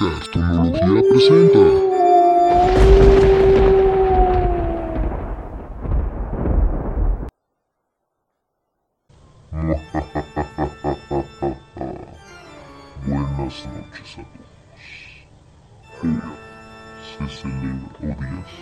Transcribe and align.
Castonología 0.00 1.02
presenta. 1.10 1.58
Buenas 13.04 13.66
noches 13.66 14.16
a 14.16 14.24
todos. 14.24 14.48
Hoy 16.02 16.16
se 17.04 17.24
celebra, 17.36 17.92
o 18.00 18.08
días, 18.08 18.52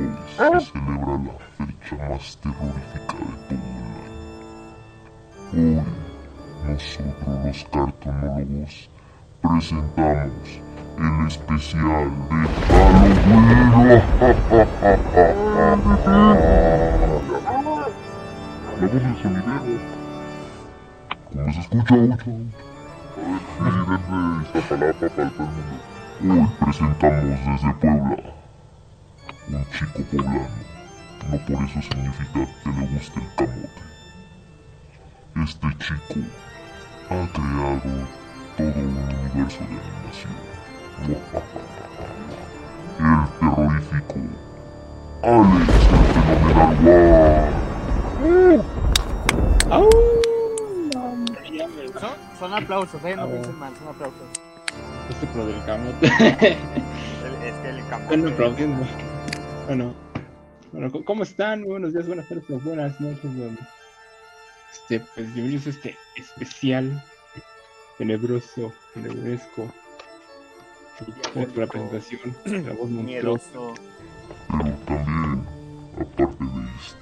hoy 0.00 0.58
se 0.58 0.66
celebra 0.72 1.14
la 1.22 1.36
fecha 1.56 1.94
más 2.08 2.26
terrorífica 2.38 3.14
de 3.14 3.38
todo 3.46 3.62
el 5.52 5.78
año. 5.78 5.86
Hoy, 5.86 5.86
nosotros 6.66 7.34
los 7.46 7.60
cartonólogos 7.70 8.76
presentamos 9.42 10.60
el 10.98 11.26
especial 11.26 12.10
de 12.30 12.48
Halloween. 12.68 14.02
La 15.14 15.76
voz 15.76 16.04
del. 16.04 16.60
¿Cómo 21.32 21.52
se 21.52 21.60
escucha? 21.60 21.94
Ocho? 21.94 22.30
A 23.60 23.64
ver, 23.64 23.72
líder 23.72 24.00
de 24.00 24.58
Iztapalapa 24.58 25.08
para 25.08 25.22
el 25.22 25.32
mundo. 25.38 25.62
Hoy 26.22 26.48
presentamos 26.60 27.38
desde 27.44 27.70
Puebla 27.74 28.16
un 29.48 29.64
chico 29.70 30.00
poblano. 30.10 30.60
No 31.30 31.36
por 31.38 31.64
eso 31.64 31.80
significa 31.82 32.40
que 32.62 32.70
le 32.70 32.86
guste 32.86 33.20
el 33.20 33.26
camote. 33.36 33.82
Este 35.36 35.68
chico 35.78 36.20
ha 37.10 37.12
creado 37.32 38.21
todo 38.56 38.66
un 38.66 38.96
universo 39.32 39.58
de 39.60 39.64
animación. 39.66 40.32
El 41.02 41.16
terrorífico 41.16 41.72
Alex 43.62 43.86
el 43.92 44.02
fenomenal 44.02 44.38
One. 45.22 45.66
Son, 52.00 52.10
son 52.38 52.54
aplausos, 52.54 53.04
eh, 53.04 53.16
no 53.16 53.28
piensen 53.28 53.58
mal, 53.58 53.72
son 53.78 53.88
aplausos. 53.88 54.20
Este 55.10 55.26
pro 55.28 55.46
del 55.46 55.64
camote. 55.64 56.06
El- 57.26 57.42
Es 57.44 57.54
que 57.62 57.68
el 57.68 57.86
camote. 57.88 58.16
Bueno. 58.16 58.84
Bueno, 59.66 59.94
bueno, 60.72 60.90
¿cómo- 60.90 61.04
¿cómo 61.04 61.22
están? 61.22 61.64
Buenos 61.64 61.92
días, 61.92 62.06
buenas 62.06 62.28
tardes, 62.28 62.44
buenas 62.64 63.00
noches. 63.00 63.36
bueno. 63.36 63.56
Este, 64.72 65.00
pues 65.14 65.32
bienvenidos 65.34 65.66
a 65.66 65.70
este 65.70 65.96
especial 66.16 67.02
tenebroso, 67.98 68.72
tenebresco. 68.94 69.72
La 71.34 71.66
presentación, 71.66 72.36
la 72.44 72.72
voz 72.74 72.90
monstruosa. 72.90 73.50
Pero 74.48 74.74
también, 74.86 75.46
aparte 75.94 76.44
de 76.44 76.60
esto, 76.76 76.96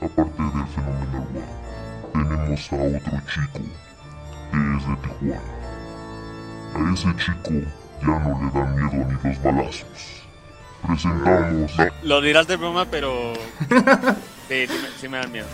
aparte 0.00 0.42
del 0.42 0.66
fenómeno 0.68 1.26
tenemos 2.12 2.72
a 2.72 2.76
otro 2.76 3.20
chico 3.32 3.60
que 4.50 4.58
es 4.76 4.86
de 4.86 4.96
Tijuana. 5.02 5.42
A 6.74 6.92
ese 6.92 7.16
chico 7.16 7.50
ya 8.02 8.18
no 8.18 8.30
le 8.40 8.60
dan 8.60 8.74
miedo 8.76 9.18
ni 9.22 9.28
los 9.30 9.42
balazos. 9.42 10.22
Presentamos 10.86 11.72
Lo 12.02 12.20
dirás 12.20 12.46
de 12.46 12.56
broma, 12.56 12.84
pero. 12.86 13.32
Sí, 14.46 14.66
sí 14.66 14.74
me, 14.82 14.88
sí 15.00 15.08
me 15.08 15.16
dan 15.16 15.32
miedo. 15.32 15.46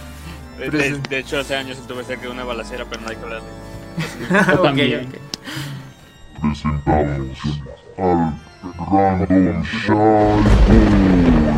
De, 0.58 0.68
de- 0.68 0.98
de 0.98 1.18
hecho, 1.20 1.38
hace 1.38 1.54
años 1.54 1.78
estuve 1.78 2.02
cerca 2.02 2.22
de 2.24 2.30
una 2.30 2.42
balacera, 2.42 2.84
pero 2.90 3.00
no 3.02 3.08
hay 3.08 3.14
que 3.16 3.22
hablar 3.22 3.40
de 3.40 3.48
Yo 4.48 4.58
también. 4.62 5.08
presentamos 6.40 7.38
al 7.98 8.34
Random 8.90 9.62
Shy 9.62 9.92
Boy. 9.92 11.50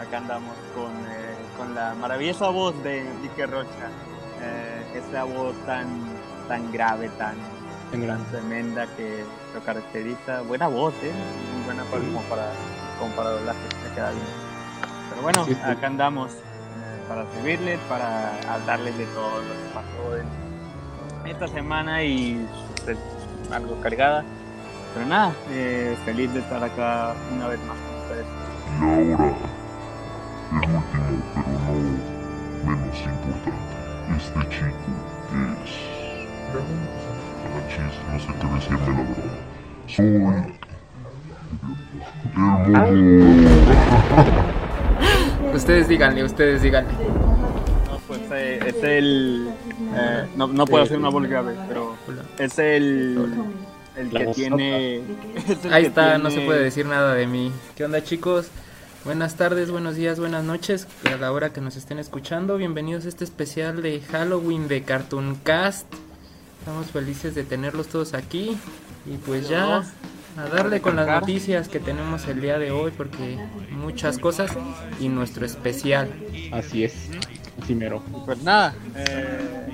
Acá 0.00 0.18
andamos 0.18 0.54
con, 0.74 0.90
eh, 0.92 1.34
con 1.56 1.74
la 1.74 1.94
maravillosa 1.94 2.48
voz 2.48 2.74
de 2.82 3.00
Enrique 3.00 3.46
Rocha. 3.46 3.88
Eh, 4.42 4.98
esa 4.98 5.24
voz 5.24 5.54
tan, 5.66 5.86
tan 6.48 6.70
grave, 6.72 7.08
tan, 7.10 7.34
tan 7.90 8.02
grande. 8.02 8.24
tremenda 8.30 8.86
que 8.96 9.24
lo 9.54 9.60
caracteriza. 9.64 10.42
Buena 10.42 10.68
voz, 10.68 10.94
¿eh? 11.02 11.12
Muy 11.54 11.64
buena 11.64 11.84
para, 11.84 12.02
como 12.04 12.20
para, 12.22 12.50
como 12.98 13.14
para 13.14 13.30
doblaje, 13.30 13.58
se 13.88 13.94
queda 13.94 14.10
bien. 14.10 14.26
Pero 15.10 15.22
bueno, 15.22 15.44
Sí, 15.44 15.54
sí. 15.54 15.60
acá 15.70 15.86
andamos 15.86 16.32
para 17.08 17.24
servirles, 17.32 17.78
para 17.88 18.38
hablarles 18.52 18.96
de 18.98 19.06
todo 19.06 19.42
lo 19.42 19.52
que 19.52 19.68
pasó 19.74 20.16
en 20.16 20.26
esta 21.30 21.48
semana 21.48 22.02
y 22.02 22.46
pues, 22.84 22.98
algo 23.50 23.80
cargada. 23.80 24.24
Pero 24.94 25.06
nada, 25.06 25.32
eh, 25.50 25.96
feliz 26.04 26.32
de 26.32 26.40
estar 26.40 26.62
acá 26.62 27.14
una 27.34 27.48
vez 27.48 27.58
más 27.64 27.76
con 27.76 27.96
ustedes. 28.02 28.26
Y 28.80 29.12
ahora, 29.12 29.34
el 30.52 30.56
último, 30.56 30.84
pero 30.92 31.04
no 31.04 32.14
menos 32.64 33.00
importante, 33.00 33.76
este 34.16 34.40
chico 34.50 34.90
es... 35.34 35.72
No 38.12 38.18
sé 38.20 38.26
qué 38.40 38.46
decirme 38.54 38.86
la 38.86 39.02
verdad. 39.02 39.34
Soy... 39.86 40.06
El 42.36 43.02
modo... 43.54 44.44
Ustedes 45.54 45.86
díganle, 45.86 46.24
ustedes 46.24 46.62
díganle. 46.62 46.92
No, 46.92 47.98
pues 48.08 48.20
eh, 48.32 48.58
es 48.66 48.82
el. 48.82 49.48
eh, 49.94 50.26
no, 50.36 50.48
no 50.48 50.66
puedo 50.66 50.82
hacer 50.82 50.98
una 50.98 51.10
voz 51.10 51.28
grave, 51.28 51.54
pero 51.68 51.96
es 52.38 52.58
el. 52.58 53.32
El 53.96 54.10
que 54.10 54.26
tiene. 54.34 54.96
es 55.36 55.64
el 55.64 55.72
Ahí 55.72 55.82
que 55.82 55.88
está, 55.88 56.18
no 56.18 56.30
se 56.32 56.40
puede 56.40 56.60
decir 56.60 56.86
nada 56.86 57.14
de 57.14 57.28
mí. 57.28 57.52
¿Qué 57.76 57.84
onda 57.84 58.02
chicos? 58.02 58.48
Buenas 59.04 59.36
tardes, 59.36 59.70
buenos 59.70 59.94
días, 59.94 60.18
buenas 60.18 60.42
noches 60.42 60.88
a 61.06 61.16
la 61.16 61.30
hora 61.30 61.52
que 61.52 61.60
nos 61.60 61.76
estén 61.76 62.00
escuchando. 62.00 62.56
Bienvenidos 62.56 63.04
a 63.04 63.08
este 63.08 63.22
especial 63.22 63.80
de 63.80 64.00
Halloween 64.00 64.66
de 64.66 64.82
Cartoon 64.82 65.36
Cast. 65.36 65.86
Estamos 66.58 66.86
felices 66.90 67.36
de 67.36 67.44
tenerlos 67.44 67.86
todos 67.86 68.14
aquí. 68.14 68.58
Y 69.06 69.18
pues 69.18 69.48
ya 69.48 69.84
a 70.36 70.48
darle 70.48 70.80
con 70.80 70.96
las 70.96 71.06
noticias 71.06 71.68
que 71.68 71.80
tenemos 71.80 72.26
el 72.26 72.40
día 72.40 72.58
de 72.58 72.70
hoy 72.70 72.92
porque 72.96 73.38
muchas 73.70 74.18
cosas 74.18 74.50
y 75.00 75.08
nuestro 75.08 75.46
especial. 75.46 76.10
Así 76.52 76.84
es. 76.84 77.10
Así 77.62 77.74
mero. 77.74 78.02
Pues 78.26 78.42
nada, 78.42 78.74
eh, 78.96 79.68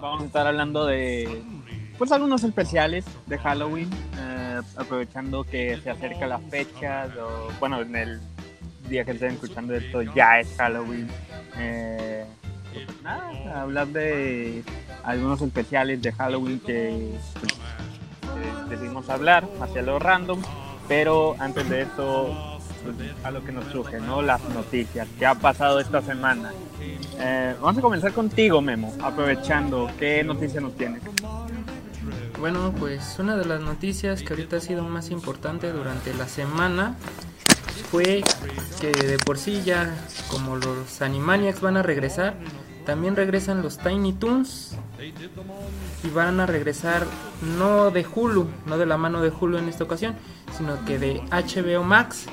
vamos 0.00 0.22
a 0.22 0.26
estar 0.26 0.46
hablando 0.46 0.86
de. 0.86 1.42
Pues 1.98 2.12
algunos 2.12 2.44
especiales 2.44 3.04
de 3.26 3.36
Halloween, 3.38 3.90
eh, 4.18 4.60
aprovechando 4.76 5.44
que 5.44 5.78
se 5.82 5.90
acerca 5.90 6.26
la 6.26 6.38
fecha, 6.38 7.08
o, 7.20 7.50
bueno, 7.58 7.82
en 7.82 7.94
el 7.94 8.20
día 8.88 9.04
que 9.04 9.10
estén 9.10 9.32
escuchando 9.32 9.74
esto 9.74 10.00
ya 10.02 10.40
es 10.40 10.48
Halloween. 10.56 11.08
Eh, 11.58 12.24
pues 12.72 13.02
nada, 13.02 13.60
hablar 13.60 13.88
de 13.88 14.62
algunos 15.02 15.42
especiales 15.42 16.00
de 16.00 16.12
Halloween 16.12 16.60
que 16.60 17.18
pues, 17.38 17.54
eh, 18.40 18.52
decidimos 18.68 19.08
hablar 19.08 19.46
hacia 19.60 19.82
lo 19.82 19.98
random, 19.98 20.40
pero 20.88 21.36
antes 21.38 21.68
de 21.68 21.82
eso, 21.82 22.58
pues, 22.82 22.96
a 23.24 23.30
lo 23.30 23.44
que 23.44 23.52
nos 23.52 23.66
surge, 23.66 24.00
¿no? 24.00 24.22
Las 24.22 24.42
noticias, 24.50 25.06
¿qué 25.18 25.26
ha 25.26 25.34
pasado 25.34 25.80
esta 25.80 26.02
semana? 26.02 26.52
Eh, 27.18 27.54
vamos 27.60 27.78
a 27.78 27.80
comenzar 27.80 28.12
contigo, 28.12 28.60
Memo, 28.60 28.94
aprovechando, 29.02 29.90
¿qué 29.98 30.24
noticia 30.24 30.60
nos 30.60 30.76
tienes? 30.76 31.02
Bueno, 32.38 32.72
pues 32.78 33.18
una 33.18 33.36
de 33.36 33.44
las 33.44 33.60
noticias 33.60 34.22
que 34.22 34.32
ahorita 34.32 34.56
ha 34.56 34.60
sido 34.60 34.82
más 34.82 35.10
importante 35.10 35.70
durante 35.70 36.14
la 36.14 36.26
semana 36.26 36.96
fue 37.90 38.22
que 38.80 38.92
de 38.92 39.18
por 39.18 39.36
sí 39.36 39.62
ya 39.62 39.94
como 40.30 40.56
los 40.56 41.02
Animaniacs 41.02 41.60
van 41.60 41.76
a 41.76 41.82
regresar, 41.82 42.34
también 42.84 43.16
regresan 43.16 43.62
los 43.62 43.78
Tiny 43.78 44.12
Toons 44.12 44.76
y 46.02 46.08
van 46.10 46.40
a 46.40 46.46
regresar 46.46 47.06
no 47.56 47.90
de 47.90 48.04
Hulu, 48.04 48.48
no 48.66 48.78
de 48.78 48.86
la 48.86 48.96
mano 48.96 49.22
de 49.22 49.30
Hulu 49.30 49.58
en 49.58 49.68
esta 49.68 49.84
ocasión, 49.84 50.16
sino 50.56 50.84
que 50.84 50.98
de 50.98 51.22
HBO 51.30 51.84
Max. 51.84 52.26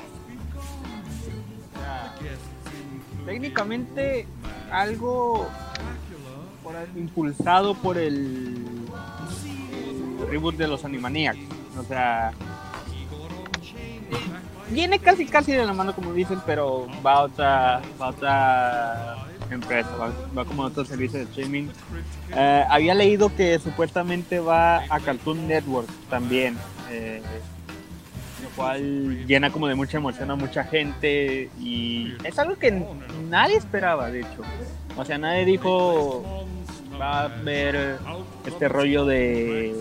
Técnicamente, 3.26 4.26
algo 4.70 5.48
impulsado 6.96 7.74
por 7.74 7.98
el, 7.98 8.56
el 10.20 10.28
reboot 10.28 10.56
de 10.56 10.66
los 10.66 10.84
Animaniacs. 10.84 11.38
O 11.78 11.84
sea, 11.84 12.32
viene 14.70 14.98
casi 14.98 15.26
casi 15.26 15.52
de 15.52 15.64
la 15.64 15.72
mano 15.72 15.94
como 15.94 16.12
dicen, 16.12 16.40
pero 16.46 16.86
va 17.04 17.14
a 17.14 17.22
otra, 17.22 17.82
va 18.00 18.06
a 18.06 18.10
otra 18.10 19.27
empresa, 19.54 19.88
va, 19.96 20.12
va 20.36 20.44
como 20.44 20.62
otro 20.62 20.84
servicio 20.84 21.18
de 21.18 21.24
streaming. 21.24 21.68
Eh, 22.34 22.64
había 22.68 22.94
leído 22.94 23.34
que 23.34 23.58
supuestamente 23.58 24.40
va 24.40 24.78
a 24.88 25.00
Cartoon 25.00 25.46
Network 25.48 25.88
también. 26.10 26.56
eh, 26.90 27.22
lo 28.42 28.48
cual 28.50 29.26
llena 29.26 29.50
como 29.50 29.66
de 29.66 29.74
mucha 29.74 29.98
emoción 29.98 30.30
a 30.30 30.36
mucha 30.36 30.62
gente 30.64 31.50
y 31.60 32.12
es 32.24 32.38
algo 32.38 32.56
que 32.56 32.84
nadie 33.28 33.56
esperaba, 33.56 34.10
de 34.10 34.20
hecho. 34.20 34.42
O 34.96 35.04
sea, 35.04 35.18
nadie 35.18 35.44
dijo, 35.44 36.46
va 37.00 37.20
a 37.20 37.24
haber 37.24 37.98
este 38.46 38.68
rollo 38.68 39.04
de, 39.04 39.74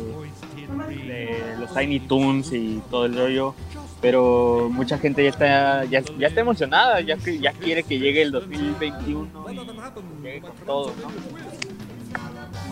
de 1.08 1.56
los 1.60 1.74
Tiny 1.74 2.00
Toons 2.02 2.52
y 2.52 2.81
todo 2.90 3.06
el 3.06 3.16
rollo, 3.18 3.56
pero 4.01 4.69
mucha 4.71 4.97
gente 4.97 5.23
ya 5.23 5.29
está 5.29 5.85
ya, 5.85 6.01
ya 6.17 6.27
está 6.27 6.41
emocionada, 6.41 7.01
ya 7.01 7.17
que 7.17 7.39
ya 7.39 7.51
quiere 7.53 7.83
que 7.83 7.99
llegue 7.99 8.21
el 8.21 8.31
2021 8.31 9.27
y 9.51 10.23
llegue 10.23 10.41
con 10.41 10.51
todo, 10.65 10.94
¿no? 11.01 11.11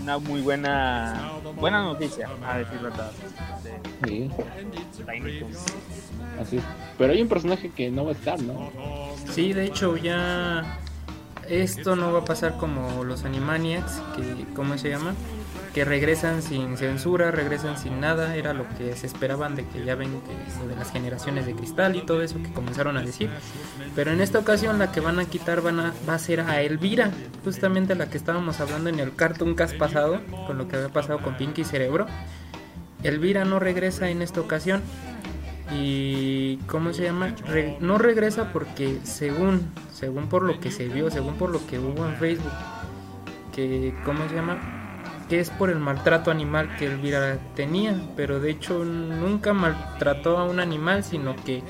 Una 0.02 0.18
muy 0.20 0.42
buena 0.42 1.32
buena 1.60 1.84
noticia, 1.84 2.30
a 2.46 2.58
decir 2.60 2.80
verdad. 2.80 3.12
de 3.64 4.08
Sí, 4.08 4.30
así 6.40 6.58
es. 6.58 6.64
Pero 6.98 7.14
hay 7.14 7.22
un 7.22 7.30
personaje 7.30 7.72
que 7.72 7.90
no 7.90 8.06
va 8.06 8.12
a 8.12 8.14
estar, 8.14 8.40
¿no? 8.42 8.72
Sí, 9.32 9.54
de 9.54 9.66
hecho 9.66 9.98
ya 9.98 10.80
esto 11.50 11.96
no 11.96 12.12
va 12.12 12.20
a 12.20 12.26
pasar 12.26 12.58
como 12.58 13.04
los 13.04 13.24
Animaniacs, 13.24 14.02
que 14.16 14.46
¿cómo 14.54 14.78
se 14.78 14.90
llama? 14.90 15.14
Que 15.76 15.84
regresan 15.84 16.42
sin 16.42 16.78
censura, 16.78 17.32
regresan 17.32 17.78
sin 17.78 18.00
nada, 18.00 18.38
era 18.38 18.54
lo 18.54 18.66
que 18.78 18.96
se 18.96 19.08
esperaban 19.08 19.58
de 19.58 19.66
que 19.68 19.84
ya 19.84 19.96
ven 19.96 20.22
que 20.22 20.68
de 20.68 20.74
las 20.74 20.90
generaciones 20.90 21.46
de 21.46 21.54
cristal 21.54 21.98
y 21.98 22.06
todo 22.06 22.22
eso 22.22 22.42
que 22.42 22.54
comenzaron 22.54 22.96
a 22.96 23.02
decir. 23.02 23.30
Pero 23.94 24.12
en 24.12 24.22
esta 24.22 24.40
ocasión 24.40 24.80
la 24.80 24.94
que 24.94 25.02
van 25.02 25.20
a 25.20 25.26
quitar 25.26 25.60
van 25.60 25.82
a, 25.82 25.94
va 26.08 26.14
a 26.14 26.20
ser 26.20 26.40
a 26.40 26.62
Elvira, 26.62 27.12
justamente 27.44 27.94
la 27.94 28.10
que 28.10 28.16
estábamos 28.16 28.62
hablando 28.62 28.90
en 28.90 29.02
el 29.02 29.14
Cartoon 29.14 29.54
Cast 29.54 29.78
pasado, 29.78 30.22
con 30.48 30.58
lo 30.58 30.70
que 30.70 30.78
había 30.78 30.88
pasado 30.88 31.20
con 31.20 31.36
Pinky 31.36 31.66
Cerebro. 31.66 32.08
Elvira 33.04 33.44
no 33.44 33.60
regresa 33.60 34.10
en 34.10 34.22
esta 34.22 34.40
ocasión, 34.40 34.82
y 35.74 36.56
cómo 36.68 36.94
se 36.94 37.04
llama 37.04 37.36
no 37.82 37.98
regresa 37.98 38.54
porque 38.54 39.00
según 39.04 39.72
según 39.92 40.30
por 40.30 40.44
lo 40.44 40.60
que 40.60 40.70
se 40.70 40.88
vio 40.88 41.10
según 41.10 41.34
por 41.36 41.50
lo 41.50 41.66
que 41.66 41.80
hubo 41.80 42.06
en 42.06 42.16
Facebook 42.18 42.52
que 43.52 43.96
cómo 44.06 44.30
se 44.30 44.36
llama 44.36 44.75
que 45.30 45.40
es 45.40 45.50
por 45.50 45.70
el 45.70 45.80
maltrato 45.80 46.30
animal 46.32 46.76
que 46.78 46.86
Elvira 46.86 47.40
tenía 47.56 47.96
pero 48.16 48.40
de 48.40 48.52
hecho 48.52 48.84
nunca 48.84 49.54
maltrató 49.54 50.38
a 50.38 50.44
un 50.46 50.60
animal 50.60 51.04
sino 51.04 51.36
que 51.36 51.64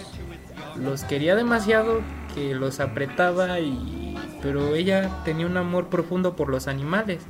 los 0.75 1.03
quería 1.03 1.35
demasiado 1.35 2.01
que 2.33 2.53
los 2.53 2.79
apretaba 2.79 3.59
y 3.59 4.17
pero 4.41 4.75
ella 4.75 5.09
tenía 5.23 5.45
un 5.47 5.57
amor 5.57 5.87
profundo 5.87 6.35
por 6.35 6.49
los 6.49 6.67
animales. 6.67 7.21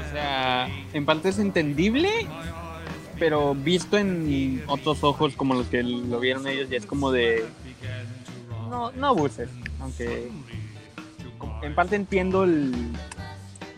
O 0.00 0.12
sea, 0.12 0.66
en 0.94 1.04
parte 1.04 1.28
es 1.28 1.38
entendible, 1.38 2.08
pero 3.18 3.54
visto 3.54 3.98
en 3.98 4.62
otros 4.66 5.04
ojos 5.04 5.34
como 5.36 5.52
los 5.54 5.66
que 5.66 5.82
lo 5.82 6.20
vieron 6.20 6.46
ellos, 6.46 6.70
ya 6.70 6.78
es 6.78 6.86
como 6.86 7.10
de... 7.12 7.44
No, 8.70 8.92
no 8.92 9.08
abuses, 9.08 9.50
aunque 9.80 10.30
en 11.62 11.74
parte 11.74 11.96
entiendo 11.96 12.44
el- 12.44 12.72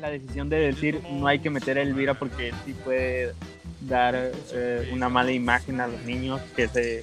la 0.00 0.10
decisión 0.10 0.48
de 0.48 0.58
decir 0.58 1.02
no 1.10 1.26
hay 1.26 1.40
que 1.40 1.50
meter 1.50 1.78
a 1.78 1.82
Elvira 1.82 2.14
porque 2.14 2.52
sí 2.64 2.72
puede 2.72 3.34
dar 3.80 4.14
eh, 4.52 4.90
una 4.92 5.08
mala 5.08 5.32
imagen 5.32 5.80
a 5.80 5.86
los 5.86 6.02
niños 6.02 6.40
que 6.56 6.68
se 6.68 7.00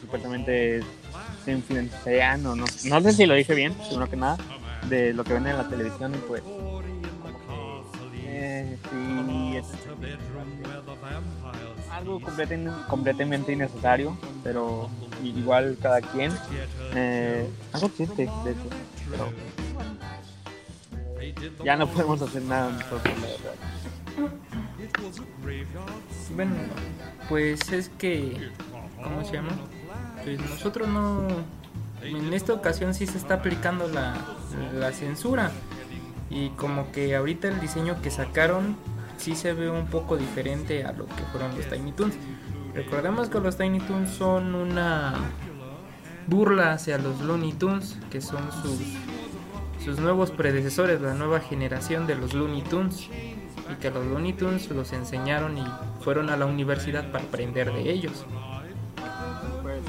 supuestamente 0.00 0.82
se 1.44 1.52
influencian 1.52 2.46
o 2.46 2.54
no, 2.54 2.64
no 2.84 3.00
sé 3.00 3.12
si 3.12 3.26
lo 3.26 3.34
dije 3.34 3.54
bien, 3.54 3.74
primero 3.74 4.08
que 4.08 4.16
nada, 4.16 4.36
de 4.88 5.12
lo 5.12 5.24
que 5.24 5.32
ven 5.34 5.46
en 5.46 5.56
la 5.56 5.68
televisión 5.68 6.14
y 6.14 6.18
pues 6.18 6.42
eh, 8.24 8.76
sí, 8.90 9.56
es 9.56 9.66
algo 11.90 12.20
completamente 12.88 13.52
innecesario, 13.52 14.16
pero 14.44 14.88
igual 15.24 15.76
cada 15.82 16.00
quien. 16.00 16.32
Eh, 16.94 17.48
algo 17.72 17.88
triste, 17.88 18.28
de 18.44 18.50
hecho, 18.52 18.68
ya 21.64 21.76
no 21.76 21.86
podemos 21.88 22.22
hacer 22.22 22.42
nada 22.42 22.70
nosotros, 22.70 23.02
la 23.04 23.26
verdad. 23.26 23.54
Bueno, 26.34 26.54
pues 27.28 27.72
es 27.72 27.88
que, 27.90 28.50
¿cómo 29.02 29.24
se 29.24 29.34
llama? 29.34 29.52
Pues 30.24 30.40
nosotros 30.40 30.88
no, 30.88 31.26
en 32.02 32.32
esta 32.32 32.52
ocasión 32.52 32.94
sí 32.94 33.06
se 33.06 33.18
está 33.18 33.34
aplicando 33.34 33.88
la, 33.88 34.16
la 34.74 34.92
censura 34.92 35.50
y 36.30 36.50
como 36.50 36.90
que 36.92 37.14
ahorita 37.16 37.48
el 37.48 37.60
diseño 37.60 38.00
que 38.02 38.10
sacaron 38.10 38.76
sí 39.16 39.34
se 39.34 39.52
ve 39.52 39.70
un 39.70 39.86
poco 39.86 40.16
diferente 40.16 40.84
a 40.84 40.92
lo 40.92 41.06
que 41.06 41.22
fueron 41.32 41.56
los 41.56 41.66
Tiny 41.66 41.92
Toons. 41.92 42.14
Recordemos 42.74 43.28
que 43.28 43.40
los 43.40 43.56
Tiny 43.56 43.80
Toons 43.80 44.10
son 44.10 44.54
una 44.54 45.14
burla 46.26 46.72
hacia 46.72 46.98
los 46.98 47.20
Looney 47.20 47.52
Tunes, 47.52 47.96
que 48.10 48.20
son 48.20 48.42
sus, 48.62 48.78
sus 49.88 50.00
nuevos 50.00 50.30
predecesores, 50.30 51.00
la 51.00 51.14
nueva 51.14 51.40
generación 51.40 52.06
de 52.06 52.14
los 52.14 52.34
Looney 52.34 52.60
Tunes 52.60 53.08
y 53.72 53.74
que 53.80 53.90
los 53.90 54.04
Looney 54.04 54.34
Tunes 54.34 54.68
los 54.68 54.92
enseñaron 54.92 55.56
y 55.56 55.64
fueron 56.02 56.28
a 56.28 56.36
la 56.36 56.44
universidad 56.44 57.10
para 57.10 57.24
aprender 57.24 57.72
de 57.72 57.90
ellos. 57.90 58.26
Pues 59.62 59.80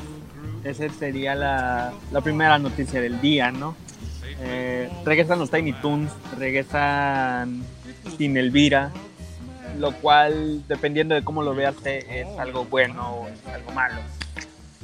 esa 0.63 0.93
sería 0.97 1.35
la, 1.35 1.91
la 2.13 2.21
primera 2.21 2.57
noticia 2.57 3.01
del 3.01 3.19
día, 3.19 3.51
¿no? 3.51 3.75
Eh, 4.39 4.89
regresan 5.03 5.37
los 5.37 5.51
Tiny 5.51 5.73
Toons, 5.73 6.13
regresan 6.37 7.61
sin 8.17 8.37
Elvira, 8.37 8.93
lo 9.77 9.91
cual, 9.95 10.63
dependiendo 10.69 11.13
de 11.13 11.25
cómo 11.25 11.43
lo 11.43 11.53
veas, 11.53 11.75
es 11.83 12.25
algo 12.39 12.63
bueno 12.63 13.15
o 13.15 13.27
es 13.27 13.45
algo 13.47 13.71
malo. 13.73 13.99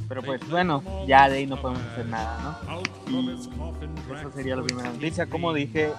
Pero 0.07 0.21
pues 0.21 0.47
bueno, 0.49 0.83
ya 1.07 1.29
de 1.29 1.37
ahí 1.37 1.47
no 1.47 1.59
podemos 1.59 1.81
hacer 1.83 2.05
nada, 2.05 2.61
¿no? 2.67 2.81
Y 3.11 3.31
esa 4.13 4.31
sería 4.31 4.55
la 4.55 4.63
primera 4.63 4.91
noticia. 4.91 5.25
Como 5.25 5.53
dije, 5.53 5.89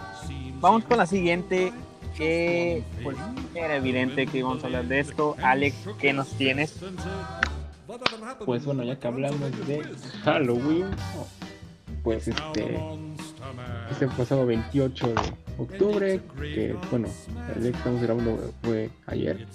vamos 0.61 0.85
con 0.85 0.99
la 0.99 1.07
siguiente, 1.07 1.73
que 2.17 2.85
pues 3.03 3.17
era 3.55 3.77
evidente 3.77 4.27
que 4.27 4.39
íbamos 4.39 4.63
a 4.63 4.67
hablar 4.67 4.85
de 4.85 5.01
esto. 5.01 5.37
Alex, 5.43 5.77
¿qué 6.01 6.13
nos 6.13 6.29
tienes? 6.31 6.79
Pues 8.45 8.65
bueno, 8.65 8.83
ya 8.83 8.99
que 8.99 9.07
hablamos 9.07 9.67
de 9.67 9.83
Halloween, 10.25 10.87
pues 12.03 12.29
este, 12.29 12.81
este 13.91 14.09
pasado 14.09 14.47
28 14.47 15.07
de 15.09 15.15
octubre, 15.59 16.21
que 16.39 16.77
bueno, 16.91 17.09
el 17.55 17.63
día 17.63 17.73
que 17.73 17.79
estamos 17.79 18.03
grabando 18.03 18.53
fue 18.63 18.91
ayer, 19.07 19.47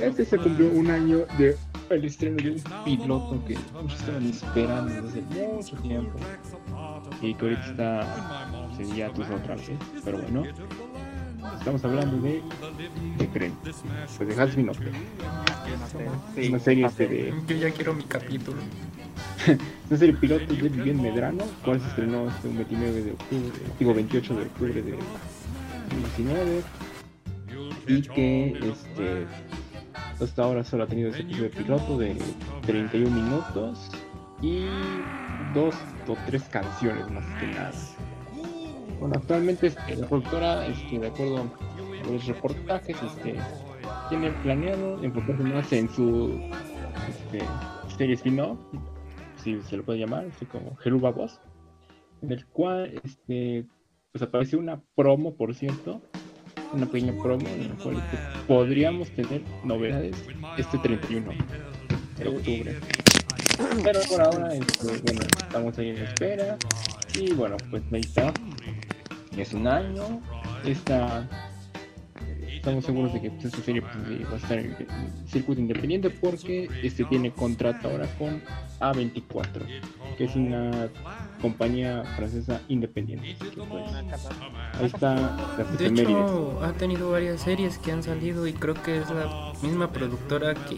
este 0.00 0.24
se 0.24 0.38
cumplió 0.38 0.70
un 0.70 0.90
año 0.90 1.26
de 1.38 1.56
el 1.90 2.04
estreno 2.04 2.36
de 2.36 2.50
un 2.50 2.84
piloto 2.84 3.44
que 3.46 3.56
muchos 3.80 4.00
estaban 4.00 4.26
esperando 4.26 5.02
desde 5.02 5.22
mucho 5.22 5.76
tiempo 5.76 6.18
y 7.22 7.34
que 7.34 7.44
ahorita 7.44 7.70
está 7.70 8.72
pues, 8.76 8.88
en 8.88 8.96
hiatus 8.96 9.26
otra 9.30 9.56
vez, 9.56 9.70
pero 10.04 10.18
bueno, 10.18 10.44
estamos 11.58 11.84
hablando 11.84 12.18
de, 12.18 12.42
¿qué 13.18 13.28
creen? 13.28 13.54
Pues 13.62 14.36
de 14.36 14.42
Has 14.42 14.56
Been 14.56 14.70
Up. 14.70 14.76
Sí, 16.34 16.48
una 16.48 16.58
serie 16.58 16.86
este 16.86 17.08
de 17.08 17.34
Yo 17.46 17.56
ya 17.56 17.70
quiero 17.70 17.94
mi 17.94 18.04
capítulo. 18.04 18.58
Una 19.88 19.98
serie 19.98 20.14
piloto 20.14 20.52
de 20.52 20.68
Vivian 20.68 21.00
Medrano, 21.00 21.44
cual 21.64 21.80
se 21.80 21.86
estrenó 21.86 22.28
este 22.28 22.48
29 22.48 23.02
de 23.02 23.12
octubre, 23.12 23.58
digo 23.78 23.94
28 23.94 24.34
de 24.34 24.42
octubre 24.42 24.72
de 24.74 24.90
2019 25.90 26.62
y 27.86 28.02
que 28.02 28.48
este 28.48 29.26
hasta 30.20 30.42
ahora 30.42 30.64
solo 30.64 30.84
ha 30.84 30.86
tenido 30.86 31.10
ese 31.10 31.22
episodio 31.22 31.50
piloto 31.50 31.98
de 31.98 32.16
31 32.66 33.10
minutos 33.10 33.90
y 34.42 34.64
dos 35.54 35.74
o 36.08 36.16
tres 36.26 36.42
canciones 36.44 37.08
más 37.10 37.24
que 37.40 37.46
nada. 37.48 37.72
Bueno, 38.98 39.14
actualmente 39.16 39.68
este, 39.68 39.96
la 39.96 40.06
productora, 40.08 40.66
este, 40.66 40.98
de 40.98 41.08
acuerdo 41.08 41.38
a 41.38 42.10
los 42.10 42.26
reportajes, 42.26 42.96
este, 43.02 43.36
tiene 44.08 44.30
planeado 44.42 45.02
enfocarse 45.02 45.42
más 45.42 45.72
en 45.72 45.88
su 45.90 46.40
este, 47.08 47.44
serie 47.96 48.14
spin-off 48.14 48.58
si 49.42 49.60
se 49.62 49.76
lo 49.76 49.84
puede 49.84 50.00
llamar, 50.00 50.26
así 50.34 50.44
como 50.46 50.74
Geruba 50.76 51.10
Boss, 51.10 51.40
en 52.22 52.32
el 52.32 52.46
cual 52.46 53.00
este, 53.04 53.66
pues 54.10 54.22
apareció 54.22 54.58
una 54.58 54.82
promo, 54.96 55.34
por 55.34 55.54
cierto, 55.54 56.00
una 56.72 56.86
pequeña 56.86 57.12
promo 57.22 57.46
en 57.48 57.76
podríamos 58.46 59.10
tener 59.10 59.42
novedades 59.64 60.16
este 60.56 60.78
31 60.78 61.32
de 62.18 62.28
octubre. 62.28 62.78
Pero 63.82 64.00
por 64.08 64.20
ahora, 64.20 64.54
este, 64.54 64.98
bueno, 65.02 65.20
estamos 65.38 65.78
ahí 65.78 65.90
en 65.90 65.98
espera 65.98 66.56
y 67.18 67.32
bueno, 67.32 67.56
pues 67.70 67.82
ahí. 67.90 68.32
Es 69.36 69.52
un 69.52 69.66
año, 69.66 70.22
está 70.64 71.28
estamos 72.66 72.84
seguros 72.84 73.12
de 73.12 73.20
que 73.20 73.30
pues, 73.30 73.44
esta 73.44 73.62
serie 73.62 73.80
pues, 73.80 73.94
va 74.28 74.34
a 74.34 74.36
estar 74.38 74.58
en 74.58 74.76
circuito 75.28 75.60
independiente 75.60 76.10
porque 76.10 76.68
este 76.82 77.04
tiene 77.04 77.30
contrato 77.30 77.88
ahora 77.88 78.08
con 78.18 78.42
A24, 78.80 79.64
que 80.18 80.24
es 80.24 80.34
una 80.34 80.88
compañía 81.40 82.02
francesa 82.16 82.60
independiente. 82.66 83.36
Que, 83.38 83.62
pues, 83.62 83.92
ahí 84.80 84.86
está 84.86 85.14
la 85.14 85.64
De 85.78 85.86
hecho, 85.86 86.60
ha 86.60 86.72
tenido 86.72 87.12
varias 87.12 87.40
series 87.42 87.78
que 87.78 87.92
han 87.92 88.02
salido 88.02 88.48
y 88.48 88.52
creo 88.52 88.74
que 88.74 88.98
es 88.98 89.10
la 89.10 89.52
misma 89.62 89.92
productora 89.92 90.54
que, 90.54 90.76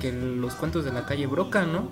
que 0.00 0.12
los 0.12 0.54
cuentos 0.54 0.86
de 0.86 0.92
la 0.92 1.04
calle 1.04 1.26
Broca, 1.26 1.66
¿no? 1.66 1.90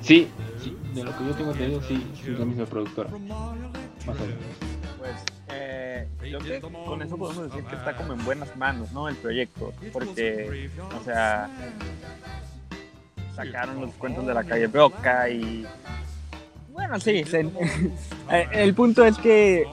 Sí, 0.00 0.26
sí, 0.60 0.76
de 0.94 1.04
lo 1.04 1.16
que 1.16 1.26
yo 1.26 1.30
tengo 1.36 1.52
entendido, 1.52 1.80
sí, 1.82 2.04
sí, 2.16 2.32
es 2.32 2.38
la 2.40 2.44
misma 2.44 2.66
productora. 2.66 3.10
Más 3.10 4.16
o 4.16 4.26
menos. 4.26 4.77
Creo 6.20 6.38
que 6.40 6.60
con 6.60 7.02
eso 7.02 7.16
podemos 7.16 7.50
decir 7.50 7.64
que 7.64 7.76
está 7.76 7.96
como 7.96 8.12
en 8.12 8.24
buenas 8.24 8.54
manos, 8.56 8.92
¿no? 8.92 9.08
El 9.08 9.16
proyecto, 9.16 9.72
porque, 9.92 10.70
o 11.00 11.04
sea, 11.04 11.48
sacaron 13.34 13.80
los 13.80 13.90
cuentos 13.94 14.26
de 14.26 14.34
la 14.34 14.44
calle 14.44 14.66
Broca 14.66 15.28
y 15.28 15.66
bueno, 16.72 16.98
sí, 17.00 17.24
se- 17.24 17.40
eh, 18.30 18.48
el 18.52 18.74
punto 18.74 19.04
es 19.04 19.16
que 19.18 19.64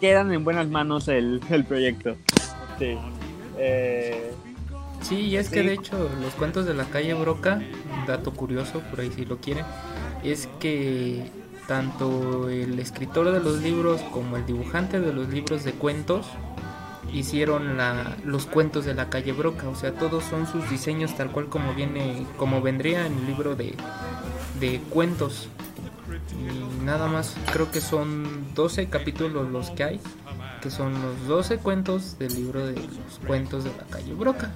quedan 0.00 0.32
en 0.32 0.44
buenas 0.44 0.68
manos 0.68 1.08
el, 1.08 1.40
el 1.50 1.64
proyecto. 1.64 2.16
Sí. 2.78 2.96
Eh, 3.58 4.32
Sí, 5.02 5.20
y 5.20 5.36
es 5.36 5.50
que 5.50 5.62
de 5.62 5.74
hecho 5.74 6.10
los 6.20 6.34
cuentos 6.34 6.66
de 6.66 6.74
la 6.74 6.84
calle 6.86 7.14
Broca, 7.14 7.60
un 7.96 8.06
dato 8.06 8.32
curioso 8.32 8.80
por 8.90 8.98
ahí 9.00 9.10
si 9.14 9.24
lo 9.24 9.36
quieren, 9.36 9.64
es 10.24 10.48
que 10.58 11.30
tanto 11.66 12.48
el 12.48 12.78
escritor 12.78 13.32
de 13.32 13.40
los 13.40 13.60
libros 13.60 14.00
como 14.12 14.36
el 14.36 14.46
dibujante 14.46 15.00
de 15.00 15.12
los 15.12 15.28
libros 15.28 15.64
de 15.64 15.72
cuentos 15.72 16.26
hicieron 17.12 17.76
la- 17.76 18.16
los 18.24 18.46
cuentos 18.46 18.84
de 18.84 18.94
la 18.94 19.08
calle 19.08 19.32
Broca, 19.32 19.68
o 19.68 19.74
sea, 19.74 19.92
todos 19.92 20.24
son 20.24 20.46
sus 20.46 20.68
diseños 20.70 21.14
tal 21.16 21.30
cual 21.30 21.46
como 21.46 21.72
viene, 21.74 22.26
como 22.36 22.60
vendría 22.60 23.06
en 23.06 23.16
el 23.18 23.26
libro 23.26 23.56
de, 23.56 23.74
cuentos. 24.90 25.48
Y 26.32 26.84
nada 26.84 27.08
más, 27.08 27.34
creo 27.52 27.70
que 27.70 27.80
son 27.80 28.54
12 28.54 28.88
capítulos 28.88 29.48
los 29.50 29.70
que 29.70 29.84
hay, 29.84 30.00
que 30.62 30.70
son 30.70 30.92
los 31.00 31.26
12 31.26 31.58
cuentos 31.58 32.18
del 32.18 32.34
libro 32.34 32.66
de 32.66 32.74
los 32.74 33.18
cuentos 33.26 33.64
de 33.64 33.70
la 33.70 33.84
calle 33.90 34.14
Broca. 34.14 34.50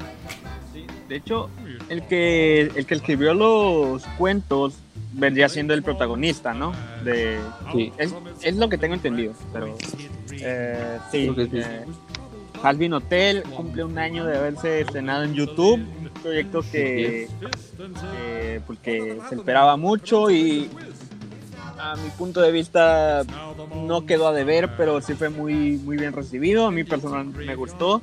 de 1.09 1.17
hecho, 1.17 1.51
el 1.89 2.87
que 2.87 2.95
escribió 2.95 3.35
los 3.35 4.05
cuentos 4.17 4.75
vendría 5.13 5.49
siendo 5.49 5.75
el 5.75 5.83
protagonista, 5.83 6.55
¿no? 6.55 6.73
De, 7.05 7.39
Sí. 7.73 7.93
es, 7.99 8.15
es 8.43 8.57
lo 8.57 8.69
que 8.69 8.79
tengo 8.79 8.95
entendido, 8.95 9.33
pero 9.53 9.77
eh, 10.33 10.99
sí. 11.11 11.33
Sí. 11.35 11.49
eh, 11.53 11.85
Halvin 12.63 12.93
Hotel 12.93 13.43
cumple 13.45 13.85
un 13.85 13.99
año 13.99 14.25
de 14.27 14.37
haberse 14.37 14.83
estrenado 14.83 15.23
en 15.25 15.35
YouTube, 15.35 15.81
un 15.81 16.11
proyecto 16.23 16.61
que, 16.71 17.27
que, 17.81 18.61
pues, 18.67 18.79
que 18.81 19.19
se 19.29 19.35
esperaba 19.35 19.77
mucho 19.79 20.31
y 20.31 20.69
a 21.79 21.97
mi 21.97 22.11
punto 22.11 22.43
de 22.43 22.53
vista 22.53 23.23
no 23.87 24.05
quedó 24.05 24.29
a 24.29 24.33
deber, 24.33 24.77
pero 24.77 25.01
sí 25.01 25.15
fue 25.15 25.31
muy, 25.31 25.79
muy 25.79 25.97
bien 25.97 26.13
recibido. 26.13 26.67
A 26.67 26.71
mí 26.71 26.85
personalmente 26.85 27.45
me 27.47 27.55
gustó. 27.55 28.03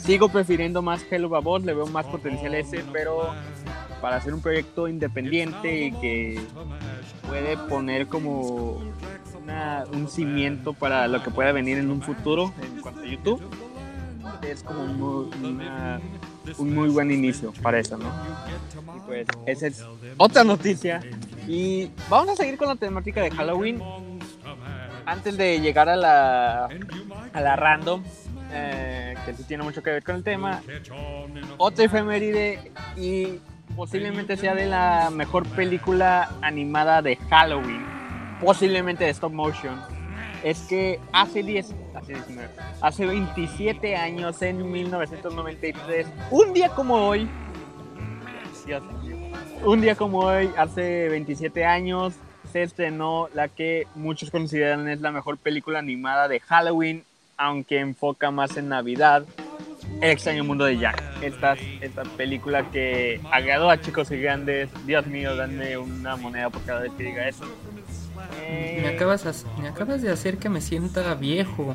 Sigo 0.00 0.28
prefiriendo 0.28 0.82
más 0.82 1.02
Hello 1.08 1.28
Babos, 1.28 1.64
le 1.64 1.72
veo 1.72 1.86
más 1.86 2.04
potencial 2.06 2.54
ese, 2.54 2.84
pero 2.92 3.28
para 4.04 4.16
hacer 4.16 4.34
un 4.34 4.42
proyecto 4.42 4.86
independiente 4.86 5.86
y 5.86 5.92
que 5.92 6.38
puede 7.26 7.56
poner 7.56 8.06
como 8.06 8.82
una- 9.42 9.84
un 9.94 10.08
cimiento 10.08 10.74
para 10.74 11.08
lo 11.08 11.22
que 11.22 11.30
pueda 11.30 11.52
venir 11.52 11.78
en 11.78 11.90
un 11.90 12.02
futuro 12.02 12.52
en 12.60 12.82
cuanto 12.82 13.00
a 13.00 13.06
YouTube, 13.06 13.40
es 14.46 14.62
como 14.62 14.82
un 14.82 16.74
muy, 16.74 16.90
buen 16.90 17.10
inicio 17.10 17.54
para 17.62 17.78
eso, 17.78 17.96
¿no? 17.96 18.04
Y 18.94 19.00
pues 19.06 19.26
esa 19.46 19.68
es 19.68 19.82
otra 20.18 20.44
noticia. 20.44 21.00
Y 21.48 21.90
vamos 22.10 22.28
a 22.28 22.36
seguir 22.36 22.58
con 22.58 22.68
la 22.68 22.76
temática 22.76 23.22
de 23.22 23.30
Halloween. 23.30 23.80
Antes 25.06 25.38
de 25.38 25.60
llegar 25.62 25.88
a 25.88 25.96
la, 25.96 26.66
a 27.32 27.40
la 27.40 27.56
random, 27.56 28.02
eh, 28.52 29.14
que 29.24 29.32
sí 29.32 29.44
tiene 29.44 29.62
mucho 29.64 29.82
que 29.82 29.92
ver 29.92 30.04
con 30.04 30.16
el 30.16 30.22
tema, 30.22 30.60
otra 31.56 31.86
efeméride 31.86 32.70
y 32.98 33.38
posiblemente 33.76 34.36
sea 34.36 34.54
de 34.54 34.66
la 34.66 35.10
mejor 35.10 35.46
película 35.48 36.30
animada 36.42 37.02
de 37.02 37.16
Halloween, 37.16 37.84
posiblemente 38.40 39.04
de 39.04 39.10
stop 39.10 39.32
motion. 39.32 39.80
Es 40.42 40.60
que 40.60 41.00
hace 41.12 41.42
10, 41.42 41.74
hace 41.94 42.14
19, 42.14 42.50
hace 42.80 43.06
27 43.06 43.96
años, 43.96 44.42
en 44.42 44.70
1993, 44.70 46.06
un 46.30 46.52
día 46.52 46.68
como 46.68 46.96
hoy, 46.96 47.28
un 49.64 49.80
día 49.80 49.94
como 49.94 50.20
hoy, 50.20 50.50
hace 50.56 51.08
27 51.08 51.64
años, 51.64 52.14
se 52.52 52.62
estrenó 52.62 53.28
la 53.34 53.48
que 53.48 53.86
muchos 53.94 54.30
consideran 54.30 54.88
es 54.88 55.00
la 55.00 55.10
mejor 55.10 55.38
película 55.38 55.78
animada 55.78 56.28
de 56.28 56.40
Halloween, 56.40 57.04
aunque 57.36 57.80
enfoca 57.80 58.30
más 58.30 58.56
en 58.56 58.68
Navidad. 58.68 59.24
El 60.00 60.10
extraño 60.10 60.44
mundo 60.44 60.64
de 60.64 60.76
Jack. 60.78 61.02
Esta, 61.22 61.54
esta 61.80 62.02
película 62.02 62.70
que 62.70 63.20
agradó 63.30 63.70
a 63.70 63.80
chicos 63.80 64.10
y 64.10 64.18
grandes. 64.18 64.68
Dios 64.86 65.06
mío, 65.06 65.34
danme 65.36 65.76
una 65.78 66.16
moneda 66.16 66.50
por 66.50 66.62
cada 66.64 66.80
vez 66.80 66.92
que 66.96 67.04
diga 67.04 67.26
eso. 67.28 67.44
Eh, 68.42 68.80
Me 68.82 68.88
acabas, 68.88 69.24
as- 69.26 69.46
me 69.60 69.68
acabas 69.68 70.02
de 70.02 70.10
hacer 70.10 70.38
que 70.38 70.48
me 70.48 70.60
sienta 70.60 71.14
viejo. 71.14 71.74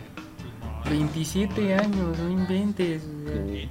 27 0.89 1.73
años, 1.75 2.17
no 2.19 2.29
inventes. 2.29 3.01
güey. 3.23 3.67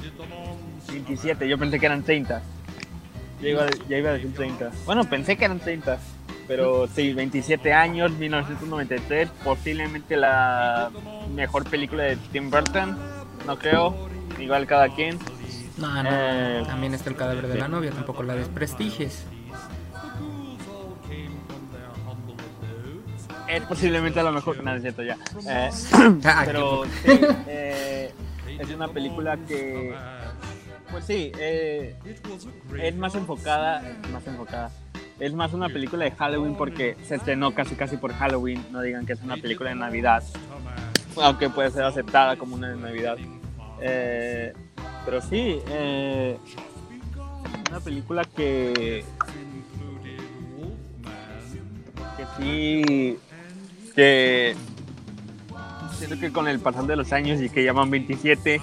27, 0.89 1.49
yo 1.49 1.59
pensé 1.59 1.79
que 1.79 1.87
eran 1.87 2.03
30. 2.03 2.43
Ya 3.43 3.49
iba, 3.49 3.67
ya 3.89 3.99
iba 3.99 4.11
a 4.11 4.13
decir 4.15 4.33
30. 4.35 4.71
Bueno, 4.87 5.05
pensé 5.05 5.37
que 5.37 5.45
eran 5.45 5.61
30. 5.61 5.99
Pero 6.49 6.87
sí, 6.89 7.13
27 7.13 7.73
años, 7.75 8.11
1993, 8.13 9.29
posiblemente 9.45 10.17
la 10.17 10.91
mejor 11.35 11.65
película 11.69 12.05
de 12.05 12.17
Tim 12.33 12.51
Burton. 12.51 12.97
No 13.47 13.59
creo, 13.59 14.09
igual 14.41 14.67
cada 14.67 14.89
quien. 14.95 15.19
No, 15.77 16.03
no. 16.03 16.11
Eh, 16.13 16.63
También 16.67 16.95
está 16.95 17.11
el 17.11 17.17
cadáver 17.17 17.47
de 17.49 17.57
la 17.57 17.69
novia, 17.69 17.91
tampoco 17.93 18.23
la 18.23 18.35
desprestigies. 18.35 19.25
Es 23.49 23.63
posiblemente 23.63 24.23
la 24.23 24.31
mejor. 24.31 24.63
No, 24.63 24.75
es 24.75 24.83
cierto, 24.83 25.03
ya. 25.03 25.17
Eh, 25.49 25.71
Ah, 26.25 26.43
pero 26.45 26.85
sí, 26.85 27.21
eh, 27.47 28.13
es 28.47 28.71
una 28.71 28.89
película 28.89 29.39
que. 29.49 29.95
Pues 30.91 31.05
sí, 31.05 31.33
eh, 31.39 31.97
es 32.83 32.97
más 32.97 33.15
enfocada. 33.15 33.83
Más 34.13 34.27
enfocada. 34.27 34.71
Es 35.19 35.33
más 35.33 35.53
una 35.53 35.69
película 35.69 36.05
de 36.05 36.13
Halloween 36.13 36.55
porque 36.55 36.97
se 37.05 37.17
estrenó 37.17 37.53
casi 37.55 37.75
casi 37.75 37.97
por 37.97 38.13
Halloween. 38.13 38.65
No 38.71 38.81
digan 38.83 39.05
que 39.07 39.15
es 39.15 39.23
una 39.23 39.37
película 39.37 39.71
de 39.71 39.77
Navidad. 39.77 40.23
Aunque 41.21 41.49
puede 41.51 41.71
ser 41.71 41.85
aceptada 41.85 42.37
como 42.37 42.55
una 42.55 42.69
de 42.69 42.77
Navidad. 42.77 43.17
Eh, 43.81 44.53
pero 45.05 45.21
sí, 45.21 45.61
eh, 45.69 46.39
una 47.71 47.81
película 47.81 48.25
que. 48.25 49.05
Que 52.17 52.25
sí. 52.39 53.19
Que. 53.95 54.57
Siento 55.97 56.19
que 56.21 56.33
con 56.33 56.47
el 56.47 56.61
pasar 56.61 56.85
de 56.87 56.97
los 56.97 57.13
años 57.13 57.41
y 57.41 57.49
que 57.51 57.65
llaman 57.65 57.91
27, 57.91 58.61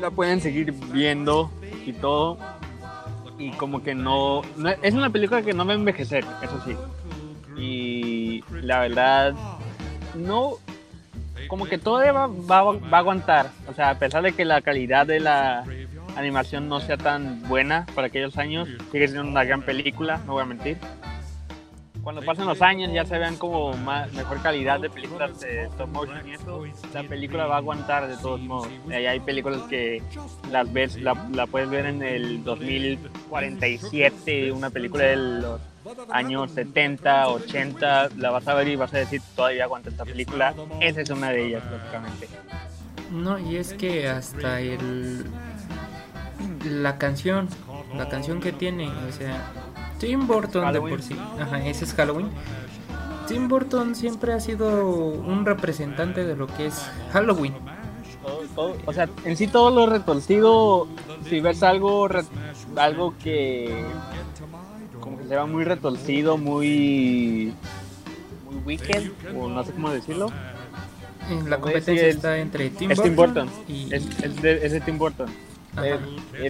la 0.00 0.10
pueden 0.10 0.40
seguir 0.42 0.72
viendo 0.92 1.50
y 1.86 1.92
todo. 1.94 2.36
Y 3.38 3.50
como 3.52 3.82
que 3.82 3.94
no- 3.94 4.42
Es 4.82 4.94
una 4.94 5.10
película 5.10 5.42
que 5.42 5.52
no 5.54 5.64
va 5.66 5.72
a 5.72 5.76
envejecer, 5.76 6.24
eso 6.42 6.62
sí. 6.64 6.76
Y 7.58 8.42
la 8.50 8.80
verdad, 8.80 9.34
no. 10.14 10.54
Como 11.48 11.66
que 11.66 11.78
todavía 11.78 12.12
va, 12.12 12.26
va- 12.26 12.72
va 12.72 12.96
a 12.96 13.00
aguantar. 13.00 13.50
O 13.68 13.72
sea, 13.74 13.90
a 13.90 13.98
pesar 13.98 14.22
de 14.22 14.32
que 14.32 14.44
la 14.44 14.60
calidad 14.62 15.06
de 15.06 15.20
la 15.20 15.64
animación 16.16 16.68
no 16.68 16.80
sea 16.80 16.96
tan 16.96 17.42
buena 17.48 17.86
para 17.94 18.06
aquellos 18.08 18.36
años, 18.38 18.68
sigue 18.90 19.08
siendo 19.08 19.28
una 19.28 19.44
gran 19.44 19.62
película, 19.62 20.20
no 20.26 20.32
voy 20.32 20.42
a 20.42 20.46
mentir. 20.46 20.78
Cuando 22.06 22.22
pasen 22.22 22.46
los 22.46 22.62
años 22.62 22.92
ya 22.92 23.04
se 23.04 23.18
vean 23.18 23.34
como 23.34 23.72
más, 23.72 24.12
mejor 24.12 24.40
calidad 24.40 24.78
de 24.78 24.88
películas 24.88 25.40
de 25.40 25.64
stop 25.64 25.88
motion 25.88 26.20
y 26.24 26.34
eso, 26.34 26.62
la 26.94 27.02
película 27.02 27.46
va 27.46 27.56
a 27.56 27.58
aguantar 27.58 28.06
de 28.06 28.16
todos 28.18 28.40
modos. 28.40 28.68
Y 28.88 28.92
hay 28.92 29.18
películas 29.18 29.62
que 29.62 30.00
las 30.52 30.72
ves, 30.72 31.00
la, 31.00 31.14
la 31.32 31.48
puedes 31.48 31.68
ver 31.68 31.84
en 31.84 32.04
el 32.04 32.44
2047, 32.44 34.52
una 34.52 34.70
película 34.70 35.02
de 35.02 35.16
los 35.16 35.60
años 36.12 36.52
70, 36.52 37.28
80, 37.28 38.10
la 38.18 38.30
vas 38.30 38.46
a 38.46 38.54
ver 38.54 38.68
y 38.68 38.76
vas 38.76 38.94
a 38.94 38.98
decir 38.98 39.20
todavía 39.34 39.64
aguanta 39.64 39.90
esta 39.90 40.04
película. 40.04 40.54
Esa 40.80 41.00
es 41.00 41.10
una 41.10 41.30
de 41.30 41.44
ellas, 41.44 41.64
básicamente. 41.68 42.28
No, 43.10 43.36
y 43.36 43.56
es 43.56 43.74
que 43.74 44.08
hasta 44.08 44.60
el. 44.60 45.24
La 46.70 46.98
canción, 46.98 47.48
la 47.96 48.08
canción 48.08 48.38
que 48.38 48.52
tiene, 48.52 48.86
o 48.86 49.12
sea, 49.12 49.50
Tim 49.98 50.26
Burton 50.26 50.72
de 50.72 50.80
por 50.80 51.02
sí, 51.02 51.16
ajá, 51.40 51.64
ese 51.66 51.84
es 51.84 51.94
Halloween. 51.94 52.28
Tim 53.28 53.48
Burton 53.48 53.94
siempre 53.94 54.32
ha 54.32 54.40
sido 54.40 54.84
un 54.86 55.44
representante 55.44 56.24
de 56.24 56.36
lo 56.36 56.46
que 56.46 56.66
es 56.66 56.86
Halloween. 57.12 57.54
Todo- 58.22 58.42
todo- 58.54 58.76
o 58.86 58.92
sea, 58.92 59.08
en 59.24 59.36
sí 59.36 59.46
todo 59.46 59.70
lo 59.70 59.86
retorcido, 59.86 60.86
si 61.28 61.40
ves 61.40 61.62
algo, 61.62 62.08
algo 62.76 63.14
que 63.22 63.84
como 65.00 65.18
que 65.18 65.26
se 65.28 65.36
va 65.36 65.46
muy 65.46 65.64
retorcido, 65.64 66.36
muy 66.36 67.52
muy 68.44 68.56
wicked, 68.64 69.10
o 69.36 69.48
no 69.48 69.64
sé 69.64 69.72
cómo 69.72 69.90
decirlo, 69.90 70.30
La 71.48 71.58
competencia 71.58 72.06
es- 72.08 72.16
está 72.16 72.38
entre 72.38 72.70
Tim 72.70 72.90
es 72.92 72.98
Burton, 72.98 73.14
Tim 73.16 73.16
Burton, 73.16 73.50
y 73.68 73.94
es, 73.94 74.06
es 74.22 74.42
de, 74.42 74.66
es 74.66 74.72
de 74.72 74.80
Tim 74.80 74.98
Burton. 74.98 75.28
Es, 75.84 76.00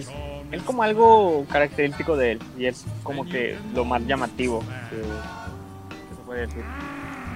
es, 0.07 0.09
es 0.51 0.61
como 0.63 0.83
algo 0.83 1.45
característico 1.51 2.15
de 2.15 2.33
él 2.33 2.39
y 2.57 2.65
es 2.65 2.85
como 3.03 3.25
que 3.25 3.57
lo 3.75 3.83
más 3.85 4.05
llamativo 4.05 4.61
que, 4.89 4.95
que 4.97 6.15
se 6.15 6.21
puede 6.25 6.41
decir. 6.47 6.63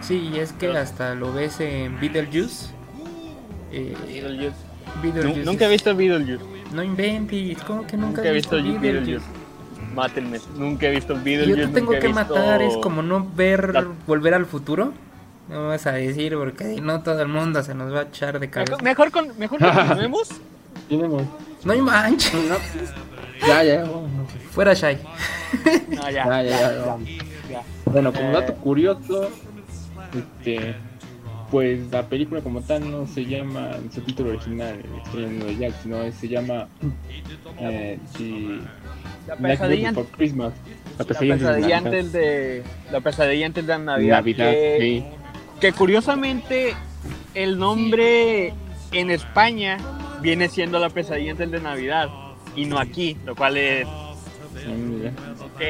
Sí, 0.01 0.31
y 0.33 0.39
es 0.39 0.53
que 0.53 0.75
hasta 0.75 1.13
lo 1.15 1.31
ves 1.33 1.59
en 1.59 1.99
Beetlejuice. 1.99 2.67
Eh, 3.71 3.95
Beetlejuice. 4.07 4.55
Beetlejuice 5.01 5.39
Nu- 5.39 5.45
Nunca 5.45 5.65
he 5.65 5.69
visto 5.69 5.95
Beetlejuice. 5.95 6.43
No 6.73 6.83
inventes, 6.83 7.57
¿cómo 7.63 7.85
que 7.85 7.97
nunca, 7.97 8.17
Nunca 8.17 8.29
he 8.29 8.33
visto 8.33 8.55
Beetlejuice? 8.55 8.81
Beetlejuice. 8.93 9.25
Mátenme. 9.93 10.39
Nunca 10.57 10.87
he 10.87 10.91
visto 10.91 11.13
Yo 11.15 11.21
Beetlejuice. 11.23 11.67
te 11.67 11.73
tengo 11.73 11.91
que 11.91 12.07
visto- 12.07 12.13
matar, 12.15 12.61
es 12.61 12.77
como 12.77 13.01
no 13.01 13.29
ver 13.35 13.73
La- 13.73 13.85
Volver 14.07 14.33
al 14.33 14.45
Futuro. 14.45 14.93
No 15.49 15.67
vas 15.67 15.85
a 15.85 15.91
decir, 15.91 16.35
porque 16.37 16.75
si 16.75 16.81
no 16.81 17.01
todo 17.01 17.21
el 17.21 17.27
mundo 17.27 17.61
se 17.61 17.75
nos 17.75 17.93
va 17.93 17.99
a 17.99 18.03
echar 18.03 18.39
de 18.39 18.49
cabeza. 18.49 18.71
Mejor, 18.77 18.83
mejor, 18.83 19.11
con, 19.11 19.37
mejor 19.37 19.59
continuemos. 19.59 20.29
No 21.63 21.73
hay 21.73 21.81
manches. 21.81 22.33
No, 22.33 22.57
ya, 23.47 23.63
ya. 23.63 23.85
Fuera 24.51 24.73
Shy. 24.73 24.97
No, 25.89 26.09
ya. 26.09 26.25
Ya, 26.25 26.43
ya, 26.43 26.97
ya. 27.49 27.61
Bueno, 27.85 28.13
como 28.13 28.29
Eh. 28.29 28.33
dato 28.33 28.53
curioso, 28.55 29.29
este, 30.15 30.75
pues 31.49 31.91
la 31.91 32.03
película 32.07 32.41
como 32.41 32.61
tal 32.61 32.89
no 32.89 33.05
se 33.07 33.25
llama 33.25 33.71
en 33.75 33.91
su 33.91 34.01
título 34.01 34.29
original, 34.29 34.79
El 34.83 34.97
extraño 34.99 35.45
de 35.45 35.57
Jack, 35.57 35.73
sino 35.83 36.11
se 36.11 36.27
llama 36.29 36.67
eh, 37.59 37.99
La 39.27 39.35
pesadilla, 39.35 39.89
Before 39.91 40.07
Christmas. 40.15 40.53
La 40.97 41.05
la 41.05 41.05
pesadilla, 41.05 41.33
antes 41.35 41.51
de 41.51 41.59
pesadilla 41.61 41.77
antes 41.77 42.11
de 42.13 42.63
la 42.91 42.99
pesadilla 43.01 43.45
antes 43.45 43.67
de 43.67 43.79
Navidad. 43.79 44.15
Navidad, 44.17 44.51
que, 44.51 44.77
sí. 44.79 45.05
que 45.59 45.73
curiosamente 45.73 46.75
el 47.33 47.57
nombre 47.59 48.53
en 48.91 49.11
España 49.11 49.77
viene 50.21 50.49
siendo 50.49 50.79
la 50.79 50.89
pesadilla 50.89 51.31
antes 51.31 51.51
de 51.51 51.59
Navidad 51.59 52.09
y 52.55 52.65
no 52.65 52.79
aquí, 52.79 53.17
lo 53.25 53.35
cual 53.35 53.57
es 53.57 53.85
ok. 53.87 55.61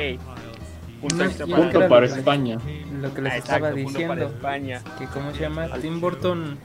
Punto 1.01 1.23
extra 1.23 1.47
para- 1.47 1.57
Punto 1.63 1.89
para 1.89 2.05
España. 2.05 2.57
Lo 3.01 3.13
que 3.13 3.21
les 3.23 3.33
Ah, 3.33 3.37
estaba 3.37 3.69
exacto, 3.69 3.89
diciendo. 3.89 4.25
España. 4.27 4.81
Que 4.99 5.05
cómo 5.07 5.33
se 5.33 5.41
llama 5.41 5.67
Tim 5.81 5.99
Burton 5.99 6.57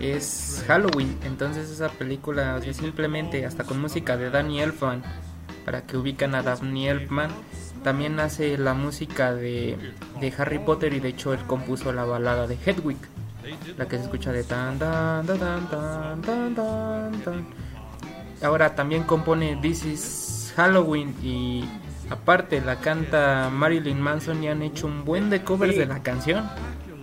es 0.00 0.64
Halloween. 0.66 1.16
Entonces 1.24 1.68
esa 1.70 1.88
película, 1.90 2.56
o 2.58 2.62
sea, 2.62 2.72
simplemente 2.72 3.44
hasta 3.44 3.64
con 3.64 3.80
música 3.80 4.16
de 4.16 4.30
Danny 4.30 4.60
Elfman. 4.60 5.02
Para 5.66 5.82
que 5.82 5.96
ubican 5.98 6.34
a 6.34 6.42
Danny 6.42 6.88
Elfman. 6.88 7.30
También 7.84 8.18
hace 8.20 8.56
la 8.58 8.72
música 8.74 9.34
de, 9.34 9.76
de 10.20 10.32
Harry 10.38 10.58
Potter 10.58 10.92
y 10.94 11.00
de 11.00 11.08
hecho 11.10 11.32
él 11.34 11.40
compuso 11.46 11.92
la 11.92 12.04
balada 12.04 12.46
de 12.46 12.56
Hedwig. 12.64 12.96
La 13.76 13.86
que 13.86 13.96
se 13.96 14.04
escucha 14.04 14.32
de 14.32 14.44
tan, 14.44 14.78
tan, 14.78 15.26
tan, 15.26 15.38
tan, 15.38 16.22
tan, 16.22 16.54
tan, 16.54 17.22
tan. 17.22 17.46
Ahora 18.42 18.74
también 18.74 19.02
compone 19.04 19.56
This 19.60 19.84
is 19.84 20.52
Halloween 20.56 21.14
y 21.22 21.64
aparte 22.10 22.60
la 22.60 22.76
canta 22.76 23.50
Marilyn 23.52 24.00
Manson 24.00 24.42
y 24.42 24.48
han 24.48 24.62
hecho 24.62 24.86
un 24.86 25.04
buen 25.04 25.30
de 25.30 25.42
covers 25.42 25.76
de 25.76 25.86
la 25.86 26.02
canción. 26.02 26.48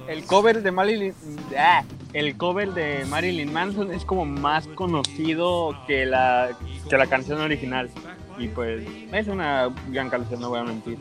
El 0.08 0.24
cover 0.26 0.62
de 0.62 0.72
Marilyn... 0.72 1.14
Ah, 1.58 1.84
el 2.14 2.38
cover 2.38 2.74
de 2.74 3.06
Marilyn 3.06 3.52
Manson 3.52 3.92
es 3.92 4.06
como 4.06 4.26
más 4.26 4.68
conocido 4.68 5.78
que 5.86 6.06
la, 6.06 6.50
que 6.90 6.98
la 6.98 7.08
canción 7.08 7.42
original. 7.42 7.90
Y 8.38 8.48
pues 8.48 8.88
es 9.12 9.28
una 9.28 9.70
gran 9.90 10.10
canción, 10.10 10.40
no 10.40 10.50
voy 10.50 10.60
a 10.60 10.64
mentir. 10.64 10.98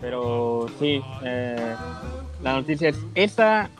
Pero 0.00 0.66
sí, 0.78 1.00
eh, 1.24 1.74
la 2.42 2.52
noticia 2.52 2.90
es 2.90 2.98
esta 3.14 3.70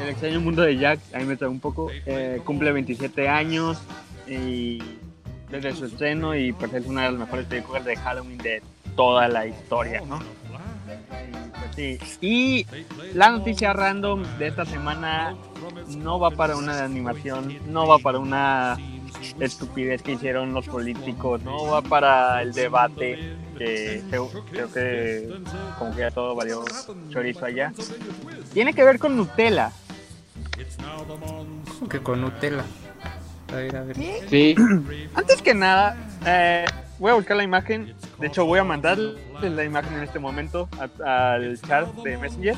el 0.00 0.08
extraño 0.08 0.40
mundo 0.40 0.62
de 0.62 0.76
Jack 0.76 1.00
ahí 1.12 1.24
me 1.24 1.36
trae 1.36 1.50
un 1.50 1.60
poco 1.60 1.90
eh, 2.06 2.40
cumple 2.44 2.72
27 2.72 3.28
años 3.28 3.80
y 4.26 4.82
desde 5.50 5.72
su 5.74 5.84
estreno 5.86 6.34
y 6.34 6.52
pues 6.52 6.72
es 6.72 6.86
una 6.86 7.04
de 7.04 7.10
las 7.10 7.20
mejores 7.20 7.46
películas 7.46 7.84
de 7.84 7.96
Halloween 7.96 8.38
de 8.38 8.62
toda 8.96 9.28
la 9.28 9.46
historia 9.46 10.02
no 10.08 10.20
y, 12.20 12.66
la 13.14 13.30
noticia 13.30 13.72
random 13.72 14.22
de 14.38 14.48
esta 14.48 14.64
semana 14.64 15.36
no 15.96 16.18
va 16.18 16.30
para 16.30 16.56
una 16.56 16.84
animación, 16.84 17.58
no 17.66 17.86
va 17.86 17.98
para 17.98 18.18
una 18.18 18.76
estupidez 19.40 20.02
que 20.02 20.12
hicieron 20.12 20.52
los 20.52 20.66
políticos, 20.66 21.42
no 21.42 21.66
va 21.66 21.82
para 21.82 22.42
el 22.42 22.52
debate 22.52 23.36
que 23.54 24.02
creo, 24.08 24.30
creo 24.50 24.72
que 24.72 25.34
como 25.78 25.92
que 25.94 26.00
ya 26.00 26.10
todo 26.10 26.34
valió 26.34 26.64
chorizo 27.10 27.44
allá. 27.46 27.72
Tiene 28.52 28.72
que 28.72 28.84
ver 28.84 28.98
con 28.98 29.16
Nutella. 29.16 29.70
Como 31.78 31.88
que 31.88 32.00
con 32.00 32.20
Nutella. 32.20 32.64
A 33.52 33.56
ver, 33.56 33.76
a 33.76 33.82
ver. 33.84 33.96
Sí, 34.28 34.54
Antes 35.14 35.42
que 35.42 35.54
nada, 35.54 35.96
eh, 36.26 36.64
voy 36.98 37.10
a 37.10 37.14
buscar 37.14 37.36
la 37.36 37.44
imagen. 37.44 37.94
De 38.18 38.26
hecho, 38.28 38.44
voy 38.46 38.58
a 38.58 38.64
mandarles 38.64 39.14
la 39.42 39.64
imagen 39.64 39.94
en 39.94 40.02
este 40.04 40.18
momento 40.18 40.68
a- 41.04 41.34
al 41.34 41.60
chat 41.60 41.88
de 41.96 42.16
Messenger. 42.18 42.56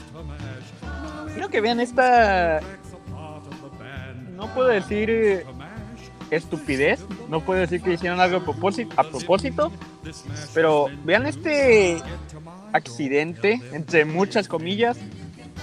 Quiero 1.33 1.49
que 1.51 1.61
vean 1.61 1.81
esta. 1.81 2.61
No 4.35 4.53
puedo 4.55 4.69
decir 4.69 5.09
eh, 5.11 5.47
estupidez, 6.31 7.05
no 7.29 7.41
puedo 7.41 7.61
decir 7.61 7.81
que 7.83 7.95
hicieron 7.95 8.21
algo 8.21 8.39
a 8.39 8.45
propósito, 8.45 8.93
a 8.99 9.05
propósito 9.05 9.73
pero 10.55 10.88
vean 11.05 11.27
este 11.27 12.01
accidente, 12.73 13.61
entre 13.73 14.05
muchas 14.05 14.49
comillas, 14.49 14.97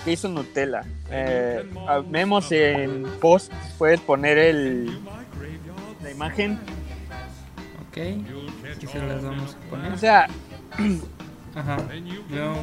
que 0.04 0.12
hizo 0.14 0.30
Nutella. 0.30 0.82
Eh, 1.10 1.64
vemos 2.08 2.52
en 2.52 3.04
post, 3.22 3.52
puedes 3.78 4.00
poner 4.02 4.38
el, 4.38 5.00
la 6.02 6.12
imagen. 6.12 6.60
Ok. 7.90 7.98
Aquí 8.76 8.88
se 8.88 9.00
las 9.00 9.24
vamos 9.24 9.56
a 9.56 9.70
poner. 9.70 9.92
O 9.94 9.98
sea, 9.98 10.28
Ajá. 11.56 11.78
No, 12.30 12.56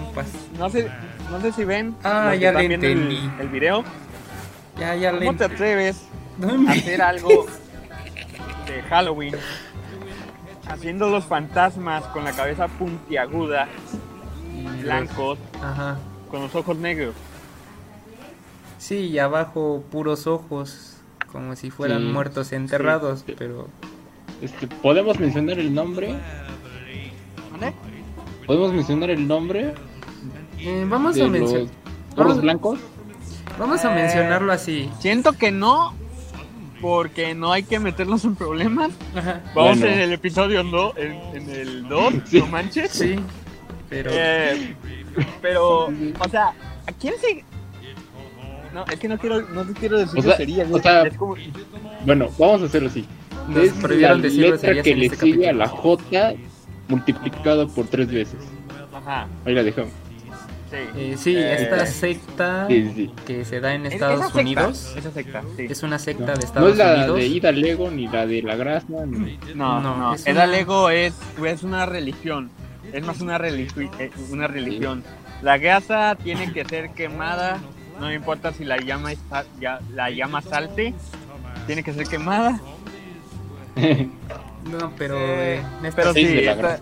no 0.58 0.68
sé, 0.70 0.88
no 1.30 1.40
sé 1.40 1.52
si 1.52 1.64
ven 1.64 1.94
Ah, 2.02 2.34
ya 2.34 2.50
le 2.52 2.66
viendo 2.66 2.86
el, 2.86 2.92
entendí. 2.92 3.30
el 3.40 3.48
video. 3.48 3.84
Ya, 4.78 4.96
ya 4.96 5.12
le. 5.12 5.26
¿Cómo 5.26 5.38
te 5.38 5.44
atreves 5.44 6.02
No 6.38 6.68
a 6.68 6.72
hacer 6.72 7.00
algo 7.00 7.46
de 8.66 8.82
Halloween? 8.88 9.34
Haciendo 10.70 11.08
los 11.10 11.24
fantasmas 11.24 12.04
con 12.06 12.24
la 12.24 12.32
cabeza 12.32 12.68
puntiaguda, 12.68 13.68
blancos, 14.82 15.38
Ajá. 15.62 15.98
con 16.30 16.42
los 16.42 16.54
ojos 16.54 16.76
negros. 16.76 17.14
Sí, 18.78 18.96
y 19.08 19.18
abajo 19.18 19.84
puros 19.90 20.26
ojos. 20.26 20.96
Como 21.32 21.54
si 21.54 21.70
fueran 21.70 22.00
Sí, 22.00 22.04
muertos 22.08 22.52
enterrados, 22.52 23.22
sí. 23.26 23.34
pero. 23.38 23.68
este, 24.42 24.66
¿podemos 24.66 25.18
mencionar 25.20 25.58
el 25.60 25.72
nombre? 25.72 26.16
¿Vale? 27.52 27.72
¿Podemos 28.46 28.72
mencionar 28.72 29.10
el 29.10 29.28
nombre 29.28 29.74
Eh, 30.58 30.84
vamos 30.88 31.14
de 31.14 31.22
a 31.22 31.24
los 31.26 31.32
mencionar. 31.32 32.40
blancos? 32.40 32.80
Vamos 33.60 33.84
a 33.84 33.92
Eh, 33.92 34.02
mencionarlo 34.02 34.52
así. 34.52 34.90
Siento 34.98 35.34
que 35.34 35.52
no, 35.52 35.94
porque 36.80 37.34
no 37.34 37.52
hay 37.52 37.62
que 37.62 37.78
meternos 37.78 38.24
en 38.24 38.34
problemas. 38.36 38.90
Ajá. 39.14 39.40
Vamos 39.54 39.78
Bueno. 39.80 39.86
en 39.94 40.00
el 40.00 40.12
episodio 40.12 40.62
no, 40.62 40.92
en, 40.96 41.12
en 41.36 41.50
el 41.50 41.88
2, 41.88 42.14
Sí. 42.26 42.38
no 42.40 42.46
manches. 42.46 42.90
Sí, 42.92 43.16
pero. 43.88 44.10
Eh, 44.12 44.74
pero, 45.42 45.86
o 45.86 46.28
sea, 46.30 46.48
¿a 46.86 46.92
quién 47.00 47.14
se.? 47.20 47.44
No, 48.72 48.84
es 48.86 48.98
que 49.00 49.08
no 49.08 49.18
quiero, 49.18 49.42
no 49.48 49.64
te 49.64 49.72
quiero 49.72 49.98
decir 49.98 50.18
O 50.20 50.22
sea, 50.22 50.30
groserías, 50.30 50.70
o 50.70 50.76
es- 50.76 50.82
sea- 50.82 51.02
es 51.02 51.16
como- 51.16 51.34
Bueno, 52.06 52.28
vamos 52.38 52.62
a 52.62 52.66
hacerlo 52.66 52.88
así. 52.88 53.04
Nos 53.48 53.64
es 53.64 53.82
la 54.00 54.14
letra 54.14 54.82
que 54.82 54.94
le 54.94 55.06
este 55.06 55.16
sigue 55.16 55.48
a 55.48 55.52
capítulo. 55.52 55.58
la 55.58 55.68
J 55.68 56.34
multiplicado 56.88 57.68
por 57.68 57.86
tres 57.88 58.08
veces. 58.12 58.38
Ajá, 58.92 59.26
Ahí 59.44 59.54
la 59.54 59.62
dejamos. 59.64 59.90
Sí. 60.70 60.76
Eh, 60.96 61.14
sí, 61.18 61.36
Eh, 61.36 61.54
esta 61.62 61.86
secta 61.86 62.66
Sí, 62.68 62.82
sí, 62.86 62.92
sí. 62.94 63.12
que 63.26 63.44
se 63.44 63.60
da 63.60 63.74
en 63.74 63.86
Es- 63.86 63.94
Estados 63.94 64.16
esa 64.20 64.24
secta, 64.26 64.40
Unidos 64.40 64.94
Esa 64.96 65.10
secta, 65.10 65.42
sí. 65.56 65.66
es 65.68 65.82
una 65.82 65.98
secta 65.98 66.26
No, 66.26 66.32
de 66.32 66.38
no 66.38 66.44
Estados 66.44 66.72
es 66.72 66.78
la 66.78 66.94
Unidos. 66.94 67.16
de 67.16 67.26
Ida 67.26 67.52
Lego 67.52 67.90
ni 67.90 68.08
la 68.08 68.26
de 68.26 68.42
la 68.42 68.56
Grasa. 68.56 68.86
ni- 69.06 69.38
No, 69.54 69.80
No, 69.80 69.96
no, 69.96 70.16
una- 70.26 70.46
Lego 70.46 70.90
es, 70.90 71.14
es 71.44 71.62
una 71.62 71.86
religión. 71.86 72.50
Es 72.92 73.04
más 73.06 73.20
una, 73.20 73.38
religi- 73.38 73.90
eh, 73.98 74.10
una 74.30 74.48
religión. 74.48 75.04
La 75.42 75.58
grasa 75.58 76.16
tiene 76.22 76.52
que 76.52 76.64
ser 76.64 76.90
quemada. 76.90 77.60
No 78.00 78.12
importa 78.12 78.52
si 78.52 78.64
la 78.64 78.78
llama, 78.78 79.12
está- 79.12 79.44
ya- 79.60 79.80
la 79.94 80.10
llama 80.10 80.40
salte. 80.42 80.94
Tiene 81.66 81.82
que 81.84 81.92
ser 81.92 82.06
quemada. 82.08 82.60
No, 83.76 84.92
pero 84.98 85.16
Eh, 85.18 85.62
pero 85.94 86.12
sí, 86.12 86.26
esta-. 86.26 86.80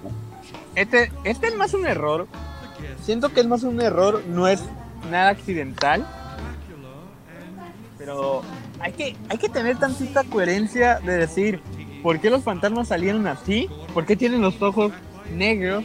Este, 0.75 1.11
este 1.25 1.47
es 1.49 1.57
más 1.57 1.75
un 1.75 1.87
error. 1.87 2.27
Siento 3.09 3.31
que 3.31 3.41
es 3.41 3.47
más 3.47 3.63
un 3.63 3.81
error. 3.81 4.23
No 4.29 4.49
es 4.49 4.63
nada 5.11 5.31
accidental. 5.31 6.07
Pero 7.97 8.43
hay 8.81 8.93
que, 8.93 9.17
hay 9.31 9.39
que 9.39 9.49
tener 9.49 9.79
tantita 9.79 10.25
coherencia 10.25 11.01
de 11.01 11.17
decir 11.17 11.63
por 12.03 12.21
qué 12.21 12.29
los 12.29 12.43
fantasmas 12.43 12.89
salieron 12.89 13.27
así. 13.27 13.71
¿Por 13.95 14.05
qué 14.05 14.15
tienen 14.15 14.43
los 14.43 14.61
ojos 14.61 14.93
negros? 15.35 15.85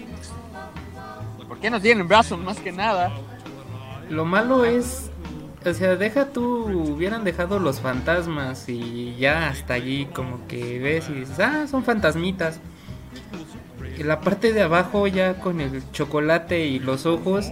¿Por 1.48 1.62
qué 1.62 1.70
no 1.70 1.80
tienen 1.80 2.10
brazos 2.10 2.38
más 2.40 2.60
que 2.60 2.74
nada? 2.74 3.10
Lo 4.10 4.26
malo 4.26 4.66
es, 4.66 5.10
o 5.66 5.74
sea, 5.74 5.96
deja 5.96 6.26
tú, 6.26 6.66
hubieran 6.94 7.24
dejado 7.24 7.58
los 7.58 7.80
fantasmas 7.80 8.68
y 8.68 9.16
ya 9.16 9.48
hasta 9.48 9.76
allí 9.76 10.08
como 10.08 10.46
que 10.48 10.78
ves 10.78 11.08
y 11.08 11.14
dices, 11.14 11.40
ah, 11.40 11.68
son 11.72 11.86
fantasmitas. 11.86 12.60
La 14.00 14.22
parte 14.22 14.54
de 14.54 14.62
abajo 14.64 15.08
ya 15.08 15.36
con 15.40 15.62
el 15.62 15.84
chocolate 15.92 16.66
y 16.66 16.80
los 16.80 17.06
ojos, 17.06 17.52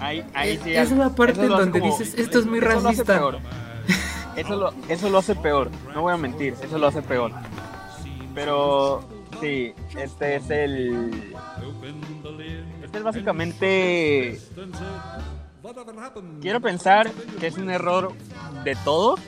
Ahí, 0.00 0.24
ahí 0.34 0.58
sí, 0.62 0.72
es 0.74 0.92
una 0.92 1.14
parte 1.14 1.40
en 1.40 1.48
lo 1.48 1.58
donde 1.58 1.80
como- 1.80 1.98
dices, 1.98 2.14
esto 2.18 2.38
es 2.38 2.46
muy 2.46 2.58
eso 2.58 2.66
lo 2.68 2.72
hace 2.76 2.84
racista. 2.86 3.18
peor. 3.18 3.38
Eso 4.36 4.56
lo, 4.56 4.72
eso 4.88 5.10
lo 5.10 5.18
hace 5.18 5.34
peor, 5.34 5.70
no 5.92 6.02
voy 6.02 6.12
a 6.12 6.16
mentir, 6.16 6.54
eso 6.62 6.78
lo 6.78 6.86
hace 6.86 7.02
peor. 7.02 7.32
Pero 8.34 9.02
sí, 9.40 9.72
este 9.98 10.36
es 10.36 10.48
el. 10.50 11.34
Este 12.84 12.98
es 12.98 13.02
básicamente. 13.04 14.38
Quiero 16.40 16.60
pensar 16.60 17.10
que 17.40 17.48
es 17.48 17.56
un 17.58 17.68
error 17.70 18.12
de 18.64 18.76
todos. 18.84 19.18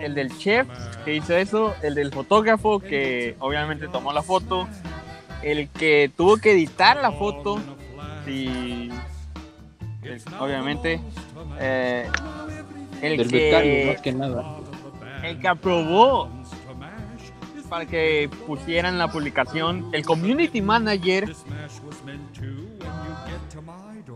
El 0.00 0.14
del 0.14 0.36
chef 0.38 0.66
que 1.04 1.14
hizo 1.14 1.36
eso, 1.36 1.74
el 1.82 1.94
del 1.94 2.12
fotógrafo 2.12 2.78
que 2.80 3.36
obviamente 3.38 3.88
tomó 3.88 4.12
la 4.12 4.22
foto, 4.22 4.68
el 5.42 5.68
que 5.68 6.10
tuvo 6.16 6.36
que 6.38 6.52
editar 6.52 6.96
la 6.96 7.12
foto, 7.12 7.60
y 8.26 8.90
obviamente, 10.38 11.00
eh, 11.58 12.08
el 13.02 13.16
Del 13.18 13.28
que 13.30 13.44
becario, 13.44 13.92
más 13.92 14.00
que 14.00 14.12
nada. 14.12 14.56
el 15.22 15.40
que 15.40 15.48
aprobó 15.48 16.28
para 17.68 17.86
que 17.86 18.30
pusieran 18.46 18.98
la 18.98 19.08
publicación, 19.08 19.88
el 19.92 20.04
community 20.04 20.60
manager, 20.60 21.34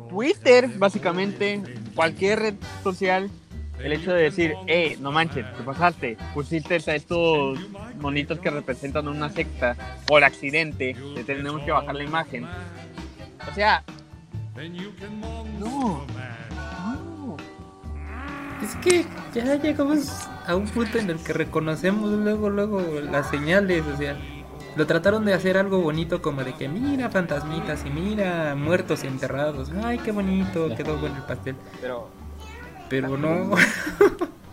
Twitter, 0.08 0.68
básicamente, 0.78 1.62
cualquier 1.94 2.38
red 2.38 2.54
social, 2.82 3.30
el 3.82 3.92
hecho 3.92 4.12
de 4.12 4.22
decir, 4.22 4.54
eh, 4.66 4.96
no 5.00 5.12
manches, 5.12 5.46
te 5.56 5.62
pasaste, 5.62 6.16
pusiste 6.34 6.74
a 6.74 6.94
estos 6.94 7.58
monitos 8.00 8.38
que 8.38 8.50
representan 8.50 9.08
una 9.08 9.28
secta 9.30 9.76
por 10.06 10.24
accidente, 10.24 10.96
te 11.14 11.24
tenemos 11.24 11.62
que 11.62 11.70
bajar 11.70 11.94
la 11.94 12.04
imagen. 12.04 12.44
O 12.44 13.54
sea, 13.54 13.82
no, 15.58 16.06
no. 16.06 16.06
Es 18.62 18.74
que 18.76 19.06
ya 19.32 19.54
llegamos 19.54 20.28
a 20.46 20.56
un 20.56 20.66
punto 20.66 20.98
en 20.98 21.10
el 21.10 21.18
que 21.18 21.32
reconocemos 21.32 22.10
luego, 22.10 22.50
luego 22.50 22.80
las 23.00 23.30
señales, 23.30 23.84
o 23.86 23.96
sea, 23.96 24.16
lo 24.74 24.86
trataron 24.86 25.24
de 25.24 25.32
hacer 25.32 25.56
algo 25.56 25.80
bonito 25.80 26.20
como 26.20 26.42
de 26.42 26.54
que 26.54 26.68
mira 26.68 27.08
fantasmitas 27.08 27.84
y 27.86 27.90
mira 27.90 28.54
muertos 28.56 29.04
y 29.04 29.06
enterrados, 29.06 29.70
ay 29.82 29.98
qué 29.98 30.10
bonito, 30.10 30.74
quedó 30.76 30.98
bueno 30.98 31.16
el 31.16 31.22
pastel, 31.22 31.56
Pero, 31.80 32.10
pero 32.88 33.16
no, 33.16 33.54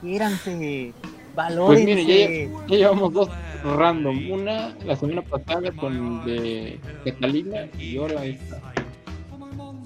quiéranse, 0.01 0.93
Pues 1.35 1.49
valórense. 1.49 1.85
mire, 1.95 2.49
ya, 2.49 2.67
ya 2.67 2.77
llevamos 2.77 3.13
dos 3.13 3.29
random. 3.63 4.31
Una 4.31 4.73
la 4.85 4.95
semana 4.95 5.21
pasada 5.21 5.69
con 5.73 6.25
de 6.25 6.79
Catalina 7.03 7.67
y 7.77 7.97
ahora 7.97 8.23
esta 8.25 8.61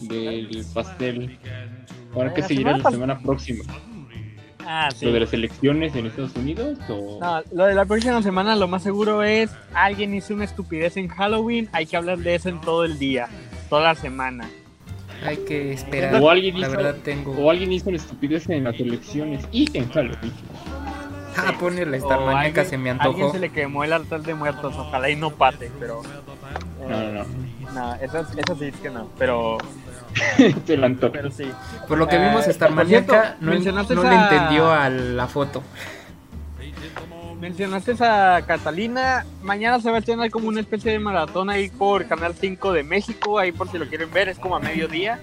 del 0.01 0.63
pastel. 0.73 1.39
Ahora 2.13 2.33
qué 2.33 2.41
La 2.41 2.47
seguirá 2.47 2.77
la 2.77 2.91
semana 2.91 3.19
próxima. 3.19 3.63
Ah, 4.65 4.89
sí. 4.95 5.05
¿Lo 5.05 5.13
de 5.13 5.21
las 5.21 5.33
elecciones 5.33 5.95
en 5.95 6.05
Estados 6.05 6.35
Unidos 6.35 6.77
o 6.89 7.17
No, 7.19 7.41
lo 7.51 7.65
de 7.65 7.73
la 7.73 7.85
próxima 7.85 8.21
semana 8.21 8.55
lo 8.55 8.67
más 8.67 8.83
seguro 8.83 9.23
es 9.23 9.49
alguien 9.73 10.13
hizo 10.13 10.35
una 10.35 10.45
estupidez 10.45 10.95
en 10.97 11.07
Halloween, 11.07 11.67
hay 11.71 11.87
que 11.87 11.97
hablar 11.97 12.19
de 12.19 12.35
eso 12.35 12.49
en 12.49 12.61
todo 12.61 12.85
el 12.85 12.99
día, 12.99 13.27
toda 13.69 13.81
la 13.81 13.95
semana. 13.95 14.47
Hay 15.25 15.37
que 15.37 15.73
esperar, 15.73 16.21
o 16.21 16.29
alguien 16.29 16.59
la 16.59 16.67
hizo 16.67 16.77
verdad 16.77 16.95
tengo, 17.03 17.31
o 17.33 17.49
alguien 17.49 17.71
hizo 17.71 17.89
una 17.89 17.97
estupidez 17.97 18.49
en 18.49 18.63
las 18.63 18.79
elecciones 18.79 19.45
y 19.51 19.75
en 19.77 19.89
Halloween? 19.91 20.33
ah 21.37 21.53
pone 21.59 21.85
la 21.85 21.97
O 21.97 21.99
Star 21.99 22.19
Maníaca, 22.19 22.61
alguien- 22.61 22.65
se 22.69 22.77
me 22.77 22.89
Alguien 22.89 23.11
antojó, 23.15 23.31
se 23.31 23.39
le 23.39 23.49
quemó 23.49 23.83
el 23.83 23.93
altar 23.93 24.21
de 24.21 24.33
muertos, 24.33 24.73
ojalá 24.77 25.09
y 25.09 25.15
no 25.15 25.31
pase, 25.31 25.71
pero... 25.79 26.01
No, 26.87 26.99
eh, 27.01 27.23
no, 27.65 27.71
no, 27.73 27.95
eso, 27.95 28.19
eso 28.19 28.55
sí 28.57 28.65
es 28.65 28.75
que 28.77 28.89
no, 28.89 29.09
pero, 29.17 29.57
no. 29.59 30.59
Se 30.65 30.75
la 30.75 30.87
antoja. 30.87 31.13
pero 31.13 31.29
sí. 31.29 31.45
por 31.87 31.97
lo 31.99 32.07
que 32.07 32.15
Eh, 32.15 32.27
vimos 32.29 32.47
Star 32.47 32.73
por 32.73 32.85
cierto, 32.87 33.13
Maníaca 33.13 33.37
no, 33.41 33.51
no 33.51 33.53
le 34.03 34.15
esa- 34.15 34.23
entendió 34.33 34.71
a 34.71 34.89
la 34.89 35.27
foto, 35.27 35.61
Mencionaste 37.39 37.93
a 38.03 38.41
Catalina, 38.45 39.25
mañana 39.41 39.79
se 39.79 39.89
va 39.89 39.95
a 39.97 39.99
estrenar 39.99 40.29
como 40.29 40.49
una 40.49 40.59
especie 40.59 40.91
de 40.91 40.99
maratón 40.99 41.49
ahí 41.49 41.69
por 41.69 42.05
Canal 42.05 42.35
5 42.35 42.73
de 42.73 42.83
México, 42.83 43.39
ahí 43.39 43.53
por 43.53 43.69
si 43.71 43.77
lo 43.77 43.87
quieren 43.87 44.11
ver, 44.11 44.27
es 44.27 44.37
como 44.37 44.57
a 44.57 44.59
mediodía. 44.59 45.19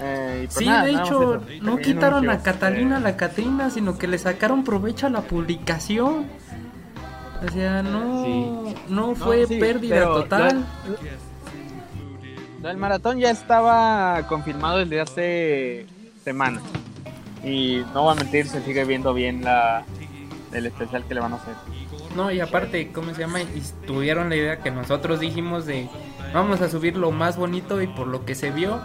Eh, 0.00 0.44
pues 0.46 0.54
Sí, 0.54 0.64
nada, 0.66 0.84
de 0.86 0.92
hecho, 0.92 1.34
eso. 1.34 1.42
no 1.62 1.76
quitaron 1.76 2.30
a 2.30 2.42
Catalina 2.42 2.96
eh, 2.96 3.00
la 3.02 3.16
Catrina, 3.16 3.68
sino 3.68 3.98
que 3.98 4.06
le 4.06 4.18
sacaron 4.18 4.64
provecho 4.64 5.06
a 5.06 5.10
la 5.10 5.20
publicación. 5.20 6.26
O 7.46 7.52
sea, 7.52 7.82
no, 7.82 8.24
Sí. 8.24 8.74
no 8.88 9.14
fue 9.14 9.46
sí, 9.46 9.58
pérdida 9.60 10.04
total. 10.04 10.64
Del 12.62 12.76
maratón 12.78 13.18
ya 13.18 13.30
estaba 13.30 14.26
confirmado 14.28 14.78
desde 14.78 15.00
hace 15.00 15.86
semanas. 16.24 16.62
Y 17.44 17.82
no 17.92 18.04
voy 18.04 18.12
a 18.12 18.14
mentir, 18.14 18.46
se 18.46 18.62
sigue 18.62 18.84
viendo 18.86 19.12
bien 19.12 19.44
la 19.44 19.84
el 20.54 20.66
especial 20.66 21.04
que 21.06 21.14
le 21.14 21.20
van 21.20 21.32
a 21.32 21.36
hacer. 21.36 21.54
No, 22.16 22.30
y 22.30 22.40
aparte, 22.40 22.90
¿cómo 22.92 23.12
se 23.14 23.20
llama? 23.20 23.40
Y 23.42 23.62
tuvieron 23.86 24.28
la 24.28 24.36
idea 24.36 24.58
que 24.58 24.70
nosotros 24.70 25.20
dijimos 25.20 25.66
de 25.66 25.88
vamos 26.32 26.60
a 26.60 26.68
subir 26.68 26.96
lo 26.96 27.10
más 27.10 27.36
bonito 27.36 27.80
y 27.82 27.86
por 27.86 28.06
lo 28.06 28.24
que 28.24 28.34
se 28.34 28.50
vio, 28.50 28.80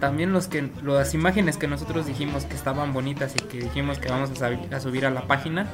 también 0.00 0.32
los 0.32 0.48
que 0.48 0.68
las 0.82 1.14
imágenes 1.14 1.56
que 1.56 1.68
nosotros 1.68 2.06
dijimos 2.06 2.44
que 2.44 2.54
estaban 2.54 2.92
bonitas 2.92 3.34
y 3.36 3.40
que 3.40 3.58
dijimos 3.60 3.98
que 3.98 4.08
vamos 4.08 4.30
a, 4.42 4.80
subir 4.80 5.06
a 5.06 5.10
la 5.10 5.22
página, 5.28 5.66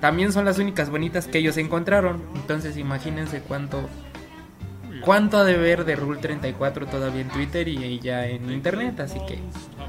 también 0.00 0.32
son 0.32 0.44
las 0.44 0.58
únicas 0.58 0.90
bonitas 0.90 1.26
que 1.26 1.38
ellos 1.38 1.56
encontraron. 1.56 2.22
Entonces, 2.34 2.76
imagínense 2.76 3.40
cuánto 3.40 3.88
cuánto 5.04 5.38
ha 5.38 5.44
de 5.44 5.56
ver 5.56 5.84
de 5.86 5.96
Rule 5.96 6.20
34 6.20 6.86
todavía 6.86 7.22
en 7.22 7.28
Twitter 7.28 7.66
y, 7.68 7.82
y 7.82 8.00
ya 8.00 8.26
en 8.26 8.50
internet, 8.50 9.00
así 9.00 9.18
que 9.26 9.38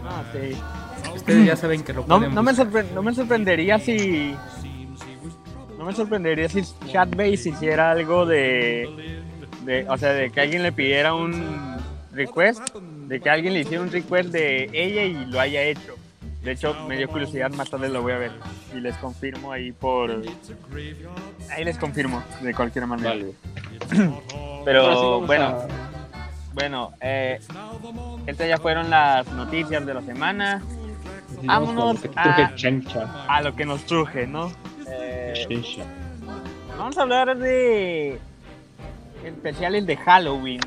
Ah, 0.06 0.24
sí. 0.34 0.58
ustedes 1.16 1.46
ya 1.46 1.56
saben 1.56 1.84
que 1.84 1.94
lo 1.94 2.02
No, 2.08 2.18
pueden 2.18 2.34
no, 2.34 2.42
me 2.44 2.52
buscar. 2.54 2.68
sorpre- 2.72 2.92
no 2.94 3.04
me 3.04 3.14
sorprendería 3.14 3.78
si. 3.78 4.36
No 5.82 5.88
me 5.88 5.94
sorprendería 5.94 6.48
si 6.48 6.62
Chatbase 6.92 7.50
hiciera 7.50 7.90
algo 7.90 8.28
de, 8.28 9.20
de. 9.66 9.90
O 9.90 9.98
sea, 9.98 10.14
de 10.14 10.30
que 10.30 10.40
alguien 10.40 10.62
le 10.62 10.72
pidiera 10.72 11.16
un 11.16 11.44
request. 12.12 12.76
De 13.08 13.20
que 13.20 13.32
alguien 13.32 13.54
le 13.54 13.62
hiciera 13.62 13.82
un 13.82 13.92
request 13.92 14.30
de 14.30 14.70
ella 14.74 15.06
y 15.06 15.26
lo 15.26 15.40
haya 15.40 15.64
hecho. 15.64 15.96
De 16.44 16.52
hecho, 16.52 16.76
me 16.88 16.98
dio 16.98 17.08
curiosidad, 17.08 17.50
más 17.54 17.72
tarde 17.72 17.90
lo 17.90 18.04
voy 18.04 18.14
a 18.14 18.20
ver. 18.20 18.32
Y 18.78 18.80
les 18.80 18.96
confirmo 18.98 19.52
ahí 19.52 19.72
por. 19.72 20.22
Ahí 21.50 21.64
les 21.64 21.80
confirmo, 21.80 22.24
de 22.44 22.54
cualquier 22.54 22.86
manera. 22.86 23.10
Vale. 23.10 23.34
Pero 24.64 25.22
bueno. 25.22 25.64
Bueno, 26.54 26.92
eh, 27.02 27.40
estas 28.28 28.48
ya 28.48 28.60
fueron 28.60 28.92
las 28.92 29.26
noticias 29.30 29.84
de 29.84 29.96
la 29.96 30.04
semana. 30.04 30.62
vámonos 31.42 31.98
a-. 32.16 32.54
A 33.28 33.42
lo 33.42 33.56
que 33.56 33.66
nos 33.66 33.84
truje, 33.88 34.28
¿no? 34.28 34.52
Eh, 34.92 35.34
vamos 36.78 36.98
a 36.98 37.02
hablar 37.02 37.38
de 37.38 38.20
especiales 39.24 39.86
de 39.86 39.98
Halloween, 39.98 40.62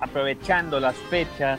aprovechando 0.00 0.80
las 0.80 0.96
fechas. 1.10 1.58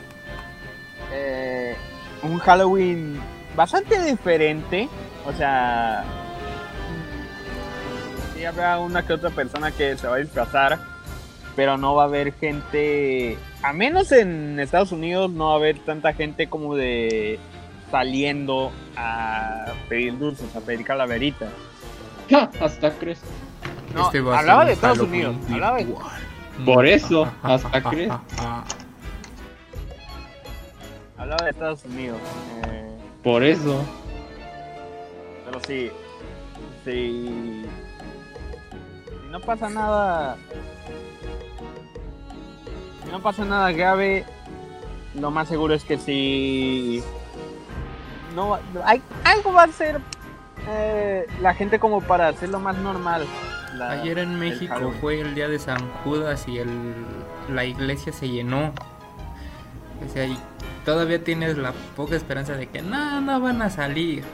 Eh, 1.12 1.74
un 2.22 2.38
Halloween 2.38 3.20
bastante 3.54 4.00
diferente, 4.02 4.88
o 5.26 5.32
sea, 5.32 6.04
sí 8.34 8.44
habrá 8.44 8.78
una 8.78 9.06
que 9.06 9.12
otra 9.12 9.30
persona 9.30 9.70
que 9.70 9.96
se 9.96 10.06
va 10.06 10.16
a 10.16 10.18
disfrazar, 10.18 10.78
pero 11.54 11.76
no 11.78 11.94
va 11.94 12.02
a 12.02 12.06
haber 12.06 12.32
gente, 12.34 13.38
a 13.62 13.72
menos 13.72 14.12
en 14.12 14.60
Estados 14.60 14.92
Unidos 14.92 15.30
no 15.30 15.46
va 15.46 15.52
a 15.52 15.56
haber 15.56 15.78
tanta 15.80 16.12
gente 16.12 16.48
como 16.48 16.76
de 16.76 17.38
saliendo 17.90 18.72
a 18.96 19.72
pedir 19.88 20.18
dulces, 20.18 20.54
a 20.56 20.60
pedir 20.60 20.84
calaveritas. 20.84 21.48
Ja, 22.28 22.50
Hasta 22.60 22.90
crees. 22.92 23.20
No, 23.94 24.06
Este 24.06 24.20
va 24.20 24.38
hablaba 24.38 24.64
de 24.64 24.72
Estados 24.72 24.98
Unidos, 24.98 25.36
hablaba 25.50 25.76
de. 25.78 25.86
Por 26.64 26.86
eso, 26.86 27.28
hasta 27.42 27.82
crees. 27.82 28.12
hablaba 31.16 31.44
de 31.44 31.50
Estados 31.50 31.84
Unidos. 31.84 32.18
eh, 32.66 32.88
Por 33.22 33.42
eso. 33.42 33.82
pero 35.44 35.60
sí, 35.66 35.90
sí, 36.84 37.64
si 39.04 39.28
no 39.30 39.40
pasa 39.40 39.68
nada, 39.70 40.36
si 43.04 43.10
no 43.10 43.20
pasa 43.22 43.44
nada 43.44 43.72
grave, 43.72 44.24
lo 45.14 45.30
más 45.30 45.48
seguro 45.48 45.74
es 45.74 45.84
que 45.84 45.96
sí, 45.98 47.02
no, 48.34 48.58
hay, 48.84 49.00
algo 49.24 49.52
va 49.52 49.62
a 49.64 49.68
ser 49.68 50.00
eh, 50.68 51.26
la 51.40 51.54
gente 51.54 51.78
como 51.78 52.00
para 52.00 52.28
hacerlo 52.28 52.58
más 52.60 52.76
normal. 52.78 53.24
la- 53.74 53.90
Ayer 53.92 54.18
en 54.18 54.38
México 54.38 54.92
fue 55.00 55.20
el 55.20 55.34
día 55.34 55.48
de 55.48 55.58
San 55.58 55.80
Judas 56.04 56.46
y 56.48 56.58
el, 56.58 56.94
la 57.48 57.64
iglesia 57.64 58.12
se 58.12 58.28
llenó. 58.28 58.72
O 60.04 60.08
sea, 60.12 60.24
y 60.26 60.36
todavía 60.84 61.22
tienes 61.22 61.56
la 61.58 61.72
poca 61.94 62.16
esperanza 62.16 62.54
de 62.54 62.66
que 62.68 62.82
no, 62.82 63.20
no 63.20 63.40
van 63.40 63.62
a 63.62 63.70
salir. 63.70 64.24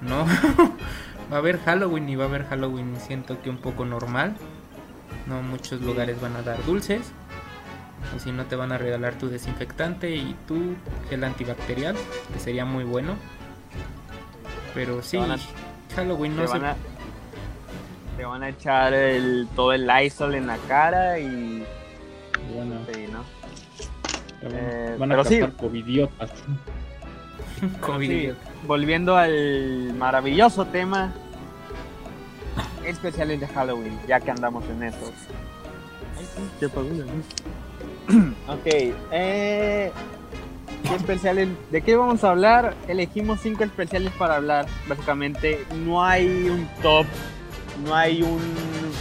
No, 0.00 0.24
va 1.32 1.36
a 1.36 1.38
haber 1.38 1.58
Halloween 1.60 2.08
y 2.08 2.16
va 2.16 2.24
a 2.24 2.28
haber 2.28 2.46
Halloween, 2.46 2.94
siento 3.00 3.40
que 3.42 3.50
un 3.50 3.58
poco 3.58 3.84
normal. 3.84 4.36
No 5.26 5.42
muchos 5.42 5.80
lugares 5.82 6.20
van 6.20 6.36
a 6.36 6.42
dar 6.42 6.64
dulces. 6.64 7.12
O 8.16 8.18
si 8.20 8.30
no, 8.32 8.44
te 8.46 8.54
van 8.56 8.70
a 8.72 8.78
regalar 8.78 9.14
tu 9.14 9.28
desinfectante 9.28 10.10
y 10.14 10.34
tu 10.46 10.76
gel 11.10 11.24
antibacterial, 11.24 11.96
que 12.32 12.38
sería 12.40 12.64
muy 12.64 12.84
bueno. 12.84 13.14
Pero 14.74 15.02
sí, 15.02 15.16
a- 15.16 15.36
Halloween 15.94 16.36
no 16.36 16.46
se... 16.46 16.52
van 16.52 16.64
a, 16.64 16.76
te 18.16 18.24
van 18.24 18.42
a 18.42 18.48
echar 18.50 18.92
el, 18.94 19.48
todo 19.54 19.72
el 19.72 19.86
Lysol 19.86 20.34
en 20.34 20.46
la 20.46 20.56
cara 20.68 21.18
y. 21.18 21.64
Bueno, 22.54 22.74
Sí, 22.92 23.06
¿no? 23.12 23.18
van- 24.42 24.52
Eh, 24.54 24.96
van 24.98 25.12
a 25.12 25.16
pero 25.16 25.28
sí. 25.28 25.40
covidiotas. 25.56 26.30
COVID. 27.80 28.08
Sí, 28.08 28.30
volviendo 28.66 29.16
al 29.16 29.92
maravilloso 29.94 30.64
tema 30.66 31.12
especiales 32.84 33.40
de 33.40 33.46
Halloween, 33.48 33.98
ya 34.06 34.20
que 34.20 34.30
andamos 34.30 34.64
en 34.66 34.82
eso. 34.84 35.12
Ok, 38.48 38.66
eh, 39.12 39.92
¿qué 40.88 40.94
especiales? 40.96 41.48
¿De 41.70 41.82
qué 41.82 41.96
vamos 41.96 42.24
a 42.24 42.30
hablar? 42.30 42.74
Elegimos 42.88 43.40
cinco 43.40 43.64
especiales 43.64 44.12
para 44.18 44.36
hablar. 44.36 44.66
Básicamente, 44.88 45.64
no 45.84 46.02
hay 46.04 46.26
un 46.48 46.68
top, 46.82 47.06
no 47.84 47.94
hay 47.94 48.22
un 48.22 48.40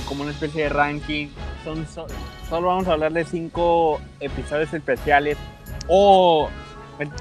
como 0.07 0.23
una 0.23 0.31
especie 0.31 0.63
de 0.63 0.69
ranking. 0.69 1.27
Son 1.63 1.87
so- 1.87 2.07
solo 2.49 2.67
vamos 2.67 2.87
a 2.87 2.93
hablar 2.93 3.11
de 3.13 3.25
cinco 3.25 3.99
episodios 4.19 4.73
especiales 4.73 5.37
o 5.87 6.49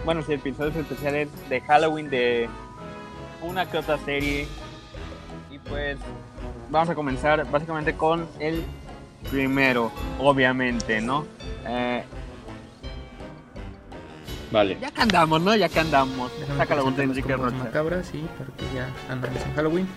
bueno, 0.05 0.23
sí, 0.23 0.33
episodios 0.33 0.75
especiales 0.77 1.29
de 1.51 1.61
Halloween 1.61 2.09
de 2.09 2.49
una 3.43 3.67
que 3.71 3.79
otra 3.79 3.99
serie. 3.99 4.47
Y 5.51 5.59
pues 5.59 5.99
vamos 6.71 6.89
a 6.89 6.95
comenzar 6.95 7.49
básicamente 7.51 7.95
con 7.95 8.27
el 8.41 8.65
primero, 9.31 9.91
obviamente, 10.19 11.01
¿no? 11.01 11.27
Eh, 11.67 12.05
Vale. 14.53 14.79
ya 14.81 14.91
que 14.91 15.01
andamos, 15.03 15.41
¿no? 15.43 15.55
Ya 15.57 15.69
que 15.69 15.81
andamos. 15.81 16.31
Déjame 16.39 16.59
Saca 16.59 16.75
la 16.77 16.83
voz 16.83 16.97
de 16.97 17.03
Enrique 17.05 17.37
Rocha. 17.37 17.57
macabras, 17.57 18.07
sí, 18.07 18.27
porque 18.39 18.65
ya 18.75 18.89
andamos 19.11 19.43
en 19.45 19.55
Halloween. 19.55 19.89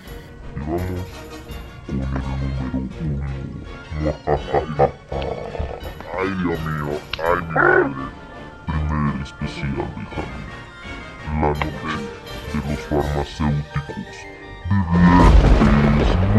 Y 0.55 0.59
vamos 0.59 0.81
con 0.81 1.95
el 1.95 1.99
número 1.99 2.27
uno. 2.73 2.89
Ay, 6.19 6.29
Dios 6.43 6.59
mío. 6.59 6.99
Ay, 7.23 7.41
mi 7.41 7.53
madre. 7.53 7.85
Primer 8.65 9.21
especial 9.23 9.71
de 9.75 9.83
Halloween. 9.83 10.49
La 11.25 11.33
noche 11.39 11.69
de 12.53 12.59
los 12.69 12.79
farmacéuticos 12.87 14.15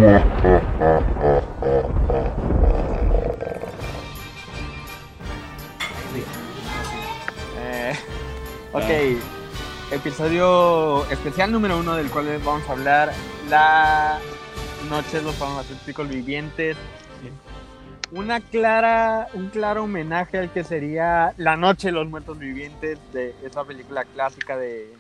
Eh, 0.02 1.82
ok, 8.72 8.90
episodio 9.92 11.04
especial 11.11 11.50
número 11.50 11.78
uno 11.78 11.96
del 11.96 12.11
cual 12.11 12.40
vamos 12.44 12.68
a 12.68 12.72
hablar. 12.72 13.12
La 13.48 14.18
noche 14.88 15.18
de 15.18 15.22
los 15.22 15.35
farmacéuticos 15.35 16.09
vivientes. 16.09 16.76
Una 18.12 18.40
clara, 18.40 19.28
un 19.35 19.50
claro 19.50 19.85
homenaje 19.85 20.38
al 20.38 20.52
que 20.52 20.64
sería 20.64 21.33
La 21.37 21.56
Noche 21.56 21.88
de 21.88 21.92
los 21.92 22.09
Muertos 22.09 22.40
Vivientes, 22.40 22.98
de 23.12 23.37
esa 23.44 23.62
película 23.62 24.04
clásica 24.04 24.56
de 24.56 24.92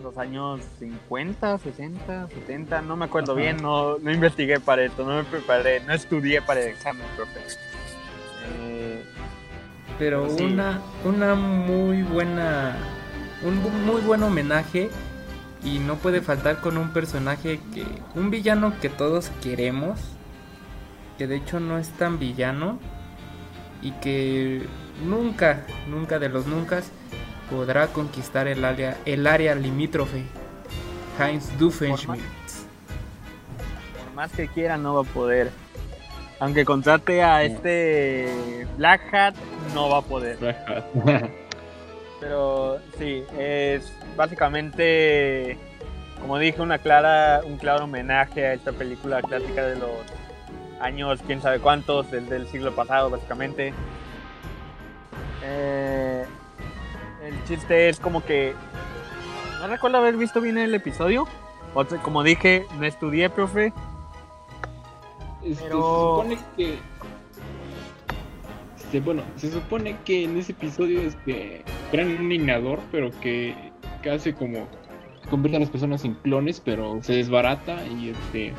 los 0.00 0.16
años 0.16 0.60
50, 0.78 1.58
60, 1.58 2.28
70, 2.28 2.82
no 2.82 2.94
me 2.94 3.06
acuerdo 3.06 3.32
Ajá. 3.32 3.40
bien, 3.40 3.56
no, 3.56 3.98
no 3.98 4.12
investigué 4.12 4.60
para 4.60 4.84
esto, 4.84 5.04
no 5.04 5.16
me 5.16 5.24
preparé, 5.24 5.80
no 5.80 5.92
estudié 5.92 6.40
para 6.40 6.60
el 6.60 6.68
examen, 6.68 7.04
profe. 7.16 7.40
Eh, 8.60 9.04
Pero 9.98 10.28
Sí. 10.30 10.44
una, 10.44 10.80
una 11.04 11.34
muy 11.34 12.02
buena, 12.02 12.76
un 13.42 13.56
muy 13.84 14.00
buen 14.02 14.22
homenaje 14.22 14.90
y 15.64 15.78
no 15.80 15.96
puede 15.96 16.20
faltar 16.20 16.60
con 16.60 16.78
un 16.78 16.90
personaje 16.92 17.60
que, 17.74 17.84
un 18.14 18.30
villano 18.30 18.74
que 18.80 18.88
todos 18.88 19.30
queremos, 19.42 19.98
que 21.18 21.26
de 21.26 21.36
hecho 21.36 21.58
no 21.58 21.78
es 21.78 21.88
tan 21.90 22.18
villano 22.18 22.78
y 23.82 23.90
que 23.92 24.66
nunca, 25.04 25.64
nunca 25.88 26.18
de 26.18 26.28
los 26.28 26.46
nunca 26.46 26.80
podrá 27.50 27.88
conquistar 27.88 28.46
el 28.46 28.64
área, 28.64 28.96
el 29.04 29.26
área 29.26 29.54
limítrofe. 29.54 30.24
Heinz 31.18 31.58
Doofenshmirtz. 31.58 32.66
por 34.04 34.14
más 34.14 34.30
que 34.30 34.46
quiera 34.46 34.76
no 34.76 34.94
va 34.94 35.00
a 35.00 35.04
poder. 35.12 35.50
Aunque 36.40 36.64
contrate 36.64 37.22
a 37.22 37.42
este 37.42 38.66
Black 38.76 39.12
Hat, 39.12 39.34
no 39.74 39.88
va 39.88 39.98
a 39.98 40.02
poder. 40.02 40.38
Pero 42.20 42.78
sí, 42.98 43.24
es 43.38 43.92
básicamente, 44.16 45.58
como 46.20 46.38
dije, 46.38 46.60
una 46.62 46.78
clara, 46.78 47.40
un 47.44 47.56
claro 47.58 47.84
homenaje 47.84 48.46
a 48.46 48.52
esta 48.54 48.72
película 48.72 49.22
clásica 49.22 49.66
de 49.66 49.76
los 49.76 49.90
años, 50.80 51.20
quién 51.26 51.42
sabe 51.42 51.58
cuántos, 51.60 52.10
del, 52.10 52.28
del 52.28 52.46
siglo 52.48 52.74
pasado, 52.74 53.10
básicamente. 53.10 53.72
Eh, 55.44 56.24
el 57.22 57.44
chiste 57.44 57.88
es 57.88 58.00
como 58.00 58.24
que 58.24 58.54
no 59.60 59.66
recuerdo 59.66 59.98
haber 59.98 60.16
visto 60.16 60.40
bien 60.40 60.58
el 60.58 60.74
episodio. 60.74 61.26
Como 62.02 62.22
dije, 62.22 62.66
no 62.78 62.86
estudié, 62.86 63.28
profe. 63.30 63.72
Este, 65.48 65.64
Pero- 65.64 65.78
Se 65.78 66.34
supone 66.34 66.38
que. 66.56 66.78
Este, 68.76 69.00
bueno, 69.00 69.22
se 69.36 69.50
supone 69.50 69.96
que 70.04 70.24
en 70.24 70.36
ese 70.36 70.52
episodio 70.52 71.00
este, 71.02 71.62
crean 71.90 72.16
un 72.20 72.32
inador, 72.32 72.80
pero 72.90 73.10
que, 73.20 73.54
que 74.02 74.10
hace 74.10 74.34
como. 74.34 74.66
convierte 75.30 75.56
a 75.56 75.60
las 75.60 75.70
personas 75.70 76.04
en 76.04 76.14
clones, 76.14 76.60
pero 76.60 76.98
se 77.02 77.14
desbarata 77.14 77.86
y 77.86 78.10
este. 78.10 78.52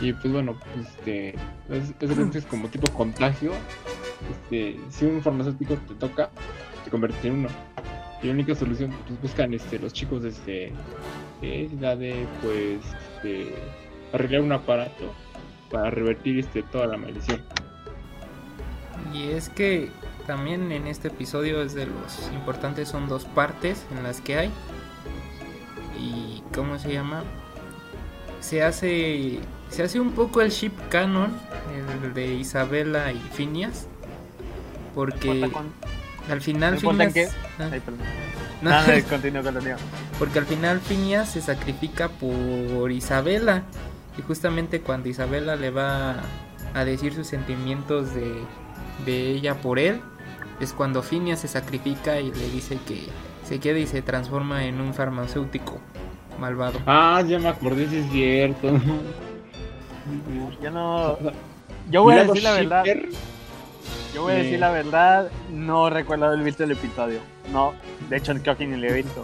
Y 0.00 0.12
pues 0.12 0.32
bueno, 0.32 0.58
pues, 0.74 0.88
este. 0.88 1.30
Es, 1.68 1.94
es, 2.00 2.18
es 2.36 2.46
como 2.46 2.68
tipo 2.68 2.90
contagio. 2.92 3.52
Este, 4.30 4.78
si 4.90 5.06
un 5.06 5.22
farmacéutico 5.22 5.74
te 5.88 5.94
toca, 5.94 6.30
te 6.84 6.90
convierte 6.90 7.28
en 7.28 7.34
uno. 7.40 7.48
Y 8.22 8.26
la 8.26 8.32
única 8.34 8.54
solución, 8.54 8.94
pues 9.06 9.20
buscan 9.22 9.54
este, 9.54 9.78
los 9.78 9.94
chicos 9.94 10.24
este, 10.24 10.72
es 11.40 11.72
la 11.80 11.96
de 11.96 12.26
pues 12.42 12.80
este, 13.16 13.54
arreglar 14.12 14.42
un 14.42 14.52
aparato 14.52 15.10
para 15.70 15.90
revertir 15.90 16.38
este 16.38 16.62
toda 16.62 16.86
la 16.86 16.96
maldición. 16.96 17.40
Y 19.12 19.30
es 19.30 19.48
que 19.48 19.90
también 20.26 20.70
en 20.72 20.86
este 20.86 21.08
episodio 21.08 21.62
es 21.62 21.74
de 21.74 21.86
los 21.86 22.30
importantes, 22.32 22.88
son 22.88 23.08
dos 23.08 23.24
partes 23.24 23.84
en 23.96 24.02
las 24.02 24.20
que 24.20 24.38
hay. 24.38 24.50
Y 25.98 26.42
¿cómo 26.54 26.78
se 26.78 26.92
llama? 26.92 27.22
Se 28.40 28.62
hace 28.62 29.40
se 29.68 29.82
hace 29.82 30.00
un 30.00 30.12
poco 30.12 30.40
el 30.40 30.50
ship 30.50 30.72
canon, 30.88 31.30
el 32.02 32.14
de 32.14 32.34
Isabela 32.34 33.12
y 33.12 33.18
Phineas, 33.34 33.86
porque 34.94 35.48
con- 35.52 35.72
al 36.30 36.40
final 36.40 36.78
Phineas- 36.78 37.32
ah, 37.58 37.68
Ay, 37.72 37.80
perdón. 37.80 38.00
no, 38.62 38.70
Nada, 38.70 39.02
continúo, 39.02 39.42
continúo. 39.42 39.76
porque 40.18 40.38
al 40.38 40.46
final 40.46 40.80
Phineas 40.80 41.30
se 41.30 41.40
sacrifica 41.40 42.08
por 42.08 42.90
Isabela 42.90 43.62
y 44.20 44.26
justamente 44.26 44.82
cuando 44.82 45.08
Isabela 45.08 45.56
le 45.56 45.70
va 45.70 46.16
a 46.74 46.84
decir 46.84 47.14
sus 47.14 47.26
sentimientos 47.26 48.14
de, 48.14 48.34
de 49.06 49.30
ella 49.30 49.54
por 49.54 49.78
él 49.78 50.00
es 50.60 50.74
cuando 50.74 51.02
Phineas 51.02 51.40
se 51.40 51.48
sacrifica 51.48 52.20
y 52.20 52.30
le 52.30 52.48
dice 52.50 52.78
que 52.86 53.06
se 53.44 53.58
queda 53.60 53.78
y 53.78 53.86
se 53.86 54.02
transforma 54.02 54.64
en 54.66 54.78
un 54.80 54.92
farmacéutico 54.92 55.78
malvado. 56.38 56.78
Ah, 56.86 57.22
ya 57.26 57.38
me 57.38 57.48
acordé, 57.48 57.88
sí 57.88 57.96
es 57.96 58.10
cierto. 58.12 58.68
Yo 60.62 60.70
no. 60.70 61.16
Yo 61.90 62.02
voy 62.02 62.14
a 62.14 62.24
decir 62.24 62.42
la 62.42 62.52
verdad. 62.52 62.84
Yo 64.14 64.22
voy 64.22 64.32
a 64.32 64.36
decir 64.36 64.54
Eh. 64.54 64.58
la 64.58 64.70
verdad. 64.70 65.30
No 65.50 65.88
recuerdo 65.88 66.26
haber 66.26 66.40
visto 66.42 66.64
el 66.64 66.72
episodio. 66.72 67.20
No, 67.52 67.72
de 68.08 68.16
hecho 68.18 68.34
creo 68.34 68.56
que 68.56 68.66
ni 68.66 68.76
lo 68.76 68.86
he 68.88 68.92
visto. 68.92 69.22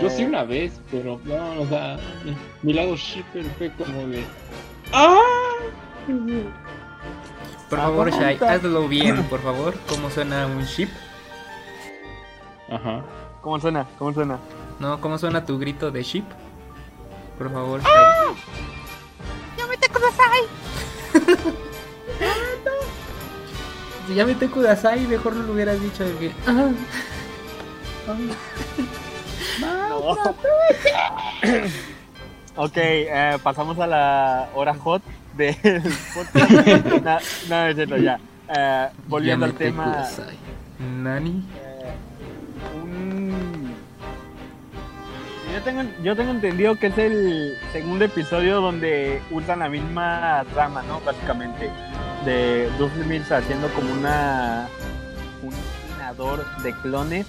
Yo 0.00 0.08
Eh, 0.08 0.10
sí 0.10 0.24
una 0.24 0.44
vez, 0.44 0.80
pero 0.90 1.20
no, 1.24 1.60
o 1.62 1.66
sea, 1.66 1.98
mi 2.62 2.72
lado 2.74 2.96
shipper 2.96 3.44
fue 3.58 3.70
como 3.72 4.06
de. 4.08 4.24
¡Ah! 4.92 5.18
Por 7.68 7.78
Ah, 7.78 7.82
favor, 7.84 8.10
Shai, 8.10 8.36
hazlo 8.42 8.88
bien, 8.88 9.22
por 9.24 9.40
favor. 9.42 9.74
¿Cómo 9.88 10.10
suena 10.10 10.46
un 10.46 10.62
ship? 10.64 10.88
Ajá. 12.70 13.02
¿Cómo 13.40 13.58
suena? 13.60 13.86
¿Cómo 13.98 14.12
suena? 14.12 14.38
No, 14.80 15.00
¿cómo 15.00 15.16
suena 15.18 15.44
tu 15.46 15.58
grito 15.58 15.90
de 15.90 16.02
ship? 16.02 16.24
Por 17.38 17.52
favor, 17.52 17.80
Shai. 17.82 18.34
Si 24.06 24.14
ya 24.14 24.26
mete 24.26 24.48
Kudasai, 24.48 25.06
mejor 25.06 25.36
no 25.36 25.44
lo 25.44 25.52
hubieras 25.52 25.80
dicho 25.80 26.04
de 26.04 26.14
que. 26.16 26.32
No. 29.60 29.98
ok, 32.56 32.76
eh, 32.76 33.38
pasamos 33.42 33.78
a 33.78 33.86
la 33.86 34.48
hora 34.54 34.74
hot 34.74 35.02
del 35.36 35.54
podcast. 36.14 36.50
no, 37.04 37.18
no, 37.48 37.74
cierto, 37.74 37.96
ya. 37.96 38.18
Eh, 38.48 38.88
volviendo 39.06 39.46
al 39.46 39.54
tema. 39.54 40.06
Nani. 40.78 41.44
eh, 41.56 41.94
un- 42.82 43.74
Yo 45.52 45.62
tengo, 45.62 45.82
yo 46.02 46.16
tengo 46.16 46.30
entendido 46.32 46.74
que 46.76 46.88
es 46.88 46.98
el 46.98 47.56
segundo 47.72 48.04
episodio 48.04 48.60
donde 48.60 49.22
usan 49.30 49.60
la 49.60 49.68
misma 49.68 50.44
trama, 50.52 50.82
¿no? 50.82 51.00
Básicamente. 51.00 51.70
De 52.24 52.68
Duffer 52.78 53.06
Mills 53.06 53.30
haciendo 53.32 53.68
como 53.68 53.92
una. 53.92 54.66
Un 55.42 55.52
de 56.62 56.72
clones. 56.82 57.26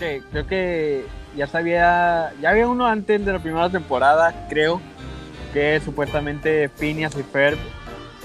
Creo 0.00 0.46
que 0.46 1.04
ya 1.36 1.46
sabía. 1.46 2.32
Ya 2.40 2.50
había 2.50 2.66
uno 2.66 2.86
antes 2.86 3.24
de 3.24 3.32
la 3.32 3.38
primera 3.38 3.68
temporada, 3.68 4.46
creo. 4.48 4.80
Que 5.52 5.80
supuestamente 5.84 6.68
Phineas 6.68 7.16
y 7.16 7.22
Ferb 7.22 7.58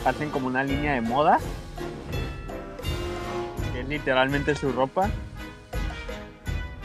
hacen 0.05 0.29
como 0.29 0.47
una 0.47 0.63
línea 0.63 0.93
de 0.93 1.01
moda. 1.01 1.39
Que 3.73 3.81
es 3.81 3.87
literalmente 3.87 4.55
su 4.55 4.71
ropa. 4.71 5.09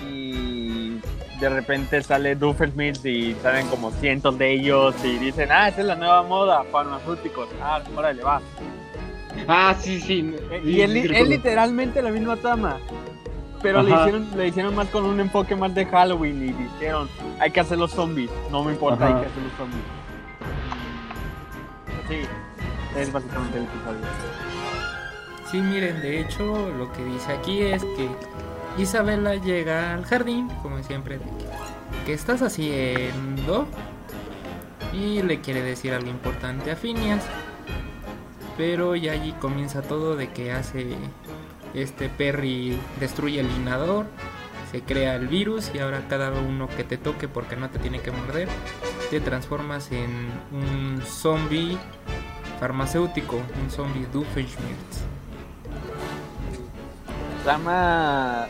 Y 0.08 0.98
de 1.38 1.48
repente 1.48 2.02
sale 2.02 2.34
Doofenshmirtz 2.34 3.04
y 3.04 3.34
salen 3.42 3.68
como 3.68 3.92
cientos 3.92 4.36
de 4.38 4.52
ellos 4.52 4.94
y 5.04 5.18
dicen, 5.18 5.50
ah, 5.52 5.68
esa 5.68 5.80
es 5.82 5.86
la 5.86 5.94
nueva 5.94 6.22
moda, 6.22 6.64
farmacéuticos. 6.64 7.48
Ah, 7.62 7.80
órale, 7.96 8.22
va. 8.22 8.40
Ah, 9.46 9.74
sí, 9.78 10.00
sí. 10.00 10.34
Y 10.64 10.80
es, 10.80 10.90
literalmente 10.90 12.02
la 12.02 12.10
misma 12.10 12.36
trama. 12.36 12.78
Pero 13.62 13.82
le 13.82 13.90
hicieron, 13.90 14.28
le 14.36 14.48
hicieron 14.48 14.74
más 14.74 14.88
con 14.88 15.04
un 15.04 15.20
enfoque 15.20 15.54
más 15.54 15.74
de 15.74 15.84
Halloween 15.86 16.48
y 16.48 16.52
dijeron, 16.52 17.08
hay 17.38 17.50
que 17.50 17.60
hacer 17.60 17.78
los 17.78 17.90
zombies. 17.90 18.30
No 18.50 18.64
me 18.64 18.72
importa, 18.72 19.04
Ajá. 19.04 19.16
hay 19.16 19.22
que 19.22 19.28
hacer 19.28 19.42
los 19.42 19.52
zombies. 19.52 19.82
Sí, 22.08 22.98
es 22.98 23.12
básicamente 23.12 23.58
el 23.58 23.64
episodio. 23.64 24.00
Sí, 25.50 25.60
miren, 25.60 26.00
de 26.00 26.20
hecho, 26.20 26.70
lo 26.78 26.92
que 26.92 27.04
dice 27.04 27.32
aquí 27.32 27.62
es 27.62 27.82
que 27.84 28.08
Isabela 28.78 29.34
llega 29.34 29.94
al 29.94 30.04
jardín, 30.04 30.48
como 30.62 30.82
siempre, 30.82 31.18
¿qué 32.06 32.12
estás 32.12 32.40
haciendo? 32.42 33.66
Y 34.92 35.22
le 35.22 35.40
quiere 35.40 35.62
decir 35.62 35.92
algo 35.92 36.08
importante 36.08 36.70
a 36.70 36.76
Phineas. 36.76 37.24
Pero 38.56 38.94
ya 38.94 39.12
allí 39.12 39.32
comienza 39.40 39.82
todo 39.82 40.16
de 40.16 40.28
que 40.28 40.52
hace 40.52 40.96
este 41.74 42.08
Perry 42.08 42.78
destruye 42.98 43.40
el 43.40 43.50
inador, 43.50 44.06
se 44.70 44.82
crea 44.82 45.16
el 45.16 45.28
virus 45.28 45.70
y 45.74 45.78
ahora 45.78 46.06
cada 46.08 46.30
uno 46.30 46.68
que 46.68 46.84
te 46.84 46.96
toque 46.96 47.28
porque 47.28 47.56
no 47.56 47.70
te 47.70 47.78
tiene 47.78 48.00
que 48.00 48.10
morder, 48.10 48.48
te 49.10 49.20
transformas 49.20 49.90
en 49.92 50.10
un 50.52 51.02
zombie 51.04 51.76
farmacéutico, 52.58 53.36
un 53.36 53.70
zombie 53.70 54.06
Doofenshmirtz. 54.12 55.04
Trama 57.44 58.46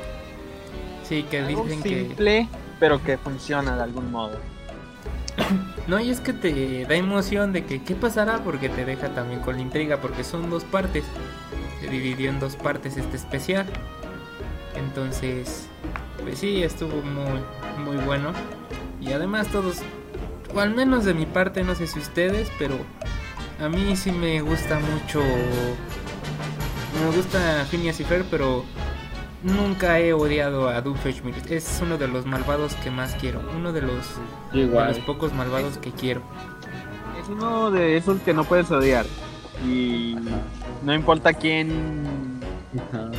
Sí, 1.11 1.25
que 1.25 1.39
algo 1.39 1.65
dicen 1.65 1.83
que... 1.83 1.89
simple, 1.89 2.49
pero 2.79 3.03
que 3.03 3.19
funciona 3.19 3.75
de 3.75 3.83
algún 3.83 4.13
modo. 4.13 4.39
No, 5.87 5.99
y 5.99 6.11
es 6.11 6.21
que 6.21 6.33
te 6.33 6.85
da 6.85 6.95
emoción 6.95 7.53
de 7.53 7.65
que 7.65 7.83
qué 7.83 7.97
pasará 7.97 8.45
porque 8.45 8.69
te 8.69 8.85
deja 8.85 9.09
también 9.09 9.41
con 9.41 9.57
la 9.57 9.63
intriga 9.63 9.97
porque 9.97 10.23
son 10.23 10.49
dos 10.49 10.63
partes. 10.63 11.03
Dividió 11.81 12.31
en 12.31 12.41
dos 12.41 12.57
partes 12.57 12.97
este 12.97 13.17
especial. 13.17 13.67
Entonces, 14.77 15.69
pues 16.23 16.39
sí, 16.39 16.63
estuvo 16.63 17.03
muy, 17.03 17.41
muy 17.85 17.97
bueno. 18.05 18.33
Y 19.01 19.13
además 19.13 19.49
todos, 19.49 19.79
o 20.55 20.61
al 20.61 20.75
menos 20.75 21.05
de 21.05 21.15
mi 21.15 21.27
parte, 21.27 21.63
no 21.65 21.75
sé 21.75 21.87
si 21.87 21.99
ustedes, 21.99 22.51
pero 22.59 22.77
a 23.61 23.69
mí 23.69 23.97
sí 23.97 24.13
me 24.13 24.41
gusta 24.41 24.79
mucho... 24.79 25.23
Me 27.03 27.17
gusta 27.17 27.67
Phineas 27.71 27.99
y 28.01 28.05
Fer, 28.05 28.25
pero 28.31 28.65
nunca 29.43 29.99
he 29.99 30.13
odiado 30.13 30.69
a 30.69 30.81
Doofenshmirtz. 30.81 31.51
Es 31.51 31.81
uno 31.83 31.97
de 31.97 32.09
los 32.09 32.27
malvados 32.27 32.75
que 32.77 32.91
más 32.91 33.15
quiero. 33.15 33.41
Uno 33.57 33.73
de 33.73 33.83
los 33.83 34.07
de 34.53 34.67
los 34.67 34.99
pocos 35.01 35.33
malvados 35.33 35.79
que 35.79 35.93
quiero. 35.93 36.23
Es 37.21 37.29
uno 37.29 37.71
de 37.71 37.97
esos 37.97 38.21
que 38.21 38.35
no 38.35 38.45
puedes 38.45 38.71
odiar. 38.71 39.07
Y 39.67 40.17
no 40.83 40.95
importa 40.95 41.33
quién. 41.33 42.41
Ajá. 42.91 43.11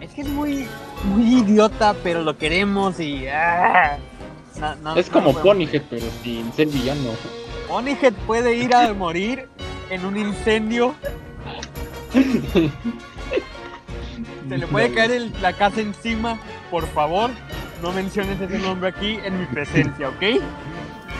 Es 0.00 0.12
que 0.14 0.22
es 0.22 0.28
muy, 0.28 0.66
muy 1.04 1.40
idiota, 1.40 1.94
pero 2.02 2.22
lo 2.22 2.36
queremos 2.38 2.98
y. 3.00 3.26
ah. 3.28 3.98
No- 4.58 4.74
no- 4.76 4.96
Es 4.96 5.08
como 5.08 5.32
Ponyhead, 5.34 5.82
pero 5.88 6.06
sin 6.22 6.52
ser 6.52 6.66
villano. 6.68 7.10
Ponyhead 7.68 8.12
puede 8.26 8.56
ir 8.56 8.74
a 8.74 8.92
morir 8.92 9.48
en 9.90 10.04
un 10.04 10.16
incendio. 10.16 10.94
Se 14.48 14.58
le 14.58 14.66
puede 14.66 14.92
caer 14.92 15.12
el- 15.12 15.32
la 15.40 15.52
casa 15.52 15.80
encima. 15.80 16.38
Por 16.70 16.86
favor, 16.88 17.30
no 17.82 17.92
menciones 17.92 18.40
ese 18.40 18.58
nombre 18.58 18.88
aquí 18.88 19.18
en 19.24 19.38
mi 19.40 19.46
presencia, 19.46 20.08
¿ok? 20.08 20.42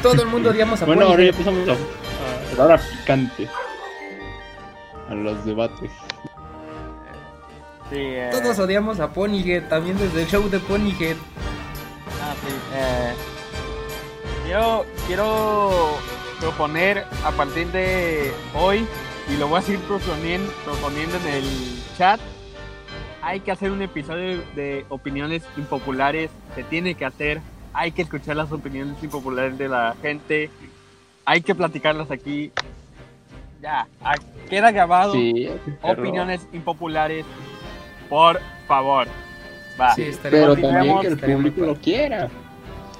Todo 0.02 0.22
el 0.22 0.28
mundo 0.28 0.50
odiamos 0.50 0.82
a 0.82 0.86
Bueno, 0.86 1.06
ahora 1.06 1.22
ya 1.24 1.32
Ponyhead. 1.32 1.54
pasamos 1.66 1.68
a, 1.68 2.52
a 2.52 2.56
la 2.56 2.64
hora 2.64 2.78
picante. 2.98 3.48
A 5.10 5.14
los 5.14 5.44
debates. 5.44 5.90
Sí, 7.90 7.96
eh, 7.98 8.30
Todos 8.30 8.58
odiamos 8.60 9.00
a 9.00 9.08
Ponyhead, 9.12 9.68
también 9.68 9.98
desde 9.98 10.22
el 10.22 10.28
show 10.28 10.48
de 10.48 10.60
Ponyhead. 10.60 11.16
Ah, 12.22 12.34
sí. 12.40 12.54
eh, 12.74 13.12
quiero, 14.44 14.86
quiero 15.08 15.70
proponer 16.38 17.04
a 17.24 17.32
partir 17.32 17.66
de 17.72 18.32
hoy, 18.54 18.86
y 19.28 19.36
lo 19.36 19.48
voy 19.48 19.58
a 19.58 19.62
seguir 19.62 19.80
proponiendo, 19.80 20.52
proponiendo 20.64 21.16
en 21.16 21.26
el 21.26 21.82
chat, 21.98 22.20
hay 23.22 23.40
que 23.40 23.50
hacer 23.50 23.72
un 23.72 23.82
episodio 23.82 24.42
de 24.54 24.86
opiniones 24.88 25.42
impopulares, 25.56 26.30
se 26.54 26.62
tiene 26.62 26.94
que 26.94 27.04
hacer, 27.04 27.40
hay 27.72 27.90
que 27.92 28.02
escuchar 28.02 28.36
las 28.36 28.52
opiniones 28.52 29.02
impopulares 29.02 29.58
de 29.58 29.68
la 29.68 29.96
gente, 30.00 30.50
hay 31.24 31.42
que 31.42 31.54
platicarlas 31.54 32.10
aquí. 32.10 32.52
Ya, 33.60 33.86
queda 34.48 34.70
grabado 34.70 35.12
Sí, 35.12 35.50
opiniones 35.82 36.46
impopulares, 36.52 37.24
por 38.08 38.40
favor. 38.66 39.06
Va. 39.80 39.94
Sí, 39.94 40.10
Pero 40.22 40.56
también 40.56 41.00
que 41.00 41.06
el 41.08 41.18
público 41.18 41.60
lo 41.62 41.74
quiera. 41.76 42.28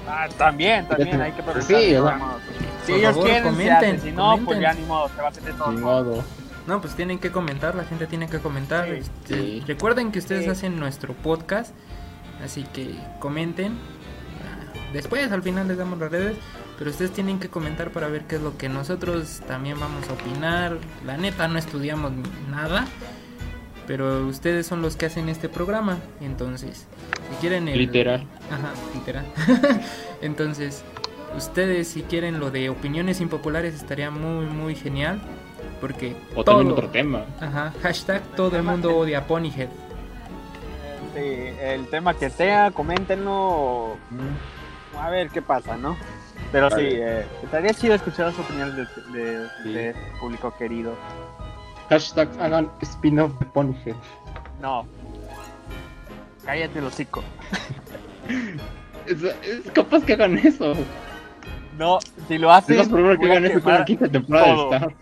Ah, 0.07 0.27
también, 0.37 0.87
también 0.87 1.21
hay 1.21 1.31
que 1.31 1.41
aprovechar. 1.41 1.67
sí. 1.67 1.95
Si 2.85 2.91
Por 2.93 2.99
ellos 2.99 3.11
favor, 3.13 3.23
quieren, 3.29 3.43
se 3.43 3.49
comenten. 3.51 4.01
Si 4.01 4.11
no, 4.11 4.37
pues 4.43 4.59
ya 4.59 4.73
ni 4.73 4.81
modo, 4.85 5.07
se 5.09 5.15
va 5.21 5.27
a 5.27 5.29
hacer 5.29 5.43
de 5.43 5.53
todo. 5.53 5.71
Ni 5.71 5.77
modo. 5.81 6.23
No, 6.67 6.81
pues 6.81 6.95
tienen 6.95 7.19
que 7.19 7.31
comentar, 7.31 7.75
la 7.75 7.83
gente 7.83 8.07
tiene 8.07 8.27
que 8.27 8.39
comentar. 8.39 8.85
Sí. 8.85 8.91
Este, 8.93 9.35
Sí. 9.35 9.63
Recuerden 9.67 10.11
que 10.11 10.19
ustedes 10.19 10.45
Sí. 10.45 10.49
hacen 10.49 10.79
nuestro 10.79 11.13
podcast, 11.13 11.73
así 12.43 12.63
que 12.63 12.95
comenten. 13.19 13.73
Ah, 13.73 14.73
Después, 14.93 15.31
al 15.31 15.43
final 15.43 15.67
les 15.67 15.77
damos 15.77 15.99
las 15.99 16.11
redes, 16.11 16.37
pero 16.81 16.89
ustedes 16.89 17.11
tienen 17.11 17.37
que 17.39 17.47
comentar 17.47 17.91
para 17.91 18.07
ver 18.07 18.23
qué 18.23 18.37
es 18.37 18.41
lo 18.41 18.57
que 18.57 18.67
nosotros 18.67 19.41
también 19.47 19.79
vamos 19.79 20.09
a 20.09 20.13
opinar. 20.13 20.79
La 21.05 21.15
neta, 21.15 21.47
no 21.47 21.59
estudiamos 21.59 22.11
nada, 22.49 22.87
pero 23.85 24.25
ustedes 24.25 24.65
son 24.65 24.81
los 24.81 24.95
que 24.95 25.05
hacen 25.05 25.29
este 25.29 25.47
programa. 25.47 25.99
Entonces, 26.21 26.87
si 27.29 27.35
quieren 27.39 27.67
el... 27.67 27.77
Literal. 27.77 28.25
Ajá, 28.49 28.71
literal. 28.95 29.25
Entonces, 30.23 30.83
ustedes 31.37 31.87
si 31.87 32.01
quieren 32.01 32.39
lo 32.39 32.49
de 32.49 32.71
opiniones 32.71 33.21
impopulares 33.21 33.75
estaría 33.75 34.09
muy, 34.09 34.47
muy 34.47 34.73
genial. 34.73 35.21
Porque 35.79 36.15
O 36.35 36.43
también 36.43 36.69
todo- 36.69 36.77
otro 36.77 36.89
tema. 36.89 37.25
Ajá, 37.39 37.73
hashtag 37.83 38.23
todo 38.35 38.57
el 38.57 38.63
mundo 38.63 38.97
odia 38.97 39.19
a 39.19 39.27
Ponyhead. 39.27 39.69
Sí, 41.13 41.19
el 41.61 41.85
tema 41.89 42.15
que 42.15 42.31
sea, 42.31 42.71
coméntenlo. 42.71 43.97
A 44.99 45.09
ver 45.11 45.29
qué 45.29 45.43
pasa, 45.43 45.77
¿no? 45.77 45.95
Pero 46.51 46.69
sí, 46.69 46.75
Vale. 46.75 47.19
eh, 47.21 47.25
estaría 47.43 47.73
chido 47.73 47.93
escuchar 47.95 48.27
las 48.27 48.39
opiniones 48.39 48.75
de, 48.75 48.83
de, 49.19 49.47
Sí. 49.63 49.73
de 49.73 49.95
público 50.19 50.53
querido. 50.57 50.95
Hashtag 51.89 52.29
hagan 52.39 52.69
spin-off 52.81 53.31
de 53.39 53.45
Ponyhead. 53.47 53.95
No. 54.61 54.85
Cállate 56.45 56.79
el 56.79 56.85
hocico. 56.85 57.23
Es, 59.05 59.23
es 59.23 59.71
capaz 59.73 60.03
que 60.03 60.13
hagan 60.13 60.37
eso. 60.37 60.73
No, 61.77 61.99
si 62.27 62.37
lo 62.37 62.51
hacen. 62.51 62.75
Es 62.79 62.79
más 62.79 62.89
probable 62.89 63.19
que 63.19 63.31
hagan 63.31 63.45
eso 63.45 63.61
con 63.61 63.73
la 63.73 63.85
quinta 63.85 64.07
temporada 64.09 64.47
de 64.47 64.63
Star. 64.63 64.93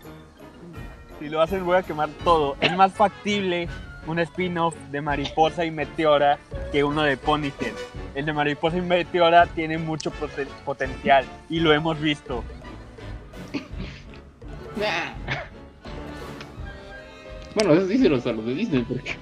Si 1.18 1.28
lo 1.28 1.42
hacen, 1.42 1.64
voy 1.64 1.76
a 1.76 1.82
quemar 1.82 2.08
todo. 2.24 2.56
Es 2.60 2.74
más 2.76 2.92
factible 2.92 3.68
un 4.06 4.18
spin-off 4.18 4.74
de 4.90 5.00
Mariposa 5.00 5.64
y 5.64 5.70
Meteora 5.70 6.38
que 6.72 6.82
uno 6.84 7.02
de 7.02 7.16
Ponyhead. 7.16 7.72
El 8.14 8.26
de 8.26 8.32
Mariposa 8.32 8.76
y 8.78 8.80
Meteora 8.80 9.46
tiene 9.46 9.78
mucho 9.78 10.10
poten- 10.12 10.48
potencial 10.64 11.24
y 11.48 11.60
lo 11.60 11.72
hemos 11.72 12.00
visto. 12.00 12.42
Bueno, 17.54 17.74
eso 17.74 17.86
díselos 17.86 18.24
a 18.26 18.32
los 18.32 18.46
de 18.46 18.54
Disney. 18.54 18.82
Porque... 18.88 19.16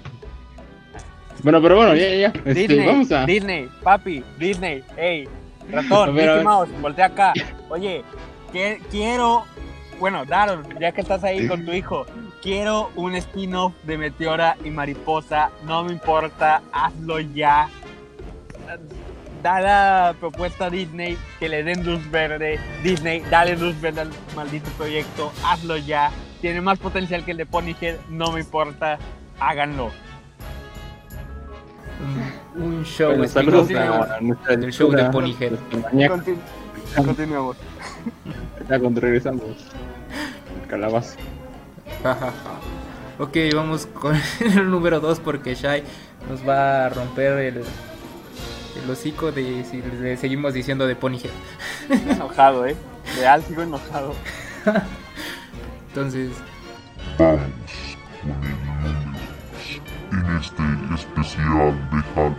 Bueno, 1.43 1.63
pero 1.63 1.77
bueno, 1.77 1.95
ya, 1.95 2.15
ya. 2.15 2.27
Este, 2.45 2.55
Disney, 2.55 2.87
vamos 2.87 3.13
a. 3.13 3.25
Disney, 3.25 3.69
papi, 3.83 4.23
Disney, 4.39 4.83
hey, 4.97 5.29
ratón, 5.71 6.11
a 6.11 6.13
Mickey. 6.13 6.45
Mouse, 6.45 6.69
voltea 6.81 7.07
acá. 7.07 7.33
Oye, 7.71 8.05
que- 8.53 8.81
quiero, 8.91 9.45
bueno, 9.99 10.25
Daron, 10.25 10.63
ya 10.79 10.93
que 10.93 11.01
estás 11.01 11.25
ahí 11.25 11.47
con 11.49 11.65
tu 11.65 11.73
hijo, 11.73 12.05
quiero 12.43 12.91
un 12.97 13.15
spin-off 13.15 13.73
de 13.85 13.99
Meteora 13.99 14.57
y 14.65 14.71
Mariposa, 14.71 15.51
no 15.65 15.85
me 15.85 15.93
importa, 15.93 16.63
hazlo 16.73 17.21
ya. 17.21 17.69
Da 19.43 19.61
la 19.61 20.15
propuesta 20.19 20.67
a 20.67 20.71
Disney 20.71 21.17
que 21.39 21.49
le 21.49 21.63
den 21.63 21.85
luz 21.85 22.11
verde. 22.11 22.59
Disney, 22.83 23.21
dale 23.31 23.57
luz 23.57 23.81
verde 23.81 24.03
al 24.03 24.11
maldito 24.35 24.69
proyecto, 24.73 25.33
hazlo 25.45 25.77
ya. 25.77 26.11
Tiene 26.41 26.61
más 26.61 26.79
potencial 26.79 27.25
que 27.25 27.33
el 27.33 27.37
de 27.37 27.47
Ponyhead, 27.47 27.97
no 28.11 28.33
me 28.33 28.41
importa, 28.41 28.99
háganlo. 29.41 29.91
Un, 32.57 32.63
un 32.63 32.85
show 32.85 33.09
Bueno, 33.09 33.27
saludos 33.29 33.69
a 33.71 34.71
show 34.71 34.91
de 34.93 35.05
Ponyhead. 35.11 35.53
Continu- 35.73 36.39
continuamos. 36.97 37.57
Ya 38.69 38.79
cuando 38.79 39.01
regresamos. 39.01 39.45
Calabazo. 40.69 41.17
ok, 43.19 43.37
vamos 43.55 43.87
con 43.87 44.17
el 44.41 44.71
número 44.71 45.01
2 45.01 45.21
porque 45.21 45.55
Shai 45.55 45.83
nos 46.29 46.47
va 46.49 46.87
a 46.87 46.89
romper 46.89 47.33
el, 47.39 47.57
el 48.83 48.91
hocico 48.91 49.33
de 49.33 49.65
si 49.65 49.83
le 49.83 50.17
seguimos 50.17 50.55
diciendo 50.55 50.87
de 50.87 50.97
Ponyhead. 50.97 51.31
enojado, 51.89 52.67
eh. 52.67 52.77
Real, 53.17 53.43
sigo 53.43 53.63
enojado. 53.63 54.15
Entonces, 55.89 56.31
Vamos 57.19 57.41
con 58.23 58.45
el 58.45 58.57
número 58.65 58.93
dos 59.03 59.33
en 60.13 60.37
este 60.37 60.63
especial 60.95 61.75
de 61.91 62.03
Halloween. 62.15 62.37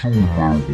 Summer 0.00 0.28
World. 0.38 0.72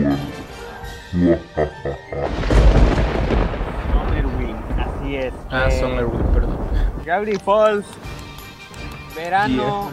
Summerwing, 3.92 4.56
así 4.78 5.16
es. 5.16 5.34
ah, 5.50 5.66
Eh, 5.68 5.80
Summerwood, 5.80 6.22
perdón. 6.32 6.58
Gravity 7.04 7.38
Falls, 7.38 7.86
verano, 9.16 9.90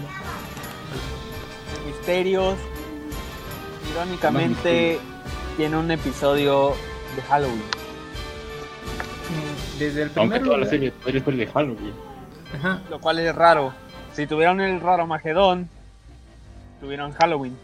misterios. 1.85 2.55
Irónicamente, 3.91 4.99
tiene 5.55 5.77
un 5.77 5.89
episodio 5.89 6.73
de 7.15 7.21
Halloween. 7.23 7.61
Mm, 9.29 9.79
Desde 9.79 10.01
el 10.03 10.11
Aunque 10.15 10.35
primer 10.35 10.43
toda 10.43 10.57
la 10.59 10.65
serie 10.65 10.93
ser 11.03 11.23
de 11.23 11.47
Halloween. 11.47 11.93
Ajá, 12.55 12.81
Lo 12.89 12.99
cual 12.99 13.19
es 13.19 13.33
raro. 13.35 13.73
Si 14.13 14.27
tuvieron 14.27 14.61
el 14.61 14.79
raro 14.81 15.07
Magedón, 15.07 15.69
tuvieron 16.79 17.11
Halloween. 17.13 17.57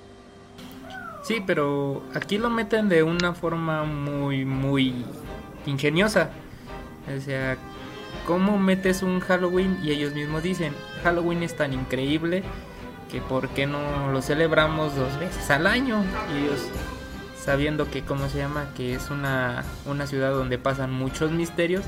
Sí, 1.24 1.42
pero 1.46 2.04
aquí 2.16 2.38
lo 2.38 2.50
meten 2.50 2.90
de 2.90 3.04
una 3.04 3.34
forma 3.34 3.84
muy, 3.84 4.44
muy 4.46 5.06
ingeniosa. 5.66 6.30
O 7.16 7.22
sea, 7.22 7.58
¿cómo 8.26 8.58
metes 8.58 9.04
un 9.04 9.20
Halloween? 9.20 9.80
Y 9.84 9.92
ellos 9.92 10.14
mismos 10.14 10.44
dicen, 10.44 10.74
Halloween 11.04 11.44
es 11.44 11.56
tan 11.56 11.74
increíble 11.74 12.44
que 13.12 13.22
¿por 13.22 13.50
qué 13.50 13.68
no 13.68 14.12
lo 14.12 14.22
celebramos 14.22 14.96
dos 14.96 15.18
veces 15.20 15.50
al 15.50 15.68
año? 15.68 16.04
Y 16.34 16.44
ellos, 16.44 16.62
sabiendo 17.38 17.90
que, 17.90 18.02
¿cómo 18.04 18.30
se 18.30 18.40
llama? 18.40 18.68
Que 18.76 18.96
es 18.96 19.10
una, 19.10 19.64
una 19.86 20.08
ciudad 20.08 20.32
donde 20.32 20.58
pasan 20.58 20.92
muchos 20.92 21.32
misterios, 21.32 21.84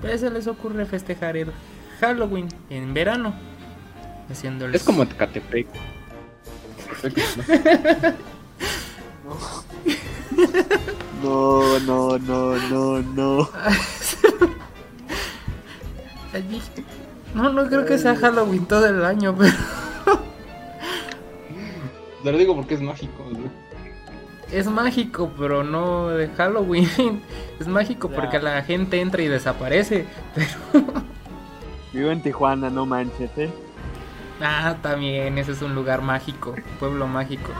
pues 0.00 0.20
se 0.20 0.30
les 0.30 0.46
ocurre 0.46 0.86
festejar 0.86 1.36
el 1.36 1.52
Halloween 2.00 2.48
en 2.70 2.94
verano. 2.94 3.34
Haciéndoles... 4.30 4.80
Es 4.80 4.86
como 4.86 5.06
Catepec. 5.06 5.66
¿no? 9.24 9.36
No, 11.22 11.78
no, 11.80 12.18
no, 12.18 12.56
no, 12.68 13.02
no. 13.02 13.48
Allí. 16.34 16.60
No, 17.34 17.50
no 17.52 17.66
creo 17.68 17.84
que 17.84 17.96
sea 17.98 18.14
Halloween 18.16 18.66
todo 18.66 18.86
el 18.86 19.04
año, 19.04 19.34
pero 19.36 19.52
Te 22.22 22.32
lo 22.32 22.38
digo 22.38 22.54
porque 22.56 22.74
es 22.74 22.80
mágico. 22.82 23.24
¿no? 23.30 23.64
es 24.52 24.66
mágico, 24.68 25.30
pero 25.38 25.64
no 25.64 26.08
de 26.10 26.28
Halloween. 26.28 27.22
Es 27.60 27.68
mágico 27.68 28.10
Ya. 28.10 28.16
porque 28.16 28.40
la 28.40 28.62
gente 28.62 29.00
entra 29.00 29.22
y 29.22 29.28
desaparece. 29.28 30.06
Vivo 31.92 32.10
en 32.10 32.20
Tijuana, 32.20 32.68
no 32.68 32.84
manches, 32.84 33.30
eh. 33.36 33.48
Ah, 34.40 34.74
también, 34.82 35.38
ese 35.38 35.52
es 35.52 35.62
un 35.62 35.72
lugar 35.76 36.02
mágico, 36.02 36.52
pueblo 36.80 37.06
mágico. 37.06 37.52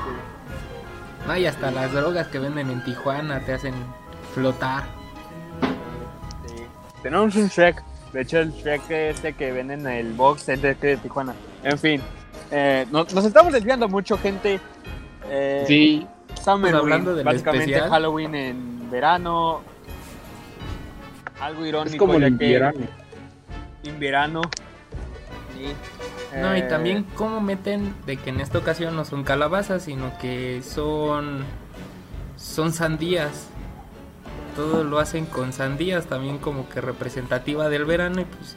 No, 1.28 1.36
y 1.36 1.46
hasta 1.46 1.70
las 1.70 1.92
drogas 1.92 2.26
que 2.26 2.40
venden 2.40 2.70
en 2.70 2.82
Tijuana 2.84 3.38
te 3.40 3.52
hacen 3.52 3.74
flotar. 4.34 4.82
Sí. 6.46 6.64
Tenemos 7.02 7.36
un 7.36 7.46
Shrek. 7.46 7.82
De 8.14 8.20
hecho, 8.20 8.38
el 8.38 8.52
Shrek 8.52 8.88
este 8.90 9.32
que 9.32 9.50
venden 9.50 9.80
en 9.80 9.92
el 9.92 10.12
box 10.12 10.48
es 10.48 10.62
de, 10.62 10.70
aquí 10.70 10.86
de 10.86 10.96
Tijuana. 10.98 11.34
En 11.64 11.76
fin, 11.76 12.00
eh, 12.52 12.86
nos, 12.92 13.12
nos 13.12 13.24
estamos 13.24 13.52
desviando 13.52 13.88
mucho, 13.88 14.16
gente. 14.16 14.60
Eh, 15.28 15.64
Sí, 15.66 16.06
Summer 16.40 16.70
Pues 16.70 16.82
hablando 16.82 17.14
del 17.16 17.24
básicamente 17.24 17.64
especial. 17.64 17.90
Halloween 17.90 18.34
en 18.36 18.90
verano. 18.90 19.62
Algo 21.40 21.66
irónico 21.66 21.94
es 21.94 21.98
como 21.98 22.14
el 22.14 22.20
que 22.22 22.28
invierno. 22.28 22.86
en 23.82 23.98
verano. 23.98 24.42
Sí. 25.56 25.72
No, 26.40 26.56
y 26.56 26.60
Eh, 26.60 26.62
también 26.62 27.04
cómo 27.16 27.40
meten 27.40 27.94
de 28.06 28.16
que 28.16 28.30
en 28.30 28.40
esta 28.40 28.58
ocasión 28.58 28.94
no 28.94 29.04
son 29.04 29.24
calabazas, 29.24 29.82
sino 29.82 30.16
que 30.18 30.62
son 30.62 31.44
son 32.36 32.72
sandías. 32.72 33.48
Todo 34.56 34.84
lo 34.84 34.98
hacen 34.98 35.26
con 35.26 35.52
sandías, 35.52 36.06
también 36.06 36.38
como 36.38 36.68
que 36.68 36.80
representativa 36.80 37.68
del 37.68 37.84
verano 37.84 38.20
y 38.20 38.24
pues 38.24 38.56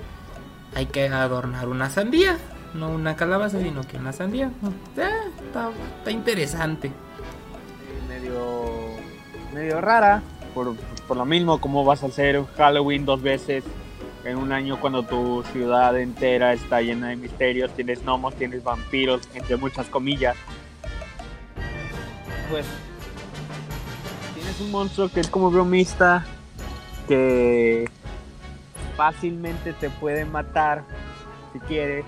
hay 0.75 0.85
que 0.85 1.07
adornar 1.07 1.67
una 1.67 1.89
sandía, 1.89 2.37
no 2.73 2.89
una 2.89 3.15
calabaza, 3.15 3.59
sino 3.59 3.81
que 3.81 3.97
una 3.97 4.13
sandía. 4.13 4.51
Eh, 4.97 5.09
está, 5.45 5.71
está 5.97 6.11
interesante. 6.11 6.91
medio 8.07 8.97
medio 9.53 9.81
rara 9.81 10.21
por, 10.53 10.75
por 11.07 11.17
lo 11.17 11.25
mismo 11.25 11.59
como 11.59 11.83
vas 11.83 12.03
a 12.03 12.07
hacer 12.07 12.43
Halloween 12.57 13.05
dos 13.05 13.21
veces 13.21 13.63
en 14.23 14.37
un 14.37 14.51
año 14.51 14.79
cuando 14.79 15.03
tu 15.03 15.43
ciudad 15.53 15.97
entera 15.99 16.53
está 16.53 16.81
llena 16.81 17.09
de 17.09 17.15
misterios 17.15 17.71
tienes 17.71 18.03
gnomos 18.03 18.35
tienes 18.35 18.63
vampiros 18.63 19.21
entre 19.33 19.55
muchas 19.57 19.87
comillas 19.87 20.35
pues 22.51 22.65
un 24.59 24.71
monstruo 24.71 25.09
que 25.09 25.19
es 25.19 25.29
como 25.29 25.51
bromista 25.51 26.25
que 27.07 27.89
fácilmente 28.95 29.73
te 29.73 29.89
puede 29.89 30.25
matar 30.25 30.83
si 31.53 31.59
quieres 31.59 32.05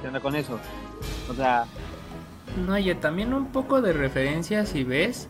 ¿qué 0.00 0.08
onda 0.08 0.20
con 0.20 0.34
eso? 0.34 0.58
o 1.30 1.34
sea 1.34 1.64
No, 2.66 2.78
y 2.78 2.94
también 2.94 3.34
un 3.34 3.46
poco 3.46 3.82
de 3.82 3.92
referencia 3.92 4.66
si 4.66 4.84
ves 4.84 5.28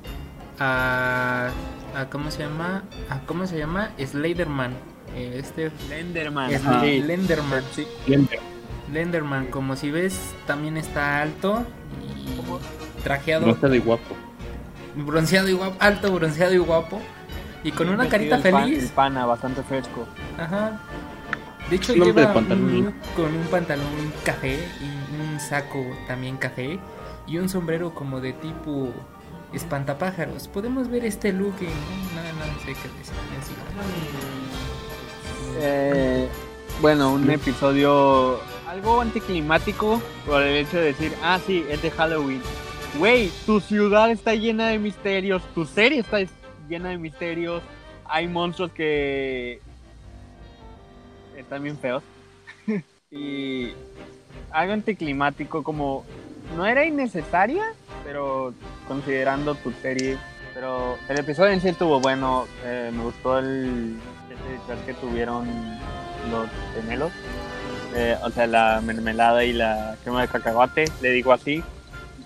a, 0.58 1.50
a 1.96 2.06
¿cómo 2.06 2.30
se 2.30 2.42
llama? 2.44 2.82
A 3.10 3.20
cómo 3.20 3.46
se 3.46 3.58
llama? 3.58 3.90
Slenderman. 3.98 4.72
Este 5.16 5.70
Lenderman 5.88 6.50
es 6.52 6.64
ajá. 6.64 6.80
Sí. 6.82 7.00
Lenderman. 7.00 7.62
Siempre. 8.04 8.40
Lenderman, 8.92 9.46
como 9.46 9.76
si 9.76 9.90
ves, 9.90 10.18
también 10.46 10.76
está 10.76 11.20
alto 11.20 11.64
y 12.02 13.02
trajeado, 13.02 13.46
No 13.46 13.52
está 13.52 13.68
de 13.68 13.78
guapo. 13.80 14.16
Bronceado 15.06 15.48
y 15.48 15.52
guapo, 15.52 15.76
alto, 15.80 16.12
bronceado 16.12 16.54
y 16.54 16.58
guapo. 16.58 17.00
Y 17.64 17.72
con 17.72 17.88
una 17.88 18.08
carita 18.08 18.36
el 18.36 18.42
pan- 18.42 18.64
feliz. 18.64 18.84
el 18.84 18.90
pana, 18.90 19.26
bastante 19.26 19.62
fresco. 19.62 20.06
Ajá. 20.38 20.80
De 21.68 21.76
hecho, 21.76 21.92
lleva 21.92 22.20
de 22.22 22.26
pantalón. 22.28 22.64
un 22.64 22.94
con 23.16 23.34
un 23.34 23.46
pantalón 23.50 24.12
café 24.24 24.58
y 24.80 25.20
un 25.20 25.38
saco 25.40 25.84
también 26.06 26.36
café 26.36 26.78
y 27.26 27.36
un 27.38 27.48
sombrero 27.48 27.92
como 27.94 28.20
de 28.20 28.32
tipo 28.32 28.90
espantapájaros. 29.52 30.48
Podemos 30.48 30.88
ver 30.88 31.04
este 31.04 31.32
look 31.32 31.54
en... 31.60 31.66
No, 31.66 32.46
no 32.46 32.58
sé 32.60 32.66
qué 32.66 32.88
decir. 32.98 33.14
decir. 33.38 33.56
Eh, 35.60 36.28
bueno, 36.80 37.12
un 37.12 37.28
episodio 37.30 38.40
algo 38.68 39.00
anticlimático 39.00 40.00
por 40.26 40.42
el 40.42 40.56
hecho 40.56 40.76
de 40.76 40.84
decir, 40.84 41.12
ah, 41.22 41.38
sí, 41.44 41.64
es 41.68 41.82
de 41.82 41.90
Halloween. 41.90 42.42
Güey, 42.96 43.30
tu 43.44 43.60
ciudad 43.60 44.10
está 44.10 44.34
llena 44.34 44.68
de 44.68 44.78
misterios, 44.78 45.42
tu 45.54 45.64
serie 45.66 46.00
está 46.00 46.18
llena 46.68 46.88
de 46.88 46.98
misterios, 46.98 47.62
hay 48.04 48.26
monstruos 48.26 48.72
que 48.72 49.60
están 51.36 51.62
bien 51.62 51.78
feos. 51.78 52.02
y 53.10 53.72
algo 54.50 54.72
anticlimático 54.72 55.62
como 55.62 56.04
no 56.56 56.66
era 56.66 56.84
innecesaria, 56.84 57.64
pero 58.04 58.54
considerando 58.86 59.54
tu 59.54 59.70
serie. 59.72 60.16
Pero 60.54 60.98
el 61.08 61.18
episodio 61.18 61.52
en 61.52 61.60
sí 61.60 61.68
estuvo 61.68 62.00
bueno, 62.00 62.46
eh, 62.64 62.90
me 62.92 63.04
gustó 63.04 63.38
el 63.38 63.96
ritual 64.50 64.78
que 64.86 64.94
tuvieron 64.94 65.46
los 66.30 66.48
gemelos. 66.74 67.12
Eh, 67.94 68.16
o 68.24 68.30
sea, 68.30 68.46
la 68.46 68.80
mermelada 68.82 69.44
y 69.44 69.52
la 69.52 69.96
crema 70.02 70.22
de 70.22 70.28
cacahuate, 70.28 70.86
le 71.00 71.10
digo 71.10 71.32
así. 71.32 71.62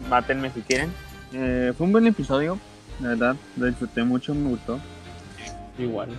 Mátenme 0.09 0.51
si 0.51 0.61
quieren. 0.63 0.93
Eh, 1.33 1.73
fue 1.77 1.87
un 1.87 1.93
buen 1.93 2.07
episodio, 2.07 2.59
la 3.01 3.11
verdad. 3.11 3.37
Lo 3.57 3.67
disfruté 3.67 4.03
mucho, 4.05 4.35
me 4.35 4.51
gustó. 4.51 4.79
igual. 5.79 6.11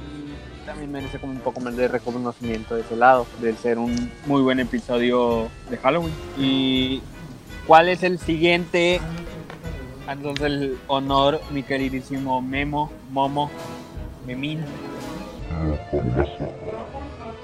También 0.66 0.92
merece 0.92 1.20
como 1.20 1.34
un 1.34 1.40
poco 1.40 1.60
más 1.60 1.76
de 1.76 1.88
reconocimiento 1.88 2.76
de 2.76 2.82
ese 2.82 2.96
lado, 2.96 3.28
de 3.42 3.54
ser 3.56 3.78
un 3.78 4.12
muy 4.26 4.42
buen 4.42 4.60
episodio 4.60 5.50
de 5.70 5.78
Halloween. 5.78 6.14
¿Y 6.38 7.02
cuál 7.68 7.90
es 7.90 8.02
el 8.04 8.18
siguiente? 8.18 9.02
Entonces 10.08 10.46
el 10.46 10.78
honor, 10.88 11.42
mi 11.52 11.64
queridísimo 11.64 12.42
Memo, 12.42 12.92
Momo, 13.12 13.52
Memín. 14.26 14.60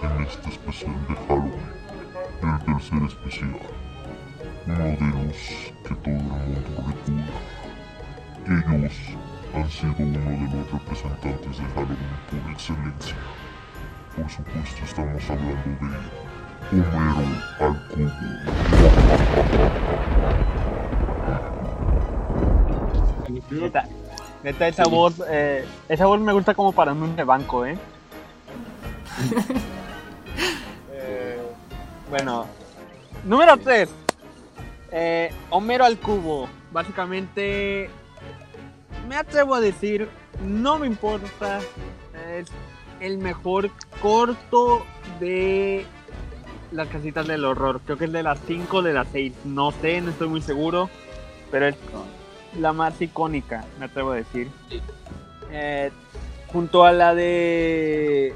En 0.02 0.22
este 0.24 0.50
especial 0.50 0.94
de 1.08 1.16
Halloween, 1.28 1.54
el 2.42 2.66
tercer 2.66 3.04
especial, 3.08 3.56
uno 4.70 4.86
de 4.86 5.26
los 5.26 5.38
que 5.84 5.96
todo 5.96 6.14
el 6.14 6.22
mundo 6.22 6.60
recuerda. 6.88 7.26
Ellos 8.46 8.94
han 9.54 9.70
sido 9.70 9.94
uno 9.98 10.20
de 10.20 10.58
los 10.58 10.72
representantes 10.72 11.58
de 11.58 11.64
Halloween 11.74 11.98
por 12.30 12.52
excelencia. 12.52 13.16
Por 14.16 14.30
supuesto 14.30 14.86
estamos 14.86 15.30
hablando 15.30 15.70
de 16.72 16.82
Homero 16.82 17.26
al 17.60 17.88
cubo. 17.88 18.12
Neta, 23.50 23.84
neta 24.44 24.68
esa 24.68 24.84
voz, 24.84 25.22
eh, 25.28 25.66
esa 25.88 26.06
voz 26.06 26.20
me 26.20 26.34
gusta 26.34 26.54
como 26.54 26.72
para 26.72 26.94
un 26.94 27.16
de 27.16 27.24
banco, 27.24 27.66
¿eh? 27.66 27.78
Eh, 30.92 31.40
bueno, 32.10 32.46
número 33.26 33.58
3. 33.58 33.90
Eh, 34.92 35.32
Homero 35.50 35.86
al 35.86 35.98
cubo. 35.98 36.48
Básicamente, 36.72 37.90
me 39.08 39.16
atrevo 39.16 39.56
a 39.56 39.62
decir, 39.62 40.08
no 40.44 40.80
me 40.80 40.88
importa. 40.88 41.60
Es 42.38 42.48
el 43.00 43.18
mejor 43.18 43.70
corto 44.02 44.86
de 45.20 45.86
las 46.72 46.88
casitas 46.88 47.28
del 47.28 47.46
horror. 47.46 47.82
Creo 47.86 47.98
que 47.98 48.06
es 48.06 48.12
de 48.12 48.24
las 48.24 48.40
5 48.46 48.82
de 48.82 48.94
las 48.94 49.08
6. 49.12 49.34
No 49.46 49.72
sé, 49.72 50.02
no 50.02 50.12
estoy 50.12 50.28
muy 50.28 50.42
seguro. 50.42 50.90
Pero 51.52 51.68
es 51.68 51.76
la 52.60 52.74
más 52.74 53.02
icónica, 53.02 53.66
me 53.80 53.86
atrevo 53.86 54.12
a 54.12 54.16
decir. 54.16 54.50
Eh, 55.52 55.92
junto 56.52 56.86
a 56.86 56.92
la 56.92 57.16
de 57.16 58.34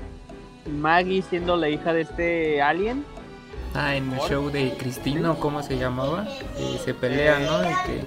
Maggie 0.71 1.21
siendo 1.21 1.57
la 1.57 1.69
hija 1.69 1.93
de 1.93 2.01
este 2.01 2.61
alien. 2.61 3.05
Ah, 3.75 3.95
en 3.95 4.11
el 4.13 4.19
show 4.19 4.49
de 4.51 4.73
Cristino, 4.77 5.39
¿cómo 5.39 5.63
se 5.63 5.77
llamaba? 5.77 6.27
Se 6.85 6.93
pelea, 6.93 7.39
¿no? 7.39 7.63
Y 7.63 7.73
que... 7.85 7.99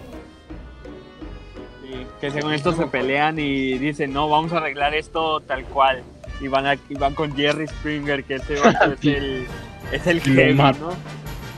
Sí, 1.82 2.06
que 2.20 2.30
según 2.30 2.52
esto 2.52 2.72
se 2.72 2.86
pelean 2.86 3.38
y 3.38 3.76
dicen, 3.78 4.12
no, 4.12 4.28
vamos 4.28 4.52
a 4.52 4.58
arreglar 4.58 4.94
esto 4.94 5.40
tal 5.40 5.64
cual. 5.64 6.02
Y 6.40 6.48
van, 6.48 6.66
a- 6.66 6.74
y 6.74 6.94
van 6.94 7.14
con 7.14 7.34
Jerry 7.34 7.66
Springer, 7.66 8.22
que 8.24 8.36
ese 8.36 8.54
es 8.54 8.60
el, 9.04 9.46
es 9.90 10.06
el 10.06 10.20
jefe. 10.20 10.54
¿no? 10.54 10.72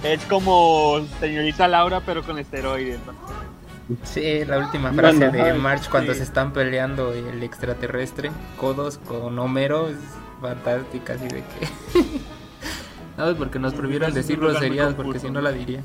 Es 0.05 0.23
como 0.25 1.01
señorita 1.21 1.67
Laura, 1.69 2.01
pero 2.07 2.23
con 2.23 2.39
esteroides. 2.39 3.01
¿no? 3.07 3.13
Sí, 4.05 4.45
la 4.45 4.59
última 4.59 4.91
Bueno, 4.91 5.19
frase 5.19 5.31
de 5.31 5.55
March 5.55 5.89
cuando 5.91 6.13
sí. 6.13 6.19
se 6.19 6.25
están 6.25 6.53
peleando 6.53 7.13
el 7.13 7.43
extraterrestre, 7.43 8.31
codos 8.59 8.99
con 8.99 9.39
Homero, 9.39 9.89
es 9.89 9.97
fantástica, 10.41 11.15
así 11.15 11.25
de 11.25 11.43
que... 11.43 11.69
no, 13.19 13.37
porque 13.37 13.59
nos 13.59 13.75
prohibieron 13.75 14.15
decir 14.15 14.39
groserías, 14.39 14.95
porque 14.95 15.19
si 15.19 15.31
no 15.31 15.41
la 15.41 15.53
diría. 15.53 15.81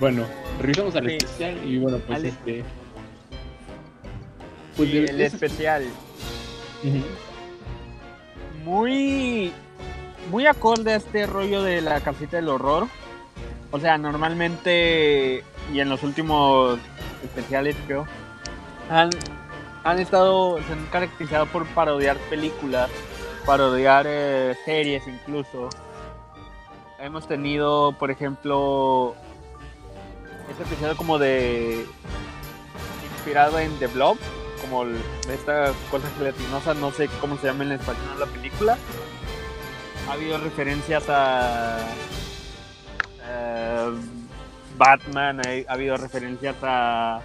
Bueno, 0.00 0.24
regresamos 0.60 0.94
al 0.96 1.06
Sí. 1.08 1.16
especial 1.16 1.58
y 1.66 1.78
bueno, 1.78 1.98
pues 2.06 2.24
este. 2.24 2.64
Pues 4.76 4.92
de- 4.92 5.04
el 5.06 5.20
especial, 5.20 5.82
muy 8.64 9.52
muy 10.30 10.46
acorde 10.46 10.92
a 10.92 10.96
este 10.96 11.26
rollo 11.26 11.62
de 11.62 11.80
la 11.80 12.00
casita 12.00 12.36
del 12.36 12.48
horror. 12.48 12.86
O 13.70 13.78
sea, 13.80 13.98
normalmente 13.98 15.42
y 15.72 15.80
en 15.80 15.88
los 15.88 16.02
últimos 16.02 16.78
especiales 17.24 17.76
creo 17.86 18.06
han, 18.90 19.10
han 19.84 19.98
estado 19.98 20.58
se 20.66 20.72
han 20.72 20.86
caracterizado 20.86 21.46
por 21.46 21.66
parodiar 21.68 22.16
películas, 22.30 22.88
parodiar 23.44 24.06
eh, 24.08 24.54
series 24.64 25.02
incluso. 25.06 25.68
Hemos 27.00 27.28
tenido, 27.28 27.92
por 27.92 28.10
ejemplo, 28.10 29.14
este 30.50 30.64
episodio 30.64 30.96
como 30.96 31.18
de 31.18 31.86
inspirado 33.14 33.60
en 33.60 33.70
The 33.78 33.86
Blob, 33.86 34.18
como 34.60 34.84
esta 35.32 35.72
cosa 35.92 36.08
gelatinosa, 36.18 36.74
no 36.74 36.90
sé 36.90 37.08
cómo 37.20 37.38
se 37.38 37.46
llama 37.46 37.62
en 37.62 37.72
español 37.72 38.18
la 38.18 38.26
película. 38.26 38.76
Ha 40.08 40.12
habido 40.14 40.38
referencias 40.38 41.04
a 41.08 41.78
eh, 43.24 43.90
Batman, 44.76 45.40
ha 45.46 45.72
habido 45.72 45.96
referencias 45.96 46.56
a 46.62 47.20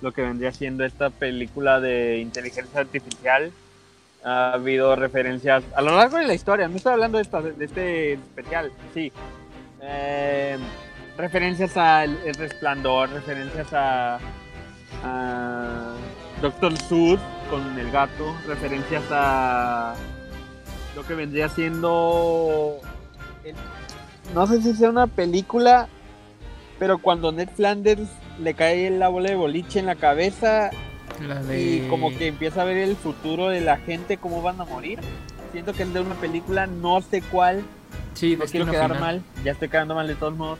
lo 0.00 0.12
que 0.12 0.22
vendría 0.22 0.52
siendo 0.52 0.86
esta 0.86 1.10
película 1.10 1.80
de 1.80 2.18
inteligencia 2.18 2.80
artificial. 2.80 3.52
Ha 4.28 4.52
habido 4.52 4.94
referencias 4.94 5.64
a 5.74 5.80
lo 5.80 5.96
largo 5.96 6.18
de 6.18 6.26
la 6.26 6.34
historia, 6.34 6.68
no 6.68 6.76
estoy 6.76 6.92
hablando 6.92 7.16
de, 7.16 7.22
esta- 7.22 7.40
de 7.40 7.64
este 7.64 8.12
especial, 8.14 8.70
sí. 8.92 9.10
Eh, 9.80 10.58
referencias 11.16 11.76
al 11.76 12.18
El 12.26 12.34
Resplandor, 12.34 13.08
referencias 13.10 13.72
a, 13.72 14.18
a 15.04 15.92
Doctor 16.42 16.76
Seuss 16.76 17.20
con 17.48 17.78
el 17.78 17.90
gato, 17.90 18.34
referencias 18.46 19.02
a 19.10 19.94
lo 20.94 21.06
que 21.06 21.14
vendría 21.14 21.48
siendo 21.48 22.80
no 24.34 24.46
sé 24.46 24.60
si 24.60 24.74
sea 24.74 24.90
una 24.90 25.06
película 25.06 25.88
pero 26.78 26.98
cuando 26.98 27.32
Ned 27.32 27.48
Flanders 27.54 28.08
le 28.42 28.52
cae 28.54 28.90
la 28.90 29.08
bola 29.08 29.30
de 29.30 29.36
boliche 29.36 29.78
en 29.78 29.86
la 29.86 29.94
cabeza 29.94 30.70
La 31.20 31.42
de... 31.42 31.60
y 31.60 31.88
como 31.88 32.10
que 32.10 32.28
empieza 32.28 32.62
a 32.62 32.64
ver 32.64 32.76
el 32.78 32.96
futuro 32.96 33.48
de 33.48 33.60
la 33.60 33.76
gente 33.78 34.16
cómo 34.18 34.40
van 34.42 34.60
a 34.60 34.64
morir 34.64 35.00
siento 35.52 35.72
que 35.72 35.82
es 35.82 35.92
de 35.92 36.00
una 36.00 36.14
película 36.16 36.66
no 36.66 37.00
sé 37.00 37.22
cuál 37.22 37.62
Sí, 38.14 38.36
no 38.36 38.44
quiero 38.46 38.66
quedar 38.70 38.86
Final. 38.92 39.00
mal 39.00 39.22
ya 39.44 39.52
estoy 39.52 39.68
quedando 39.68 39.94
mal 39.94 40.06
de 40.08 40.14
todos 40.14 40.36
modos 40.36 40.58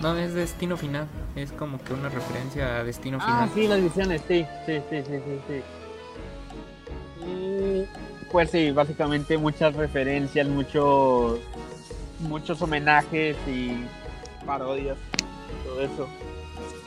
No, 0.00 0.16
es 0.16 0.32
Destino 0.34 0.76
Final. 0.76 1.06
Es 1.36 1.50
como 1.52 1.78
que 1.82 1.92
una 1.92 2.08
referencia 2.08 2.78
a 2.78 2.84
Destino 2.84 3.18
Ah, 3.20 3.48
Final. 3.48 3.50
sí, 3.54 3.66
las 3.68 3.82
visiones, 3.82 4.22
sí, 4.28 4.46
sí, 4.66 4.80
sí, 4.90 5.02
sí, 5.06 5.18
sí, 5.24 5.40
sí. 5.48 7.26
Y, 7.26 7.84
pues 8.30 8.50
sí, 8.50 8.70
básicamente 8.70 9.36
muchas 9.38 9.74
referencias, 9.74 10.46
muchos, 10.46 11.40
muchos 12.20 12.60
homenajes 12.62 13.36
y 13.48 13.84
parodias, 14.46 14.96
todo 15.64 15.80
eso. 15.80 16.08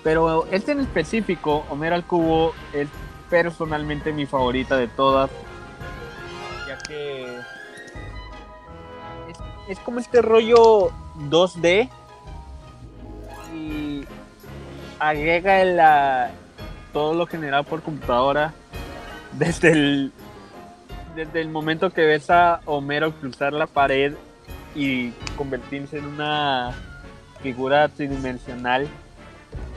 Pero 0.04 0.48
este 0.52 0.72
en 0.72 0.80
específico, 0.82 1.66
Homero 1.70 1.96
al 1.96 2.06
Cubo, 2.06 2.54
es 2.74 2.88
personalmente 3.32 4.12
mi 4.12 4.26
favorita 4.26 4.76
de 4.76 4.90
todas, 4.90 5.32
ya 6.68 6.78
que 6.80 7.26
es, 9.70 9.80
como 9.80 10.00
este 10.00 10.22
rollo 10.22 10.92
2D 11.30 11.90
y 13.56 14.04
agrega 15.00 15.64
la, 15.64 16.32
todo 16.92 17.14
lo 17.14 17.26
generado 17.26 17.64
por 17.64 17.82
computadora 17.82 18.54
desde 19.32 19.72
el 19.72 20.12
desde 21.16 21.42
el 21.42 21.50
momento 21.50 21.90
que 21.90 22.06
ves 22.06 22.30
a 22.30 22.62
Homero 22.66 23.14
cruzar 23.14 23.54
la 23.54 23.68
pared 23.68 24.14
y 24.76 25.12
convertirse 25.38 25.98
en 25.98 26.06
una 26.06 26.74
figura 27.42 27.88
tridimensional 27.90 28.88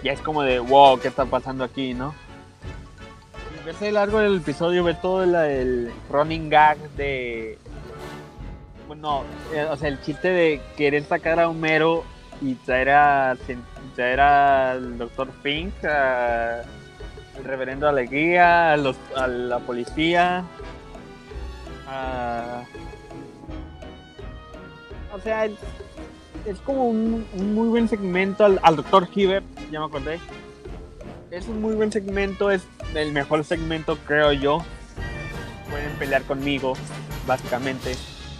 ya 0.02 0.12
es 0.12 0.20
como 0.20 0.42
de 0.42 0.60
wow 0.60 0.98
qué 1.00 1.08
está 1.08 1.24
pasando 1.24 1.64
aquí 1.64 1.94
no 1.94 2.14
lo 3.64 3.90
largo 3.92 4.18
del 4.18 4.36
episodio 4.36 4.84
ves 4.84 5.00
todo 5.00 5.24
la- 5.26 5.48
el 5.50 5.90
running 6.10 6.48
gag 6.50 6.78
de 6.96 7.58
bueno 8.86 9.24
eh, 9.54 9.64
o 9.70 9.76
sea 9.76 9.88
el 9.88 10.00
chiste 10.02 10.28
de 10.28 10.60
querer 10.76 11.04
sacar 11.04 11.40
a 11.40 11.48
Homero 11.48 12.04
y 12.42 12.54
traer 12.56 12.90
a 12.90 13.36
traer 13.94 14.20
al 14.20 14.98
doctor 14.98 15.30
Fink 15.42 15.84
a- 15.84 16.60
al 16.60 17.44
reverendo 17.44 17.88
Alegría 17.88 18.72
a 18.72 18.76
los 18.76 18.96
a 19.16 19.26
la 19.26 19.58
policía 19.60 20.44
o 25.14 25.20
sea 25.20 25.44
el- 25.46 25.56
es 26.46 26.58
como 26.60 26.86
un, 26.88 27.26
un 27.38 27.54
muy 27.54 27.68
buen 27.68 27.88
segmento 27.88 28.44
al, 28.44 28.60
al 28.62 28.76
doctor 28.76 29.08
Hibbert 29.14 29.44
ya 29.70 29.80
me 29.80 29.86
acordé 29.86 30.20
es 31.34 31.48
un 31.48 31.60
muy 31.60 31.74
buen 31.74 31.90
segmento 31.90 32.50
es 32.50 32.62
el 32.94 33.12
mejor 33.12 33.44
segmento 33.44 33.98
creo 34.06 34.32
yo. 34.32 34.64
Pueden 35.68 35.90
pelear 35.98 36.22
conmigo 36.22 36.74
básicamente. 37.26 37.96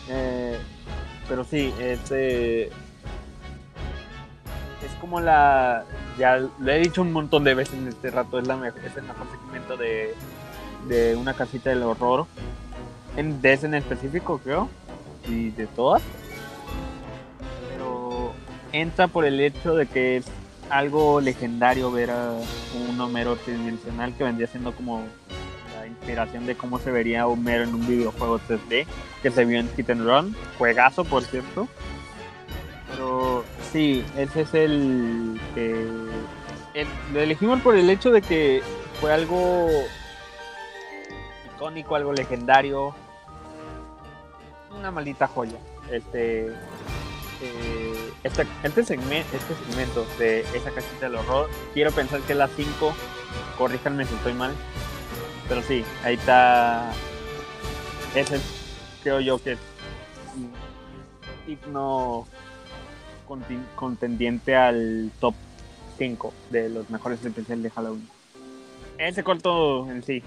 Eh, 0.09 0.59
pero 1.29 1.45
sí 1.45 1.73
es 1.81 1.99
eh, 2.11 2.71
es 4.85 4.93
como 5.01 5.21
la 5.21 5.85
ya 6.19 6.37
lo 6.37 6.71
he 6.71 6.79
dicho 6.79 7.03
un 7.03 7.13
montón 7.13 7.43
de 7.43 7.55
veces 7.55 7.75
en 7.75 7.89
este 7.89 8.11
rato 8.11 8.39
es 8.39 8.47
el 8.47 8.57
mejor 9.03 9.27
segmento 9.31 9.77
de, 9.77 10.15
de 10.89 11.17
una 11.17 11.35
casita 11.35 11.71
del 11.71 11.83
horror. 11.83 12.27
En, 13.17 13.41
de 13.41 13.53
ese 13.53 13.67
en 13.67 13.75
específico, 13.75 14.41
creo, 14.43 14.69
y 15.29 15.51
de 15.51 15.67
todas. 15.69 16.03
Pero 17.71 18.33
entra 18.73 19.07
por 19.09 19.25
el 19.25 19.41
hecho 19.41 19.75
de 19.75 19.87
que 19.87 20.17
es 20.17 20.27
algo 20.71 21.21
legendario 21.21 21.91
ver 21.91 22.11
a 22.11 22.33
un 22.89 23.01
Homero 23.01 23.37
tridimensional 23.37 24.15
que 24.17 24.25
vendría 24.25 24.47
siendo 24.47 24.75
como 24.75 25.05
la 25.79 25.87
inspiración 25.87 26.47
de 26.47 26.57
cómo 26.57 26.79
se 26.79 26.91
vería 26.91 27.27
Homero 27.27 27.65
en 27.65 27.75
un 27.75 27.87
videojuego 27.87 28.41
3D 28.41 28.87
que 29.23 29.31
se 29.31 29.45
vio 29.45 29.61
en 29.61 29.69
Hit 29.75 29.89
Run. 29.89 30.35
Juegazo, 30.59 31.05
por 31.05 31.25
cierto. 31.25 31.69
Pero 32.91 33.45
sí, 33.73 34.05
ese 34.17 34.43
es 34.43 34.55
el 34.55 35.41
que. 35.55 35.87
lo 37.13 37.21
elegimos 37.21 37.61
por 37.61 37.75
el 37.75 37.89
hecho 37.91 38.11
de 38.11 38.23
que 38.23 38.63
fue 39.01 39.13
algo 39.13 39.69
icónico, 41.55 41.97
algo 41.97 42.13
legendario. 42.13 42.95
Una 44.77 44.91
maldita 44.91 45.27
joya. 45.27 45.59
Este. 45.91 46.49
Eh, 47.43 47.94
este, 48.25 48.47
este, 48.63 48.85
segmento, 48.85 49.37
este 49.37 49.55
segmento 49.55 50.07
de 50.19 50.41
esa 50.55 50.71
cajita 50.71 51.09
del 51.09 51.17
horror, 51.17 51.49
quiero 51.75 51.93
pensar 51.93 52.21
que 52.21 52.33
es 52.33 52.39
la 52.39 52.49
5. 52.49 52.95
Corríjanme 53.59 54.07
si 54.07 54.15
estoy 54.15 54.33
mal. 54.33 54.53
Pero 55.49 55.63
sí, 55.63 55.85
ahí 56.03 56.15
está. 56.15 56.91
Ese 58.15 58.41
creo 59.03 59.21
yo 59.21 59.39
que 59.39 59.53
es 59.53 59.59
digno 61.47 62.27
contendiente 63.77 64.57
al 64.57 65.11
top 65.21 65.35
5 65.99 66.33
de 66.51 66.71
los 66.71 66.89
mejores 66.91 67.23
especiales 67.25 67.63
de 67.63 67.71
Halloween. 67.71 68.09
Ese 68.97 69.23
corto 69.23 69.91
en 69.91 70.03
sí. 70.03 70.23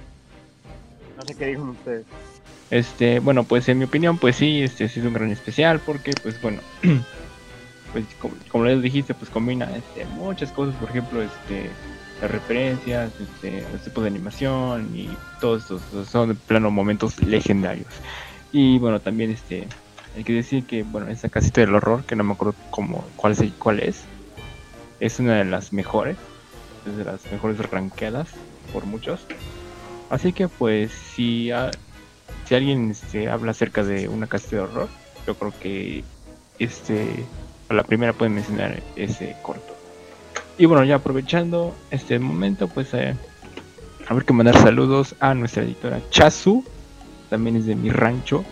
No 1.17 1.23
sé 1.23 1.35
qué 1.35 1.47
dijeron 1.47 1.69
ustedes. 1.69 2.05
Este, 2.69 3.19
bueno, 3.19 3.43
pues 3.43 3.67
en 3.69 3.79
mi 3.79 3.85
opinión, 3.85 4.17
pues 4.17 4.35
sí, 4.35 4.61
este, 4.61 4.85
es 4.85 4.97
un 4.97 5.13
gran 5.13 5.31
especial 5.31 5.79
porque, 5.79 6.11
pues 6.21 6.39
bueno, 6.41 6.59
pues 7.91 8.05
como, 8.49 8.65
les 8.65 8.81
dijiste, 8.81 9.13
pues 9.13 9.29
combina 9.29 9.69
este, 9.75 10.05
muchas 10.05 10.51
cosas, 10.51 10.75
por 10.75 10.89
ejemplo, 10.89 11.21
este, 11.21 11.69
las 12.21 12.31
referencias, 12.31 13.11
este, 13.19 13.63
los 13.71 13.81
tipos 13.83 14.03
de 14.03 14.09
animación 14.09 14.91
y 14.95 15.09
todos 15.39 15.63
estos 15.63 16.07
son 16.07 16.29
de 16.29 16.35
plano 16.35 16.71
momentos 16.71 17.21
legendarios. 17.21 17.87
Y 18.51 18.79
bueno, 18.79 18.99
también 18.99 19.31
este, 19.31 19.67
hay 20.15 20.23
que 20.23 20.33
decir 20.33 20.65
que, 20.65 20.83
bueno, 20.83 21.07
esa 21.09 21.29
casita 21.29 21.61
del 21.61 21.75
horror, 21.75 22.03
que 22.05 22.15
no 22.15 22.23
me 22.23 22.33
acuerdo 22.33 22.55
cómo, 22.69 23.05
cuál, 23.15 23.33
es, 23.33 23.43
cuál 23.59 23.79
es, 23.79 24.03
es 24.99 25.19
una 25.19 25.35
de 25.35 25.45
las 25.45 25.73
mejores, 25.73 26.17
es 26.87 26.97
de 26.97 27.03
las 27.03 27.31
mejores 27.31 27.57
ranqueadas 27.69 28.29
por 28.73 28.85
muchos. 28.85 29.25
Así 30.09 30.33
que 30.33 30.47
pues 30.47 30.91
si, 30.91 31.51
si 32.45 32.55
alguien 32.55 32.91
este, 32.91 33.29
habla 33.29 33.51
acerca 33.51 33.83
de 33.83 34.07
una 34.07 34.27
casita 34.27 34.55
de 34.57 34.61
horror, 34.61 34.89
yo 35.25 35.35
creo 35.35 35.53
que 35.59 36.03
este 36.59 37.25
a 37.69 37.73
la 37.73 37.83
primera 37.83 38.13
pueden 38.13 38.35
mencionar 38.35 38.81
ese 38.95 39.35
corto. 39.41 39.75
Y 40.57 40.65
bueno, 40.65 40.83
ya 40.83 40.95
aprovechando 40.95 41.75
este 41.91 42.17
momento, 42.17 42.67
pues 42.67 42.93
eh, 42.93 43.15
a 44.07 44.13
ver 44.13 44.25
que 44.25 44.33
mandar 44.33 44.57
saludos 44.57 45.15
a 45.19 45.33
nuestra 45.33 45.63
editora 45.63 46.01
Chasu, 46.09 46.63
también 47.29 47.57
es 47.57 47.65
de 47.65 47.75
mi 47.75 47.89
rancho. 47.89 48.43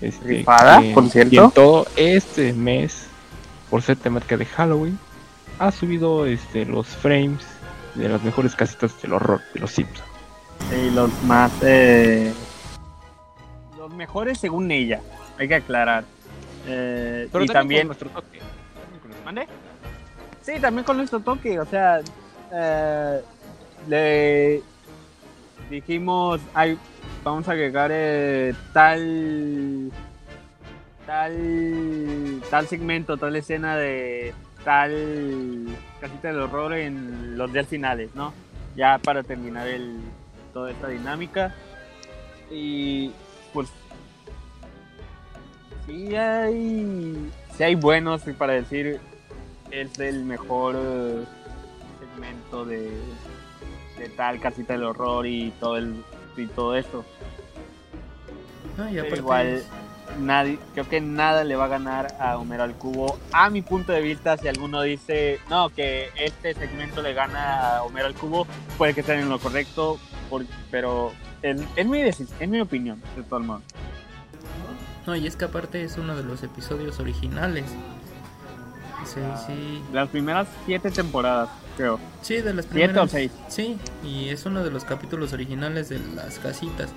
Este, 0.00 0.44
por 0.92 1.08
cierto. 1.08 1.50
todo 1.54 1.86
este 1.96 2.52
mes, 2.52 3.06
por 3.70 3.80
ser 3.82 3.96
temática 3.96 4.36
de 4.36 4.44
Halloween, 4.44 4.98
ha 5.58 5.70
subido 5.72 6.26
este, 6.26 6.66
los 6.66 6.86
frames 6.86 7.46
de 7.94 8.08
las 8.08 8.22
mejores 8.22 8.54
casitas 8.54 9.00
del 9.00 9.14
horror 9.14 9.40
de 9.54 9.60
los 9.60 9.70
Simpsons. 9.70 10.04
Y 10.70 10.90
los 10.90 11.10
más. 11.22 11.50
Eh, 11.62 12.32
los 13.78 13.94
mejores 13.94 14.38
según 14.38 14.70
ella, 14.70 15.00
hay 15.38 15.48
que 15.48 15.54
aclarar. 15.54 16.04
Eh, 16.66 17.28
y 17.32 17.46
también. 17.46 17.82
Con 17.82 17.88
nuestro 17.88 18.10
toque. 18.10 18.40
¿Mande? 19.24 19.46
Sí, 20.42 20.52
también 20.60 20.84
con 20.84 20.96
nuestro 20.96 21.20
toque. 21.20 21.58
O 21.58 21.66
sea, 21.66 22.00
eh, 22.52 23.20
le 23.88 24.62
dijimos, 25.70 26.40
hay, 26.54 26.78
vamos 27.24 27.48
a 27.48 27.52
agregar 27.52 27.90
eh, 27.92 28.54
tal 28.72 29.90
tal 31.06 32.42
tal 32.50 32.66
segmento, 32.66 33.16
tal 33.16 33.36
escena 33.36 33.76
de 33.76 34.34
tal 34.64 35.66
casita 36.00 36.28
del 36.28 36.40
horror 36.40 36.74
en 36.74 37.38
los 37.38 37.52
días 37.52 37.66
finales, 37.66 38.10
¿no? 38.14 38.32
Ya 38.76 38.98
para 38.98 39.22
terminar 39.22 39.66
el, 39.68 40.00
toda 40.52 40.70
esta 40.70 40.88
dinámica. 40.88 41.54
Y 42.50 43.12
pues 43.52 43.68
sí 45.86 46.14
hay, 46.16 47.30
sí 47.56 47.62
hay 47.62 47.74
buenos 47.74 48.22
para 48.38 48.54
decir 48.54 49.00
es 49.70 49.98
el 49.98 50.24
mejor 50.24 50.76
eh, 50.78 51.24
segmento 51.98 52.64
de, 52.64 52.90
de 53.98 54.08
tal 54.10 54.40
casita 54.40 54.74
del 54.74 54.84
horror 54.84 55.26
y 55.26 55.52
todo 55.58 55.76
el 55.76 56.04
y 56.36 56.46
todo 56.46 56.76
esto. 56.76 57.04
igual 59.16 59.62
nadie, 60.20 60.58
creo 60.72 60.88
que 60.88 61.00
nada 61.00 61.44
le 61.44 61.56
va 61.56 61.64
a 61.64 61.68
ganar 61.68 62.16
a 62.20 62.38
Homero 62.38 62.62
al 62.62 62.74
Cubo. 62.74 63.18
A 63.32 63.50
mi 63.50 63.62
punto 63.62 63.92
de 63.92 64.00
vista, 64.00 64.36
si 64.36 64.48
alguno 64.48 64.82
dice 64.82 65.40
no 65.48 65.70
que 65.70 66.10
este 66.16 66.54
segmento 66.54 67.02
le 67.02 67.14
gana 67.14 67.78
a 67.78 67.82
Homero 67.82 68.06
al 68.06 68.14
Cubo, 68.14 68.46
puede 68.78 68.94
que 68.94 69.00
esté 69.00 69.14
en 69.14 69.28
lo 69.28 69.38
correcto, 69.38 69.98
pero 70.70 71.12
es, 71.42 71.86
mi 71.86 72.00
es 72.00 72.48
mi 72.48 72.60
opinión, 72.60 73.02
de 73.16 73.22
todo 73.22 73.38
el 73.38 73.46
mundo. 73.46 73.64
No, 75.06 75.14
y 75.14 75.26
es 75.26 75.36
que 75.36 75.44
aparte 75.44 75.82
es 75.82 75.96
uno 75.98 76.16
de 76.16 76.24
los 76.24 76.42
episodios 76.42 76.98
originales. 76.98 77.64
Sí, 79.04 79.20
sí. 79.46 79.82
Las 79.92 80.08
primeras 80.08 80.48
siete 80.64 80.90
temporadas, 80.90 81.48
creo. 81.76 82.00
Sí, 82.22 82.40
de 82.40 82.52
las 82.52 82.66
primeras. 82.66 82.94
Siete 82.94 83.00
o 83.00 83.08
seis. 83.08 83.32
Sí, 83.48 83.78
y 84.04 84.30
es 84.30 84.44
uno 84.46 84.64
de 84.64 84.70
los 84.70 84.84
capítulos 84.84 85.32
originales 85.32 85.88
de 85.88 86.00
las 86.14 86.38
casitas. 86.40 86.90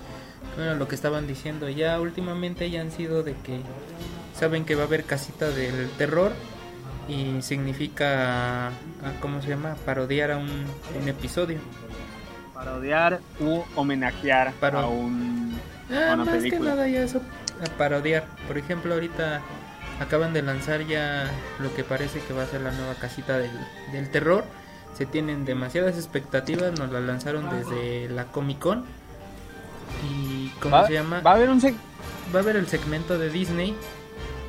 Bueno, 0.55 0.75
lo 0.75 0.87
que 0.87 0.95
estaban 0.95 1.27
diciendo. 1.27 1.69
Ya 1.69 1.99
últimamente 2.01 2.69
ya 2.69 2.81
han 2.81 2.91
sido 2.91 3.21
de 3.21 3.33
que 3.35 3.61
saben 4.33 4.65
que 4.65 4.75
va 4.75 4.83
a 4.83 4.85
haber 4.85 5.03
casita 5.03 5.49
del 5.49 5.89
terror 5.91 6.31
y 7.07 7.41
significa, 7.41 8.71
¿cómo 9.21 9.41
se 9.41 9.49
llama? 9.49 9.75
Parodiar 9.85 10.31
a 10.31 10.37
un, 10.37 10.65
episodio. 11.07 11.59
Parodiar 12.53 13.19
u 13.39 13.61
homenajear 13.75 14.53
a 14.61 14.87
un, 14.87 15.57
ah, 15.91 16.15
más 16.17 16.43
que 16.43 16.59
nada 16.59 16.87
ya 16.87 17.03
eso, 17.03 17.21
a 17.63 17.77
parodiar. 17.77 18.25
Por 18.47 18.57
ejemplo, 18.57 18.93
ahorita 18.93 19.41
acaban 19.99 20.33
de 20.33 20.41
lanzar 20.41 20.85
ya 20.85 21.29
lo 21.59 21.73
que 21.75 21.83
parece 21.83 22.21
que 22.21 22.33
va 22.33 22.43
a 22.43 22.47
ser 22.47 22.61
la 22.61 22.71
nueva 22.71 22.95
casita 22.95 23.37
del, 23.37 23.51
del 23.91 24.09
terror. 24.09 24.43
Se 24.97 25.05
tienen 25.05 25.45
demasiadas 25.45 25.95
expectativas, 25.95 26.77
nos 26.77 26.91
la 26.91 26.99
lanzaron 26.99 27.49
desde 27.49 28.09
la 28.09 28.25
Comic 28.25 28.59
Con. 28.59 28.85
Y 30.09 30.49
¿cómo 30.61 30.85
se 30.85 30.93
llama? 30.93 31.21
Va 31.21 31.31
a 31.31 31.35
haber 31.35 31.49
un 31.49 31.59
va 31.59 32.39
a 32.39 32.43
haber 32.43 32.55
el 32.55 32.67
segmento 32.67 33.17
de 33.17 33.29
Disney 33.29 33.75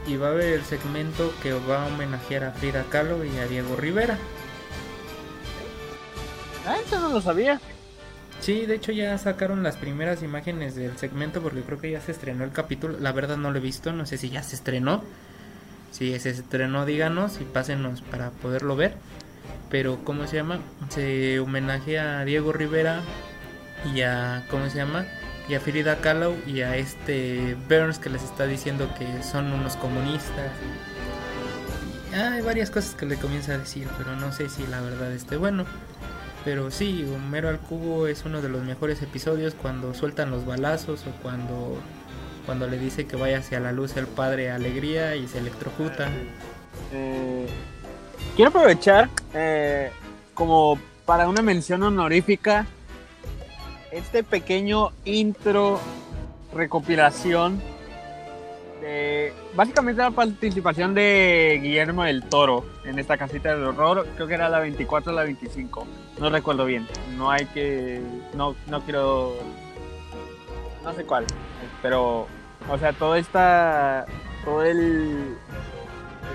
y 0.07 0.17
va 0.17 0.29
a 0.29 0.31
haber 0.31 0.55
el 0.55 0.65
segmento 0.65 1.33
que 1.43 1.53
va 1.53 1.85
a 1.85 1.87
homenajear 1.87 2.45
a 2.45 2.53
Frida 2.53 2.85
Kahlo 2.91 3.25
y 3.25 3.39
a 3.39 3.47
Diego 3.47 3.77
Rivera. 3.77 4.19
Ah, 6.67 6.77
eso 6.85 7.01
no 7.01 7.09
lo 7.09 7.21
sabía. 7.21 7.61
Sí, 8.41 8.65
de 8.65 8.75
hecho 8.77 8.91
ya 8.93 9.17
sacaron 9.19 9.63
las 9.63 9.77
primeras 9.77 10.23
imágenes 10.23 10.75
del 10.75 10.97
segmento 10.97 11.43
porque 11.43 11.61
creo 11.61 11.79
que 11.79 11.91
ya 11.91 12.01
se 12.01 12.13
estrenó 12.13 12.45
el 12.45 12.53
capítulo. 12.53 12.99
La 12.99 13.13
verdad 13.13 13.37
no 13.37 13.51
lo 13.51 13.59
he 13.59 13.61
visto, 13.61 13.93
no 13.93 14.07
sé 14.07 14.17
si 14.17 14.31
ya 14.31 14.43
se 14.43 14.57
estrenó. 14.57 15.05
Si 15.91 16.19
se 16.19 16.31
estrenó, 16.31 16.87
díganos 16.87 17.41
y 17.41 17.45
pásenos 17.45 18.01
para 18.01 18.31
poderlo 18.31 18.77
ver. 18.77 18.95
Pero, 19.69 19.99
¿cómo 20.05 20.27
se 20.27 20.37
llama? 20.37 20.61
Se 20.89 21.39
homenajea 21.39 22.21
a 22.21 22.25
Diego 22.25 22.53
Rivera 22.53 23.03
y 23.95 24.01
a, 24.03 24.47
¿cómo 24.51 24.69
se 24.71 24.79
llama? 24.79 25.05
Y 25.49 25.55
a 25.55 25.61
Frida 25.61 26.01
Kahlo 26.01 26.35
y 26.47 26.63
a 26.63 26.77
este 26.77 27.57
Burns 27.69 27.99
que 27.99 28.09
les 28.09 28.23
está 28.23 28.47
diciendo 28.47 28.89
que 28.99 29.23
son 29.23 29.53
unos 29.53 29.77
comunistas. 29.77 30.51
hay 32.15 32.41
varias 32.41 32.71
cosas 32.71 32.95
que 32.95 33.05
le 33.05 33.17
comienza 33.17 33.53
a 33.53 33.59
decir, 33.59 33.87
pero 33.99 34.17
no 34.17 34.33
sé 34.33 34.49
si 34.49 34.67
la 34.67 34.81
verdad 34.81 35.13
esté 35.13 35.37
bueno. 35.37 35.67
Pero 36.45 36.71
sí, 36.71 37.07
Homero 37.15 37.49
al 37.49 37.59
Cubo 37.59 38.07
es 38.07 38.25
uno 38.25 38.41
de 38.41 38.49
los 38.49 38.63
mejores 38.63 39.03
episodios 39.03 39.55
cuando 39.55 39.93
sueltan 39.95 40.31
los 40.31 40.47
balazos 40.47 41.07
o 41.07 41.11
cuando 41.23 41.79
cuando 42.47 42.67
le 42.67 42.79
dice 42.79 43.07
que 43.07 43.17
vaya 43.17 43.39
hacia 43.39 43.61
la 43.61 43.71
luz 43.71 43.97
el 43.97 44.07
padre 44.07 44.51
alegría 44.51 45.15
y 45.15 45.29
se 45.29 45.39
electrocuta. 45.39 46.09
Eh, 46.93 47.47
quiero 48.35 48.49
aprovechar 48.49 49.09
eh, 49.35 49.93
como 50.35 50.79
para 51.05 51.29
una 51.29 51.43
mención 51.43 51.83
honorífica 51.83 52.67
este 53.93 54.23
pequeño 54.25 54.91
intro 55.05 55.81
recopilación 56.55 57.61
de 58.81 59.33
básicamente 59.55 60.03
la 60.03 60.11
participación 60.11 60.95
de 60.95 61.61
Guillermo 61.63 62.05
del 62.05 62.25
Toro 62.25 62.65
en 62.85 62.99
esta 62.99 63.17
casita 63.17 63.55
del 63.55 63.65
horror, 63.65 64.07
creo 64.15 64.27
que 64.27 64.35
era 64.35 64.49
la 64.49 64.61
24 64.61 65.13
o 65.13 65.15
la 65.15 65.25
25, 65.25 65.87
no 66.21 66.29
recuerdo 66.29 66.67
bien, 66.67 66.87
no 67.17 67.31
hay 67.31 67.47
que, 67.47 68.03
no, 68.35 68.55
no 68.67 68.83
quiero, 68.83 69.37
no 70.85 70.93
sé 70.93 71.05
cuál, 71.05 71.25
pero, 71.81 72.27
o 72.69 72.79
sea, 72.79 72.93
todo 72.93 73.17
esta, 73.17 74.05
todo 74.45 74.63
el, 74.63 75.37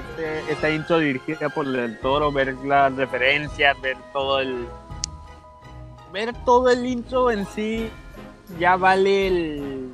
este, 0.10 0.52
esta 0.52 0.70
intro 0.72 0.98
dirigida 0.98 1.50
por 1.50 1.68
el 1.68 2.00
toro, 2.00 2.32
ver 2.32 2.56
las 2.66 2.96
referencias, 2.96 3.80
ver 3.80 3.96
todo 4.12 4.40
el, 4.40 4.66
ver 6.12 6.34
todo 6.46 6.70
el 6.72 6.84
intro 6.88 7.30
en 7.30 7.46
sí, 7.46 7.90
ya 8.60 8.78
vale 8.78 9.28
el, 9.28 9.92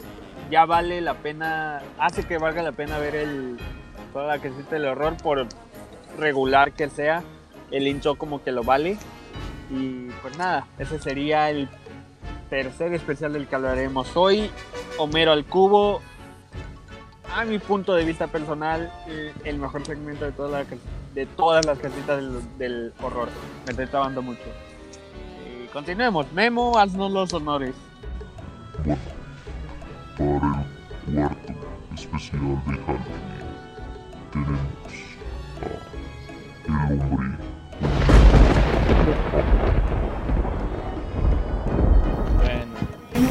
ya 0.49 0.63
vale 0.65 1.01
la 1.01 1.15
pena, 1.15 1.81
hace 1.99 2.25
que 2.25 2.37
valga 2.37 2.63
la 2.63 2.71
pena 2.71 2.97
ver 2.97 3.15
el, 3.15 3.57
toda 4.13 4.27
la 4.27 4.39
que 4.41 4.47
existe 4.47 4.77
el 4.77 4.85
horror 4.85 5.17
por 5.21 5.47
regular 6.17 6.71
que 6.71 6.89
sea, 6.89 7.23
el 7.71 7.87
intro 7.87 8.15
como 8.15 8.41
que 8.41 8.53
lo 8.53 8.63
vale. 8.63 8.97
Y 9.71 10.09
pues 10.21 10.37
nada, 10.37 10.67
ese 10.77 10.99
sería 10.99 11.49
el 11.49 11.69
tercer 12.49 12.93
especial 12.93 13.33
del 13.33 13.47
que 13.47 13.55
hablaremos 13.55 14.15
hoy. 14.15 14.51
Homero 14.97 15.31
al 15.31 15.45
cubo. 15.45 16.01
A 17.33 17.45
mi 17.45 17.59
punto 17.59 17.93
de 17.93 18.03
vista 18.03 18.27
personal, 18.27 18.91
el 19.45 19.57
mejor 19.57 19.85
segmento 19.85 20.25
de, 20.25 20.33
todas 20.33 21.65
las 21.65 21.79
casitas 21.79 22.21
del, 22.57 22.93
horror. 23.01 23.29
Me 23.65 23.71
estoy 23.71 23.87
trabando 23.87 24.21
mucho. 24.21 24.41
Y 25.47 25.67
continuemos. 25.67 26.29
Memo, 26.33 26.77
haznos 26.77 27.09
los 27.09 27.33
honores. 27.33 27.73
Para 30.17 30.65
el 31.07 31.15
cuarto 31.15 31.53
especial 31.95 32.41
de 32.65 32.77
Halloween 32.83 33.21
tenemos 34.33 34.59
a 36.69 36.93
el 36.93 37.01
hombre 37.01 37.50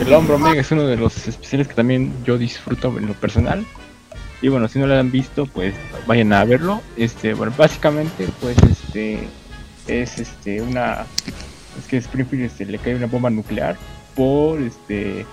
El 0.00 0.12
Hombro 0.14 0.36
Omega 0.36 0.60
es 0.60 0.72
uno 0.72 0.86
de 0.86 0.96
los 0.96 1.28
especiales 1.28 1.68
que 1.68 1.74
también 1.74 2.12
yo 2.24 2.38
disfruto 2.38 2.96
en 2.98 3.06
lo 3.06 3.14
personal. 3.14 3.64
Y 4.42 4.48
bueno, 4.48 4.66
si 4.68 4.78
no 4.78 4.86
lo 4.86 4.98
han 4.98 5.10
visto, 5.10 5.46
pues 5.46 5.74
vayan 6.06 6.32
a 6.32 6.44
verlo. 6.44 6.80
Este, 6.96 7.34
bueno, 7.34 7.52
básicamente, 7.56 8.26
pues 8.40 8.56
este 8.62 9.28
es 9.86 10.18
este 10.18 10.62
una 10.62 11.06
es 11.78 11.86
que 11.86 11.98
Springfield 11.98 12.44
este, 12.44 12.66
le 12.66 12.78
cae 12.78 12.94
una 12.94 13.06
bomba 13.06 13.30
nuclear 13.30 13.76
por 14.14 14.60
este 14.60 15.26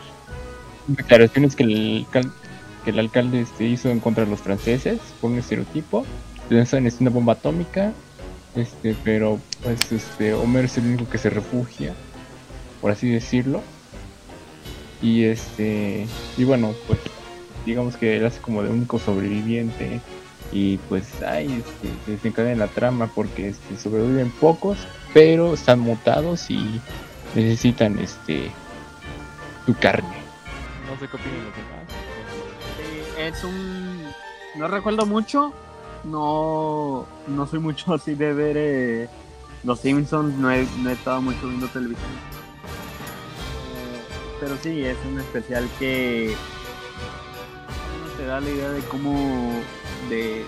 declaraciones 0.88 1.56
que 1.56 1.64
el, 1.64 2.06
que 2.84 2.92
el 2.92 3.00
alcalde 3.00 3.42
este, 3.42 3.66
hizo 3.66 3.90
en 3.90 4.00
contra 4.00 4.24
de 4.26 4.30
los 4.30 4.40
franceses 4.40 5.00
por 5.20 5.32
un 5.32 5.40
estereotipo. 5.40 6.06
Lanzan 6.50 6.86
este, 6.86 7.04
una 7.04 7.12
bomba 7.12 7.34
atómica, 7.34 7.94
este, 8.58 8.96
pero 9.04 9.40
pues 9.64 9.92
este 9.92 10.34
Homer 10.34 10.66
es 10.66 10.78
el 10.78 10.86
único 10.86 11.10
que 11.10 11.18
se 11.18 11.30
refugia, 11.30 11.94
por 12.82 12.92
así 12.92 13.10
decirlo 13.10 13.62
y 15.02 15.26
este, 15.26 16.08
y 16.38 16.44
bueno, 16.44 16.74
pues 16.88 17.00
digamos 17.66 17.98
que 17.98 18.18
él 18.18 18.26
hace 18.26 18.40
como 18.42 18.64
de 18.64 18.70
único 18.70 19.00
sobreviviente. 19.00 20.02
Y 20.52 20.78
pues 20.90 21.22
ahí 21.24 21.48
este, 21.66 21.90
se 22.06 22.12
desencadena 22.12 22.66
la 22.66 22.72
trama 22.72 23.12
porque 23.14 23.50
este, 23.50 23.78
sobreviven 23.78 24.32
pocos, 24.32 24.78
pero 25.14 25.54
están 25.54 25.80
mutados 25.80 26.50
y 26.50 26.82
necesitan 27.36 28.00
este 28.00 28.50
tu 29.66 29.76
carne. 29.76 30.16
No 30.90 30.98
sé 30.98 31.10
qué 31.10 31.18
opinan 31.18 31.44
los 31.44 31.56
demás. 31.56 33.38
es 33.38 33.44
un. 33.44 34.04
No 34.56 34.70
recuerdo 34.70 35.06
mucho. 35.06 35.54
No, 36.08 37.06
no 37.28 37.48
soy 37.48 37.60
mucho 37.60 37.94
así 37.94 38.16
de 38.16 38.34
ver 38.34 38.56
eh, 38.58 39.10
Los 39.64 39.80
Simpsons. 39.80 40.36
No 40.36 40.52
he, 40.52 40.68
no 40.80 40.90
he 40.90 40.94
estado 40.94 41.22
mucho 41.22 41.48
viendo 41.48 41.68
televisión 41.68 42.38
pero 44.40 44.58
sí, 44.58 44.84
es 44.84 44.98
un 45.06 45.20
especial 45.20 45.68
que 45.80 46.36
te 48.18 48.26
da 48.26 48.40
la 48.40 48.50
idea 48.50 48.70
de 48.70 48.82
cómo, 48.82 49.52
de 50.10 50.46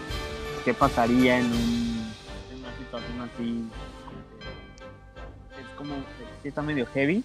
qué 0.64 0.74
pasaría 0.74 1.40
en, 1.40 1.48
una 1.48 2.78
situación 2.78 3.22
así. 3.22 3.64
Es 5.60 5.76
como, 5.76 5.96
sí 6.42 6.50
está 6.50 6.62
medio 6.62 6.86
heavy, 6.88 7.24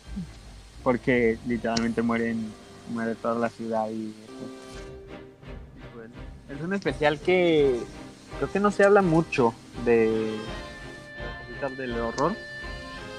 porque 0.82 1.38
literalmente 1.46 2.02
mueren, 2.02 2.50
muere 2.92 3.14
toda 3.14 3.34
la 3.34 3.50
ciudad 3.50 3.88
y 3.90 4.14
pues, 5.92 6.08
es 6.56 6.64
un 6.64 6.72
especial 6.72 7.20
que 7.20 7.78
creo 8.38 8.52
que 8.52 8.60
no 8.60 8.70
se 8.70 8.84
habla 8.84 9.02
mucho 9.02 9.54
de 9.84 10.36
del 11.78 11.98
horror, 11.98 12.34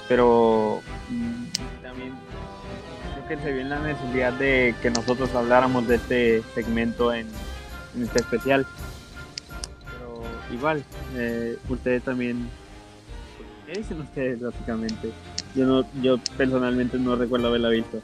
pero 0.07 0.82
mm, 1.09 1.82
también 1.82 2.13
que 3.28 3.38
se 3.38 3.51
viene 3.51 3.70
la 3.70 3.80
necesidad 3.80 4.34
de 4.34 4.76
que 4.82 4.91
nosotros 4.91 5.34
habláramos 5.34 5.88
de 5.88 5.95
este 5.95 6.43
segmento 6.53 7.11
en, 7.11 7.28
este 7.99 8.20
especial. 8.20 8.68
Pero 9.86 10.22
igual, 10.53 10.84
eh, 11.16 11.57
ustedes 11.70 12.03
también, 12.03 12.47
¿qué 13.66 13.80
dicen 13.80 14.01
ustedes 14.01 14.41
básicamente? 14.41 15.11
Yo 15.55 15.66
no, 15.66 15.86
yo 16.01 16.20
personalmente 16.38 16.99
no 16.99 17.16
recuerdo 17.16 17.47
haberla 17.47 17.70
visto. 17.70 17.99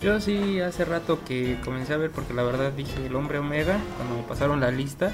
Yo 0.00 0.20
sí 0.20 0.60
hace 0.60 0.84
rato 0.84 1.24
que 1.24 1.58
comencé 1.64 1.94
a 1.94 1.96
ver 1.96 2.10
porque 2.10 2.34
la 2.34 2.42
verdad 2.42 2.72
dije 2.72 3.06
el 3.06 3.14
hombre 3.14 3.38
omega 3.38 3.78
cuando 3.96 4.16
me 4.16 4.22
pasaron 4.24 4.60
la 4.60 4.70
lista 4.70 5.10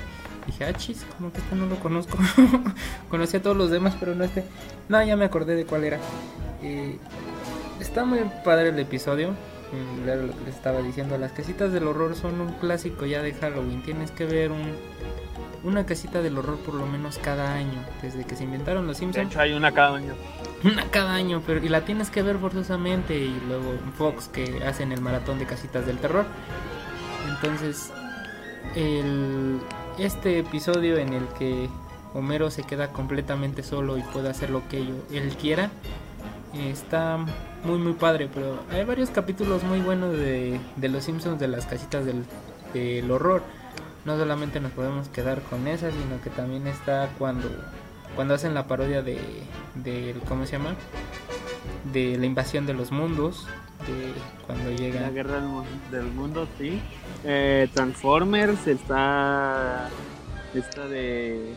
dije 0.51 0.65
ah 0.65 0.73
chis 0.73 1.05
como 1.17 1.33
que 1.33 1.39
este 1.39 1.57
no 1.57 1.67
lo 1.67 1.77
conozco 1.77 2.19
conocí 3.09 3.37
a 3.37 3.43
todos 3.43 3.57
los 3.57 3.71
demás 3.71 3.97
pero 3.99 4.15
no 4.15 4.25
este 4.25 4.45
no 4.89 5.03
ya 5.03 5.17
me 5.17 5.25
acordé 5.25 5.55
de 5.55 5.65
cuál 5.65 5.85
era 5.85 5.99
eh, 6.63 6.99
está 7.81 8.05
muy 8.05 8.21
padre 8.45 8.69
el 8.69 8.79
episodio. 8.79 9.31
Mm, 9.73 10.05
les 10.47 10.55
estaba 10.55 10.83
diciendo, 10.83 11.17
las 11.17 11.33
casitas 11.33 11.73
del 11.73 11.87
horror 11.87 12.15
son 12.17 12.41
un 12.41 12.53
clásico 12.55 13.07
ya 13.07 13.23
de 13.23 13.33
Halloween. 13.35 13.83
Tienes 13.83 14.11
que 14.11 14.27
ver 14.27 14.51
un, 14.51 14.77
una 15.63 15.87
casita 15.87 16.23
del 16.23 16.39
horror 16.39 16.59
por 16.59 16.75
lo 16.75 16.87
menos 16.87 17.19
cada 17.19 17.55
año, 17.55 17.85
desde 18.03 18.25
que 18.25 18.37
se 18.37 18.45
inventaron 18.45 18.87
los 18.87 18.99
Simpsons. 18.99 19.29
De 19.29 19.33
hecho, 19.33 19.41
hay 19.41 19.53
una 19.53 19.73
cada 19.73 19.97
año. 19.97 20.15
Una 20.65 20.91
cada 20.91 21.15
año, 21.15 21.43
pero 21.47 21.65
y 21.65 21.69
la 21.69 21.85
tienes 21.85 22.11
que 22.11 22.23
ver 22.23 22.39
forzosamente. 22.39 23.17
Y 23.17 23.41
luego 23.49 23.75
Fox 23.97 24.29
que 24.29 24.63
hacen 24.65 24.93
el 24.93 25.01
maratón 25.01 25.39
de 25.39 25.47
casitas 25.47 25.87
del 25.87 25.99
terror. 25.99 26.27
Entonces, 27.29 27.93
el, 28.75 29.61
este 30.01 30.39
episodio 30.39 30.97
en 30.97 31.13
el 31.13 31.27
que 31.39 31.69
Homero 32.15 32.51
se 32.51 32.63
queda 32.63 32.93
completamente 32.93 33.63
solo 33.63 33.99
y 33.99 34.03
puede 34.03 34.31
hacer 34.31 34.51
lo 34.51 34.67
que 34.69 34.79
él 34.79 35.37
quiera, 35.41 35.71
está 36.55 37.19
muy 37.65 37.79
muy 37.79 37.93
padre, 37.93 38.29
pero 38.33 38.61
hay 38.71 38.85
varios 38.85 39.11
capítulos 39.11 39.63
muy 39.63 39.81
buenos 39.81 40.13
de, 40.13 40.59
de 40.77 40.89
Los 40.89 41.05
Simpsons 41.05 41.39
de 41.39 41.49
las 41.49 41.67
casitas 41.67 42.05
del, 42.05 42.25
del, 42.73 43.11
horror. 43.11 43.43
No 44.05 44.17
solamente 44.17 44.61
nos 44.61 44.73
podemos 44.73 45.09
quedar 45.09 45.43
con 45.43 45.69
esa, 45.69 45.91
sino 45.91 46.21
que 46.23 46.31
también 46.31 46.67
está 46.67 47.11
cuando 47.19 47.49
cuando 48.17 48.35
hacen 48.35 48.55
la 48.55 48.67
parodia 48.67 49.03
de, 49.03 49.19
de 49.75 50.17
¿cómo 50.29 50.47
se 50.47 50.53
llama? 50.53 50.75
De 51.93 52.19
la 52.19 52.27
invasión 52.27 52.67
de 52.67 52.75
los 52.75 52.91
mundos, 52.91 53.47
de 53.87 54.13
cuando 54.47 54.71
llega 54.71 55.01
la 55.01 55.11
guerra 55.11 55.41
del, 55.91 56.07
mundo, 56.07 56.47
sí. 56.59 56.81
Eh, 57.25 57.69
Transformers 57.75 58.67
está 58.67 59.89
esta 60.55 60.87
de 60.89 61.55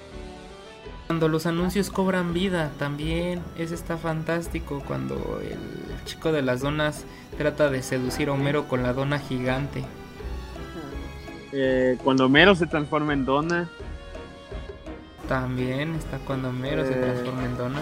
cuando 1.07 1.27
los 1.27 1.45
anuncios 1.45 1.89
cobran 1.89 2.33
vida 2.33 2.71
también, 2.79 3.41
ese 3.57 3.75
está 3.75 3.97
fantástico 3.97 4.81
cuando 4.87 5.41
el 5.41 6.05
chico 6.05 6.31
de 6.31 6.41
las 6.41 6.61
donas 6.61 7.05
trata 7.37 7.69
de 7.69 7.83
seducir 7.83 8.29
a 8.29 8.33
Homero 8.33 8.67
con 8.67 8.83
la 8.83 8.93
dona 8.93 9.19
gigante. 9.19 9.83
Eh, 11.51 11.97
cuando 12.03 12.25
Homero 12.25 12.55
se 12.55 12.65
transforma 12.65 13.13
en 13.13 13.25
dona. 13.25 13.69
También 15.27 15.93
está 15.95 16.17
cuando 16.17 16.49
Homero 16.49 16.83
se 16.83 16.93
eh, 16.93 17.01
transforma 17.01 17.45
en 17.45 17.57
dona. 17.57 17.79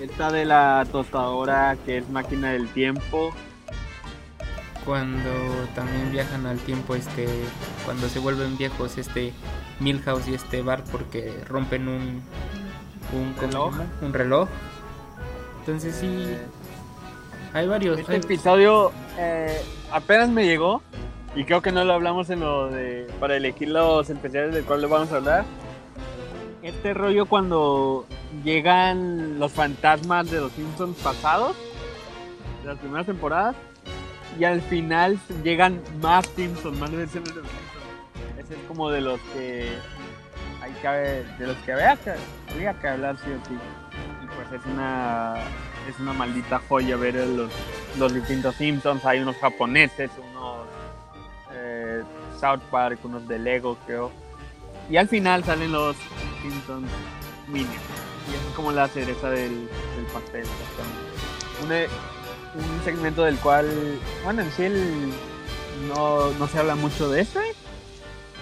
Esta 0.00 0.32
de 0.32 0.44
la 0.44 0.86
tostadora 0.90 1.76
que 1.84 1.98
es 1.98 2.08
máquina 2.08 2.52
del 2.52 2.68
tiempo. 2.68 3.32
Cuando 4.84 5.30
también 5.74 6.10
viajan 6.10 6.46
al 6.46 6.58
tiempo, 6.58 6.94
este, 6.94 7.28
cuando 7.84 8.08
se 8.08 8.18
vuelven 8.18 8.56
viejos, 8.56 8.96
este, 8.96 9.32
Milhouse 9.78 10.28
y 10.28 10.34
este 10.34 10.62
Bart 10.62 10.86
porque 10.90 11.34
rompen 11.46 11.86
un 11.86 12.22
un 13.12 13.34
reloj, 13.40 13.74
un 14.02 14.12
reloj. 14.12 14.48
Entonces 15.60 15.94
sí 15.94 16.36
hay 17.52 17.66
varios. 17.66 17.98
Este 17.98 18.16
episodio 18.16 18.92
eh, 19.18 19.60
apenas 19.90 20.28
me 20.28 20.44
llegó 20.44 20.82
y 21.34 21.44
creo 21.44 21.62
que 21.62 21.72
no 21.72 21.84
lo 21.84 21.92
hablamos 21.92 22.30
en 22.30 22.40
lo 22.40 22.68
de 22.68 23.06
para 23.18 23.36
elegir 23.36 23.68
los 23.68 24.08
especiales 24.10 24.54
del 24.54 24.64
cual 24.64 24.80
le 24.80 24.86
vamos 24.86 25.12
a 25.12 25.16
hablar. 25.16 25.44
Este 26.62 26.92
rollo 26.94 27.26
cuando 27.26 28.06
llegan 28.44 29.38
los 29.38 29.52
fantasmas 29.52 30.30
de 30.30 30.40
los 30.40 30.52
Simpsons 30.52 30.98
pasados, 30.98 31.56
de 32.62 32.68
las 32.68 32.78
primeras 32.78 33.06
temporadas, 33.06 33.56
y 34.38 34.44
al 34.44 34.60
final 34.62 35.18
llegan 35.42 35.80
más 36.00 36.26
Simpsons, 36.26 36.78
más 36.78 36.90
de 36.90 36.98
los 36.98 37.10
Simpsons 37.10 37.46
es 38.50 38.56
como 38.66 38.90
de 38.90 39.00
los 39.00 39.20
que 39.32 39.68
hay 40.60 40.72
que 40.82 40.88
de 41.38 41.46
los 41.46 41.56
que 41.58 41.72
había 41.72 41.96
que, 41.96 42.14
había 42.52 42.74
que 42.74 42.88
hablar 42.88 43.16
sí 43.18 43.30
o 43.30 43.48
sí. 43.48 43.54
Y 44.22 44.26
pues 44.34 44.60
es 44.60 44.66
una 44.66 45.36
es 45.88 45.98
una 46.00 46.12
maldita 46.12 46.60
joya 46.68 46.96
ver 46.96 47.14
los, 47.14 47.50
los 47.98 48.12
distintos 48.12 48.56
Simpsons, 48.56 49.04
hay 49.04 49.20
unos 49.20 49.36
japoneses, 49.36 50.10
unos 50.30 50.66
South 52.40 52.62
Park, 52.70 52.98
unos 53.04 53.28
de 53.28 53.38
Lego, 53.38 53.76
creo. 53.86 54.10
Y 54.90 54.96
al 54.96 55.08
final 55.08 55.44
salen 55.44 55.72
los 55.72 55.96
Simpsons 56.42 56.90
Minions. 57.48 57.74
Y 58.30 58.34
es 58.34 58.54
como 58.56 58.72
la 58.72 58.88
cereza 58.88 59.30
del, 59.30 59.68
del 59.96 60.04
pastel, 60.12 60.44
un, 61.62 61.72
un, 62.60 62.84
segmento 62.84 63.24
del 63.24 63.36
cual, 63.38 63.68
bueno, 64.24 64.42
en 64.42 64.50
sí 64.52 64.68
no, 65.88 66.30
no 66.32 66.46
se 66.48 66.58
habla 66.58 66.74
mucho 66.74 67.08
de 67.10 67.22
este, 67.22 67.40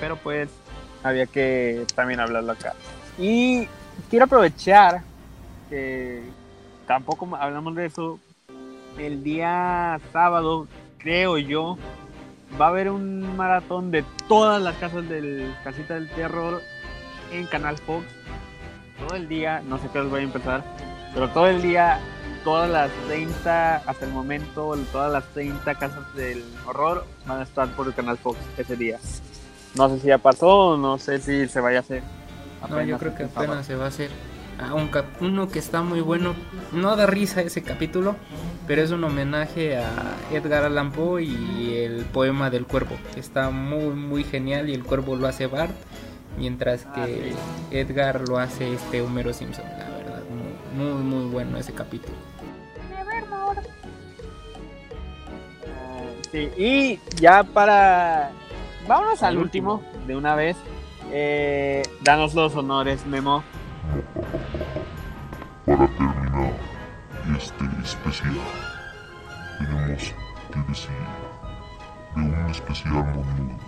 pero 0.00 0.16
pues 0.16 0.48
había 1.02 1.26
que 1.26 1.84
también 1.94 2.20
hablarlo 2.20 2.52
acá. 2.52 2.74
Y 3.18 3.66
quiero 4.10 4.26
aprovechar 4.26 5.02
que 5.68 6.22
tampoco 6.86 7.28
hablamos 7.36 7.74
de 7.74 7.86
eso. 7.86 8.18
El 8.98 9.22
día 9.22 10.00
sábado, 10.12 10.66
creo 10.98 11.38
yo, 11.38 11.78
va 12.60 12.66
a 12.66 12.68
haber 12.68 12.90
un 12.90 13.36
maratón 13.36 13.90
de 13.90 14.04
todas 14.28 14.60
las 14.62 14.76
casas 14.76 15.08
del 15.08 15.54
Casita 15.64 15.94
del 15.94 16.08
Terror 16.10 16.62
en 17.32 17.46
Canal 17.46 17.76
Fox. 17.78 18.06
Todo 19.06 19.16
el 19.16 19.28
día, 19.28 19.62
no 19.66 19.78
sé 19.78 19.88
qué 19.92 20.00
os 20.00 20.10
voy 20.10 20.20
a 20.20 20.24
empezar, 20.24 20.64
pero 21.14 21.28
todo 21.30 21.46
el 21.46 21.62
día, 21.62 22.00
todas 22.42 22.68
las 22.68 22.90
30, 23.06 23.76
hasta 23.76 24.04
el 24.04 24.12
momento, 24.12 24.76
todas 24.92 25.12
las 25.12 25.24
30 25.34 25.74
casas 25.76 26.14
del 26.14 26.44
horror 26.66 27.04
van 27.26 27.40
a 27.40 27.42
estar 27.44 27.68
por 27.68 27.86
el 27.86 27.94
Canal 27.94 28.18
Fox 28.18 28.38
ese 28.56 28.76
día. 28.76 28.98
No 29.76 29.88
sé 29.88 30.00
si 30.00 30.08
ya 30.08 30.18
pasó, 30.18 30.76
no 30.76 30.98
sé 30.98 31.20
si 31.20 31.46
se 31.46 31.60
vaya 31.60 31.78
a 31.78 31.80
hacer. 31.80 32.02
no, 32.68 32.82
yo 32.82 32.98
creo 32.98 33.14
que 33.14 33.24
apenas 33.24 33.66
se 33.66 33.76
va 33.76 33.84
a 33.84 33.88
hacer. 33.88 34.10
Ah, 34.58 34.74
un 34.74 34.90
uno 35.20 35.48
que 35.48 35.58
está 35.58 35.82
muy 35.82 36.00
bueno, 36.00 36.34
no 36.72 36.96
da 36.96 37.06
risa 37.06 37.42
ese 37.42 37.62
capítulo, 37.62 38.16
pero 38.66 38.82
es 38.82 38.90
un 38.90 39.04
homenaje 39.04 39.76
a 39.76 40.16
Edgar 40.32 40.64
Allan 40.64 40.90
Poe 40.90 41.22
y 41.22 41.74
el 41.76 42.04
poema 42.06 42.50
del 42.50 42.66
cuervo. 42.66 42.96
Está 43.16 43.50
muy, 43.50 43.94
muy 43.94 44.24
genial 44.24 44.68
y 44.68 44.74
el 44.74 44.82
cuervo 44.82 45.14
lo 45.14 45.28
hace 45.28 45.46
Bart, 45.46 45.74
mientras 46.36 46.84
que 46.86 47.34
ah, 47.34 47.68
Edgar 47.70 48.28
lo 48.28 48.38
hace 48.38 48.74
este 48.74 49.00
Homero 49.00 49.32
Simpson, 49.32 49.64
la 49.78 49.88
verdad. 49.96 50.22
Muy, 50.76 50.86
muy, 50.86 51.02
muy 51.02 51.30
bueno 51.30 51.56
ese 51.56 51.72
capítulo. 51.72 52.16
Sí, 56.32 56.50
y 56.58 57.00
ya 57.16 57.42
para 57.42 58.32
Vámonos 58.88 59.22
al 59.22 59.36
último, 59.36 59.82
de 60.06 60.16
una 60.16 60.34
vez. 60.34 60.56
Eh, 61.12 61.82
danos 62.00 62.34
los 62.34 62.56
honores, 62.56 63.04
Memo. 63.04 63.44
Para 65.64 65.86
terminar 65.88 66.52
este 67.36 67.64
especial, 67.82 68.36
tenemos 69.58 70.14
que 70.52 70.58
decir 70.68 70.90
de 72.14 72.20
un 72.20 72.50
especial 72.50 72.94
monudo. 72.94 73.58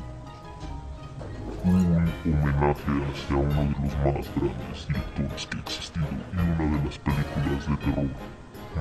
Un 1.64 1.76
homenaje 2.24 2.92
hacia 3.12 3.36
uno 3.36 3.48
de 3.48 3.70
los 3.70 3.80
más 3.80 4.26
grandes 4.34 4.88
directores 4.88 5.46
que 5.46 5.56
ha 5.56 5.60
existido 5.60 6.06
y 6.10 6.38
una 6.38 6.78
de 6.78 6.84
las 6.84 6.98
películas 6.98 7.62
de 7.68 7.76
terror 7.76 8.10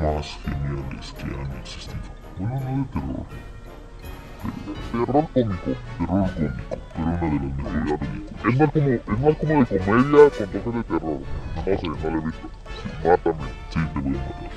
más 0.02 0.28
geniales 0.44 1.08
que 1.18 1.24
han 1.24 1.52
existido. 1.60 2.04
Bueno, 2.38 2.60
no 2.60 2.78
de 2.78 2.84
terror, 2.86 3.26
terror 4.92 5.28
cómico, 5.34 5.72
terror 5.98 6.30
cómico, 6.36 6.60
pero 6.70 6.84
una 6.98 7.18
de 7.18 7.32
las 7.32 7.58
mejores 7.58 8.00
películas. 8.00 8.40
Es 8.46 8.58
más 8.58 8.72
como, 8.72 8.90
es 8.90 9.20
más 9.20 9.36
como 9.38 9.54
de 9.66 9.80
comedia 9.80 10.30
con 10.30 10.48
toques 10.50 10.74
de 10.74 10.84
terror. 10.84 11.20
No 11.56 11.64
sé, 11.64 11.88
no 11.88 11.96
lo 12.10 12.18
he 12.18 12.26
visto. 12.26 12.48
Sí, 12.82 13.08
mátame, 13.08 13.46
sí, 13.70 13.80
te 13.94 14.00
voy 14.00 14.10
a 14.10 14.20
matar. 14.20 14.50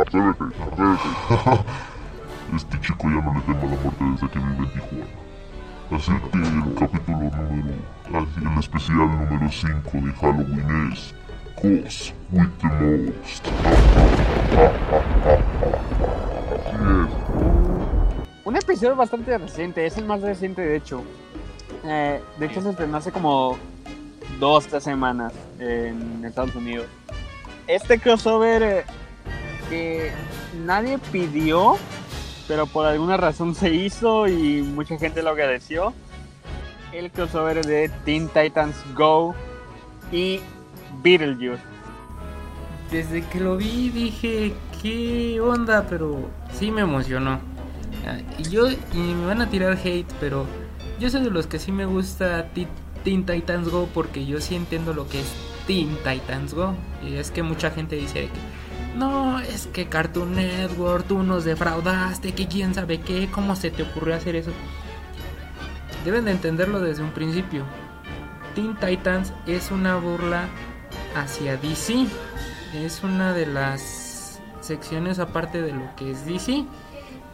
Atrévete, 0.00 0.44
atrévete. 0.62 1.08
este 2.56 2.80
chico 2.80 3.04
ya 3.04 3.20
no 3.20 3.34
le 3.34 3.40
teme 3.40 3.58
a 3.58 3.62
la 3.62 3.76
muerte 3.76 4.04
desde 4.04 4.28
que 4.28 4.38
vive 4.38 4.56
en 4.56 4.70
Tijuana. 4.72 5.26
Así 5.88 6.12
que 6.12 6.38
el 6.38 6.74
capítulo 6.74 7.18
número, 7.18 8.26
el 8.36 8.58
especial 8.58 8.96
número 8.98 9.48
5 9.50 9.90
de 9.92 10.12
Halloween 10.14 10.92
es 10.92 11.14
Ghost 11.62 12.12
with 12.32 12.50
the 12.60 12.68
Most. 12.68 13.44
Episodio 18.76 18.96
bastante 18.96 19.38
reciente, 19.38 19.86
es 19.86 19.96
el 19.96 20.04
más 20.04 20.20
reciente 20.20 20.60
de 20.60 20.76
hecho. 20.76 21.02
Eh, 21.82 22.20
de 22.38 22.44
hecho 22.44 22.60
se 22.60 22.68
estrenó 22.68 22.98
hace 22.98 23.10
como 23.10 23.56
dos, 24.38 24.66
tres 24.66 24.84
semanas 24.84 25.32
en 25.58 26.22
Estados 26.22 26.54
Unidos. 26.54 26.84
Este 27.68 27.98
crossover 27.98 28.62
eh, 28.62 28.84
que 29.70 30.12
nadie 30.66 30.98
pidió, 31.10 31.78
pero 32.48 32.66
por 32.66 32.84
alguna 32.84 33.16
razón 33.16 33.54
se 33.54 33.70
hizo 33.70 34.28
y 34.28 34.60
mucha 34.60 34.98
gente 34.98 35.22
lo 35.22 35.30
agradeció. 35.30 35.94
El 36.92 37.10
crossover 37.10 37.64
de 37.64 37.88
Teen 38.04 38.28
Titans 38.28 38.76
Go 38.94 39.34
y 40.12 40.40
Beetlejuice. 41.02 41.62
Desde 42.90 43.22
que 43.22 43.40
lo 43.40 43.56
vi 43.56 43.88
dije, 43.88 44.52
¿qué 44.82 45.40
onda? 45.40 45.86
Pero 45.88 46.28
sí 46.52 46.70
me 46.70 46.82
emocionó. 46.82 47.55
Y 48.38 48.44
yo, 48.44 48.68
y 48.70 48.98
me 48.98 49.26
van 49.26 49.40
a 49.40 49.50
tirar 49.50 49.78
hate, 49.82 50.06
pero 50.20 50.46
yo 50.98 51.10
soy 51.10 51.22
de 51.22 51.30
los 51.30 51.46
que 51.46 51.58
sí 51.58 51.72
me 51.72 51.86
gusta 51.86 52.48
Teen 53.04 53.26
Titans 53.26 53.68
Go 53.68 53.88
porque 53.92 54.26
yo 54.26 54.40
sí 54.40 54.54
entiendo 54.54 54.94
lo 54.94 55.08
que 55.08 55.20
es 55.20 55.32
Teen 55.66 55.96
Titans 56.04 56.54
Go. 56.54 56.74
Y 57.04 57.14
es 57.14 57.30
que 57.30 57.42
mucha 57.42 57.70
gente 57.70 57.96
dice 57.96 58.28
que 58.28 58.30
no, 58.96 59.40
es 59.40 59.66
que 59.66 59.88
Cartoon 59.88 60.36
Network, 60.36 61.06
tú 61.06 61.22
nos 61.22 61.44
defraudaste, 61.44 62.32
que 62.32 62.48
quién 62.48 62.74
sabe 62.74 63.00
qué, 63.00 63.28
cómo 63.30 63.54
se 63.54 63.70
te 63.70 63.82
ocurrió 63.82 64.14
hacer 64.14 64.36
eso. 64.36 64.52
Deben 66.04 66.24
de 66.24 66.30
entenderlo 66.30 66.80
desde 66.80 67.02
un 67.02 67.10
principio. 67.10 67.64
Teen 68.54 68.74
Titans 68.76 69.34
es 69.46 69.70
una 69.70 69.96
burla 69.96 70.48
hacia 71.14 71.56
DC. 71.58 72.06
Es 72.74 73.02
una 73.02 73.34
de 73.34 73.46
las 73.46 74.40
secciones 74.60 75.18
aparte 75.18 75.60
de 75.60 75.72
lo 75.72 75.94
que 75.96 76.10
es 76.10 76.24
DC 76.24 76.64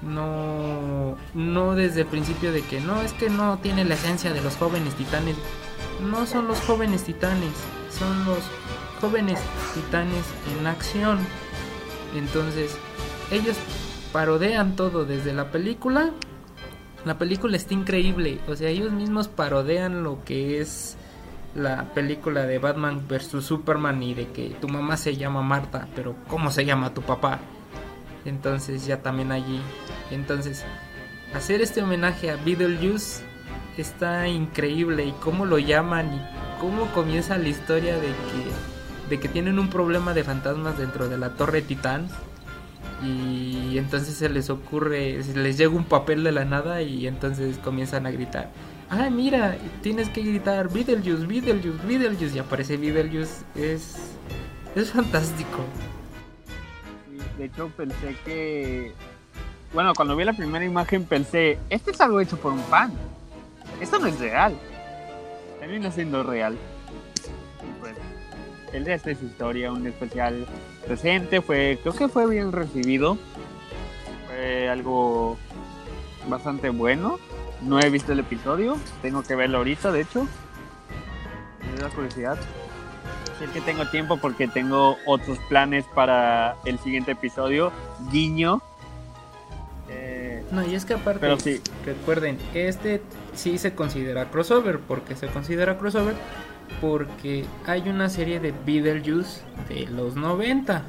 no 0.02 1.16
no 1.34 1.74
desde 1.74 2.02
el 2.02 2.06
principio 2.06 2.52
de 2.52 2.62
que 2.62 2.80
no 2.80 3.00
es 3.00 3.12
que 3.12 3.30
no 3.30 3.58
tiene 3.58 3.84
la 3.84 3.94
esencia 3.94 4.32
de 4.32 4.40
los 4.40 4.56
jóvenes 4.56 4.94
titanes. 4.94 5.36
No 6.10 6.26
son 6.26 6.48
los 6.48 6.60
jóvenes 6.60 7.04
titanes 7.04 7.52
son 7.90 8.24
los 8.24 8.38
jóvenes 9.00 9.38
titanes 9.74 10.24
en 10.58 10.66
acción. 10.66 11.18
Entonces 12.16 12.76
ellos 13.30 13.56
parodean 14.12 14.76
todo 14.76 15.04
desde 15.04 15.32
la 15.32 15.50
película. 15.50 16.10
La 17.04 17.18
película 17.18 17.56
está 17.56 17.74
increíble 17.74 18.40
o 18.48 18.54
sea 18.54 18.68
ellos 18.68 18.92
mismos 18.92 19.28
parodean 19.28 20.04
lo 20.04 20.22
que 20.24 20.60
es 20.60 20.96
la 21.54 21.92
película 21.94 22.46
de 22.46 22.58
Batman 22.58 23.02
vs 23.08 23.44
Superman 23.44 24.02
y 24.02 24.14
de 24.14 24.28
que 24.28 24.50
tu 24.60 24.68
mamá 24.68 24.96
se 24.96 25.16
llama 25.16 25.42
Marta 25.42 25.88
pero 25.96 26.14
cómo 26.28 26.52
se 26.52 26.64
llama 26.64 26.94
tu 26.94 27.02
papá 27.02 27.40
entonces 28.24 28.86
ya 28.86 29.02
también 29.02 29.32
allí. 29.32 29.60
Entonces, 30.10 30.64
hacer 31.34 31.60
este 31.62 31.82
homenaje 31.82 32.30
a 32.30 32.36
Beetlejuice 32.36 33.22
está 33.76 34.28
increíble 34.28 35.06
y 35.06 35.12
cómo 35.12 35.46
lo 35.46 35.58
llaman 35.58 36.14
y 36.14 36.60
cómo 36.60 36.86
comienza 36.92 37.38
la 37.38 37.48
historia 37.48 37.94
de 37.94 38.08
que, 38.08 39.10
de 39.10 39.20
que 39.20 39.28
tienen 39.28 39.58
un 39.58 39.68
problema 39.68 40.14
de 40.14 40.24
fantasmas 40.24 40.78
dentro 40.78 41.08
de 41.08 41.18
la 41.18 41.30
Torre 41.30 41.62
Titán 41.62 42.08
y 43.04 43.78
entonces 43.78 44.14
se 44.14 44.28
les 44.28 44.48
ocurre, 44.48 45.22
se 45.24 45.36
les 45.36 45.58
llega 45.58 45.70
un 45.70 45.84
papel 45.84 46.22
de 46.22 46.32
la 46.32 46.44
nada 46.44 46.82
y 46.82 47.06
entonces 47.06 47.58
comienzan 47.58 48.06
a 48.06 48.10
gritar. 48.10 48.50
Ah, 48.90 49.08
mira, 49.10 49.56
tienes 49.82 50.08
que 50.10 50.22
gritar 50.22 50.70
Beetlejuice, 50.70 51.26
Beetlejuice, 51.26 51.86
Beetlejuice 51.86 52.36
y 52.36 52.38
aparece 52.38 52.76
Beetlejuice. 52.76 53.44
Es, 53.56 53.96
es 54.76 54.90
fantástico 54.90 55.64
de 57.38 57.44
hecho 57.44 57.68
pensé 57.76 58.16
que, 58.24 58.92
bueno, 59.72 59.94
cuando 59.94 60.16
vi 60.16 60.24
la 60.24 60.32
primera 60.32 60.64
imagen 60.64 61.04
pensé, 61.04 61.58
este 61.70 61.92
es 61.92 62.00
algo 62.00 62.20
hecho 62.20 62.36
por 62.36 62.52
un 62.52 62.62
fan. 62.64 62.92
Esto 63.80 63.98
no 63.98 64.06
es 64.06 64.18
real. 64.18 64.56
Termina 65.58 65.90
siendo 65.90 66.22
real. 66.22 66.56
Y 67.62 67.80
pues, 67.80 67.94
el 68.72 68.84
de 68.84 68.94
esta 68.94 69.10
es 69.10 69.22
historia, 69.22 69.72
un 69.72 69.86
especial 69.86 70.46
reciente, 70.88 71.40
fue, 71.40 71.78
creo 71.82 71.94
que 71.94 72.08
fue 72.08 72.28
bien 72.28 72.52
recibido. 72.52 73.18
Fue 74.28 74.68
algo 74.68 75.38
bastante 76.28 76.70
bueno. 76.70 77.18
No 77.62 77.78
he 77.80 77.90
visto 77.90 78.12
el 78.12 78.18
episodio, 78.18 78.76
tengo 79.02 79.22
que 79.22 79.36
verlo 79.36 79.58
ahorita, 79.58 79.92
de 79.92 80.00
hecho. 80.00 80.26
Me 81.72 81.80
da 81.80 81.88
curiosidad 81.90 82.36
es 83.42 83.50
que 83.50 83.60
tengo 83.60 83.86
tiempo 83.86 84.16
porque 84.18 84.48
tengo 84.48 84.96
otros 85.06 85.38
planes 85.48 85.84
para 85.94 86.56
el 86.64 86.78
siguiente 86.78 87.12
episodio. 87.12 87.72
Guiño. 88.10 88.62
Eh, 89.88 90.44
no, 90.50 90.66
y 90.66 90.74
es 90.74 90.84
que 90.84 90.94
aparte, 90.94 91.20
pero 91.20 91.38
sí. 91.38 91.60
recuerden, 91.84 92.38
este 92.54 93.02
sí 93.34 93.58
se 93.58 93.74
considera 93.74 94.30
crossover. 94.30 94.78
porque 94.78 95.16
se 95.16 95.26
considera 95.26 95.78
crossover? 95.78 96.14
Porque 96.80 97.44
hay 97.66 97.88
una 97.88 98.08
serie 98.08 98.40
de 98.40 98.52
Beetlejuice 98.64 99.40
de 99.68 99.86
los 99.86 100.16
90. 100.16 100.84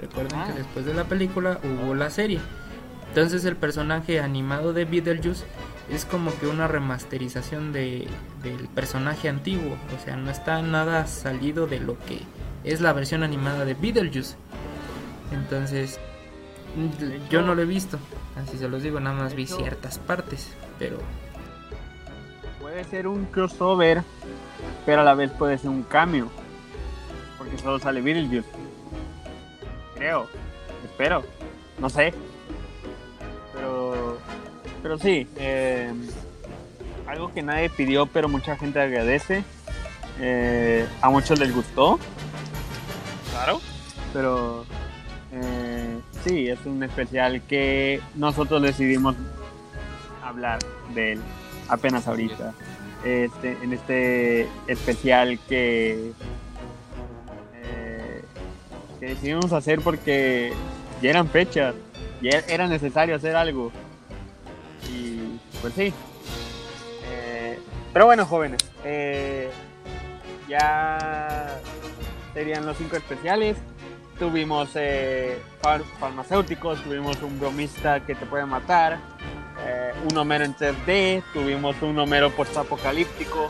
Recuerden 0.00 0.44
que 0.44 0.50
ah. 0.50 0.54
después 0.56 0.86
de 0.86 0.94
la 0.94 1.04
película 1.04 1.60
hubo 1.62 1.94
la 1.94 2.10
serie. 2.10 2.40
Entonces 3.08 3.44
el 3.44 3.56
personaje 3.56 4.20
animado 4.20 4.72
de 4.72 4.84
Beetlejuice 4.86 5.44
es 5.90 6.04
como 6.04 6.34
que 6.38 6.46
una 6.46 6.66
remasterización 6.66 7.72
de, 7.72 8.08
del 8.42 8.68
personaje 8.68 9.28
antiguo. 9.28 9.76
O 9.96 10.04
sea, 10.04 10.16
no 10.16 10.30
está 10.30 10.62
nada 10.62 11.06
salido 11.06 11.66
de 11.66 11.80
lo 11.80 11.98
que 11.98 12.20
es 12.64 12.80
la 12.80 12.92
versión 12.92 13.22
animada 13.22 13.64
de 13.64 13.74
Beetlejuice. 13.74 14.36
Entonces, 15.32 16.00
yo 17.30 17.42
no 17.42 17.54
lo 17.54 17.62
he 17.62 17.66
visto. 17.66 17.98
Así 18.36 18.58
se 18.58 18.68
los 18.68 18.82
digo, 18.82 18.98
nada 19.00 19.16
más 19.16 19.34
vi 19.34 19.46
ciertas 19.46 19.98
partes. 19.98 20.52
Pero 20.78 20.98
puede 22.60 22.84
ser 22.84 23.06
un 23.06 23.26
crossover, 23.26 24.02
pero 24.86 25.02
a 25.02 25.04
la 25.04 25.14
vez 25.14 25.30
puede 25.30 25.58
ser 25.58 25.70
un 25.70 25.82
cambio. 25.82 26.28
Porque 27.38 27.58
solo 27.58 27.78
sale 27.78 28.00
Beetlejuice. 28.00 28.48
Creo, 29.94 30.28
espero, 30.84 31.22
no 31.78 31.88
sé. 31.88 32.12
Pero, 33.52 34.03
pero 34.84 34.98
sí, 34.98 35.26
eh, 35.38 35.90
algo 37.06 37.32
que 37.32 37.42
nadie 37.42 37.70
pidió, 37.70 38.04
pero 38.04 38.28
mucha 38.28 38.54
gente 38.54 38.78
agradece. 38.78 39.42
Eh, 40.20 40.86
a 41.00 41.08
muchos 41.08 41.38
les 41.38 41.54
gustó. 41.54 41.98
Claro. 43.30 43.62
Pero 44.12 44.66
eh, 45.32 45.98
sí, 46.22 46.50
es 46.50 46.58
un 46.66 46.82
especial 46.82 47.40
que 47.48 48.02
nosotros 48.14 48.60
decidimos 48.60 49.16
hablar 50.22 50.58
de 50.94 51.12
él 51.12 51.20
apenas 51.68 52.06
ahorita. 52.06 52.52
Este, 53.06 53.56
en 53.62 53.72
este 53.72 54.46
especial 54.66 55.38
que, 55.48 56.12
eh, 57.54 58.22
que 59.00 59.06
decidimos 59.06 59.50
hacer 59.54 59.80
porque 59.80 60.52
ya 61.00 61.08
eran 61.08 61.30
fechas, 61.30 61.74
ya 62.20 62.40
era 62.48 62.68
necesario 62.68 63.16
hacer 63.16 63.34
algo. 63.34 63.72
Pues 65.64 65.72
sí. 65.76 65.94
Eh, 67.06 67.58
pero 67.90 68.04
bueno, 68.04 68.26
jóvenes, 68.26 68.60
eh, 68.84 69.48
ya 70.46 71.58
serían 72.34 72.66
los 72.66 72.76
cinco 72.76 72.96
especiales. 72.96 73.56
Tuvimos 74.18 74.68
farmacéuticos, 75.98 76.82
tuvimos 76.82 77.22
un 77.22 77.40
bromista 77.40 78.04
que 78.04 78.14
te 78.14 78.26
puede 78.26 78.44
matar, 78.44 78.98
eh, 79.64 79.94
un 80.10 80.14
Homero 80.18 80.44
en 80.44 80.54
3D, 80.54 81.22
tuvimos 81.32 81.80
un 81.80 81.98
Homero 81.98 82.30
post-apocalíptico 82.30 83.46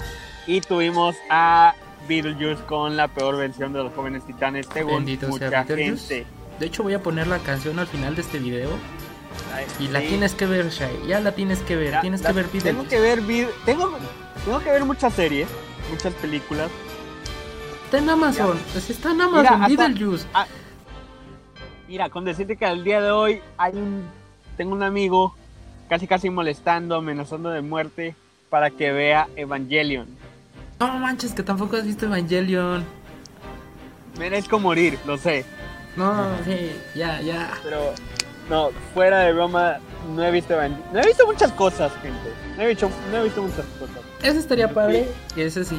y 0.47 0.61
tuvimos 0.61 1.17
a 1.31 1.75
Beetlejuice 2.07 2.63
con 2.63 2.97
la 2.97 3.09
peor 3.09 3.39
versión 3.39 3.73
de 3.73 3.83
los 3.83 3.93
jóvenes 3.93 4.25
titanes 4.25 4.69
según 4.73 5.05
mucha 5.29 5.65
gente. 5.65 6.27
De 6.61 6.67
hecho 6.67 6.85
voy 6.85 6.95
a 6.95 7.03
poner 7.03 7.27
la 7.27 7.41
canción 7.41 7.81
al 7.81 7.89
final 7.89 8.15
de 8.15 8.23
este 8.23 8.39
video. 8.39 8.71
Y 9.79 9.89
la 9.89 10.01
tienes 10.01 10.35
que 10.35 10.47
ver, 10.47 10.71
Shai. 10.71 11.07
Ya 11.07 11.21
la 11.21 11.33
tienes 11.33 11.61
que 11.61 11.77
ver. 11.77 12.01
tienes 12.01 12.23
que 12.23 12.33
ver. 12.33 12.49
Tengo 12.49 12.87
que 12.87 13.01
ver 13.01 13.23
tengo, 13.65 13.93
tengo 14.45 14.61
que 14.61 14.71
ver 14.71 14.85
muchas 14.85 15.13
series, 15.15 15.49
muchas 15.91 16.15
películas. 16.15 16.71
Está 17.85 17.99
en 17.99 18.11
Amazon. 18.11 18.59
Pues 18.73 18.91
está 18.91 19.13
en 19.13 19.21
Amazon, 19.21 19.61
Beetlejuice. 19.69 20.27
mira, 21.89 22.09
con 22.11 22.25
decirte 22.25 22.57
que 22.57 22.65
al 22.65 22.85
día 22.85 23.01
de 23.01 23.11
hoy 23.11 23.41
hay 23.57 23.73
un 23.75 24.05
tengo 24.57 24.73
un 24.73 24.83
amigo 24.83 25.35
casi 25.89 26.07
casi 26.07 26.31
molestando, 26.31 26.97
amenazando 26.97 27.51
de 27.51 27.61
muerte 27.61 28.15
para 28.51 28.71
que 28.71 28.93
vea 28.93 29.29
Evangelion. 29.37 30.07
No 30.81 30.99
manches, 30.99 31.33
que 31.33 31.43
tampoco 31.43 31.77
has 31.77 31.85
visto 31.85 32.07
Evangelion. 32.07 32.85
Merezco 34.19 34.59
morir, 34.59 34.99
lo 35.07 35.19
sé. 35.19 35.45
No, 35.97 36.27
sí, 36.45 36.73
ya, 36.95 37.21
ya. 37.21 37.53
Pero, 37.63 37.95
no, 38.49 38.71
fuera 38.93 39.21
de 39.21 39.33
broma, 39.33 39.79
no 40.15 40.23
he 40.23 40.31
visto 40.31 40.55
Evangelion. 40.55 40.93
No 40.93 41.01
he 41.01 41.07
visto 41.07 41.27
muchas 41.27 41.53
cosas, 41.53 41.93
gente. 42.03 42.33
No 42.57 42.63
he 42.63 42.69
visto, 42.69 42.91
no 43.11 43.19
he 43.19 43.25
visto 43.25 43.43
muchas 43.43 43.65
cosas. 43.79 43.97
Ese 44.23 44.39
estaría 44.39 44.73
padre. 44.73 45.09
Y 45.37 45.41
ese 45.43 45.65
sí. 45.65 45.77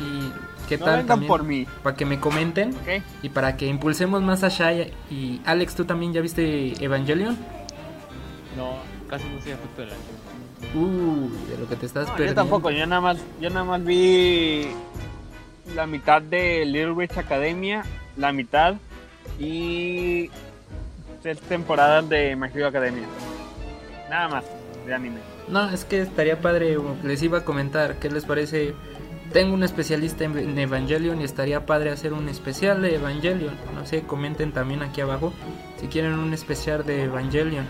¿Qué 0.67 0.77
no 0.77 0.85
tal? 0.85 1.05
También, 1.05 1.27
por 1.27 1.43
mí. 1.43 1.67
Para 1.83 1.95
que 1.95 2.05
me 2.05 2.19
comenten. 2.19 2.75
Y 3.21 3.29
para 3.29 3.55
que 3.55 3.67
impulsemos 3.67 4.21
más 4.21 4.43
a 4.43 4.49
Shai. 4.49 4.93
Y 5.09 5.41
Alex, 5.45 5.75
¿tú 5.75 5.85
también 5.85 6.13
ya 6.13 6.21
viste 6.21 6.73
Evangelion? 6.83 7.37
No, 8.57 8.77
casi 9.09 9.27
no 9.29 9.41
sé 9.41 9.49
de 9.49 9.85
la 9.85 9.93
Uh, 10.73 11.29
de 11.49 11.57
lo 11.57 11.69
que 11.69 11.75
te 11.75 11.85
estás 11.85 12.09
perdiendo. 12.09 12.33
Yo 12.33 12.35
tampoco, 12.35 12.71
yo 12.71 12.85
nada 12.85 12.99
más, 12.99 13.17
yo 13.39 13.49
nada 13.49 13.63
más 13.63 13.83
vi 13.83 14.67
la 15.73 15.85
mitad 15.85 16.21
de 16.21 16.65
Little 16.65 16.91
Witch 16.91 17.17
Academia, 17.17 17.85
la 18.17 18.33
mitad 18.33 18.75
y 19.39 20.29
tres 21.25 21.39
temporadas 21.39 22.07
de 22.07 22.35
My 22.35 22.49
Hero 22.53 22.67
Academia. 22.67 23.07
Nada 24.11 24.27
más 24.27 24.45
de 24.85 24.93
anime. 24.93 25.17
No, 25.47 25.67
es 25.71 25.83
que 25.83 25.99
estaría 26.01 26.39
padre, 26.39 26.77
les 27.01 27.23
iba 27.23 27.39
a 27.39 27.43
comentar, 27.43 27.95
¿qué 27.95 28.11
les 28.11 28.25
parece? 28.25 28.75
Tengo 29.33 29.55
un 29.55 29.63
especialista 29.63 30.23
en 30.25 30.59
Evangelion 30.59 31.19
y 31.21 31.23
estaría 31.23 31.65
padre 31.65 31.89
hacer 31.89 32.13
un 32.13 32.29
especial 32.29 32.83
de 32.83 32.97
Evangelion. 32.97 33.55
No 33.73 33.87
sé, 33.87 34.03
comenten 34.03 34.51
también 34.51 34.83
aquí 34.83 35.01
abajo 35.01 35.33
si 35.81 35.87
quieren 35.87 36.13
un 36.13 36.31
especial 36.31 36.85
de 36.85 37.05
Evangelion 37.05 37.65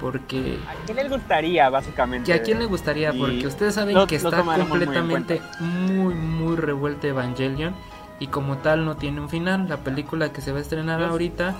porque... 0.00 0.56
¿A 0.66 0.86
quién 0.86 0.96
le 0.96 1.08
gustaría, 1.10 1.68
básicamente? 1.68 2.32
¿Que 2.32 2.38
¿A 2.38 2.42
quién 2.42 2.58
le 2.58 2.64
gustaría? 2.64 3.12
Porque 3.12 3.46
ustedes 3.46 3.74
saben 3.74 4.06
que 4.06 4.16
está 4.16 4.42
completamente 4.42 5.42
muy, 5.60 6.14
muy, 6.14 6.56
revuelto 6.56 7.06
Evangelion 7.06 7.74
y 8.20 8.28
como 8.28 8.56
tal 8.56 8.86
no 8.86 8.96
tiene 8.96 9.20
un 9.20 9.28
final. 9.28 9.68
La 9.68 9.76
película 9.76 10.32
que 10.32 10.40
se 10.40 10.50
va 10.50 10.60
a 10.60 10.62
estrenar 10.62 11.02
ahorita 11.02 11.54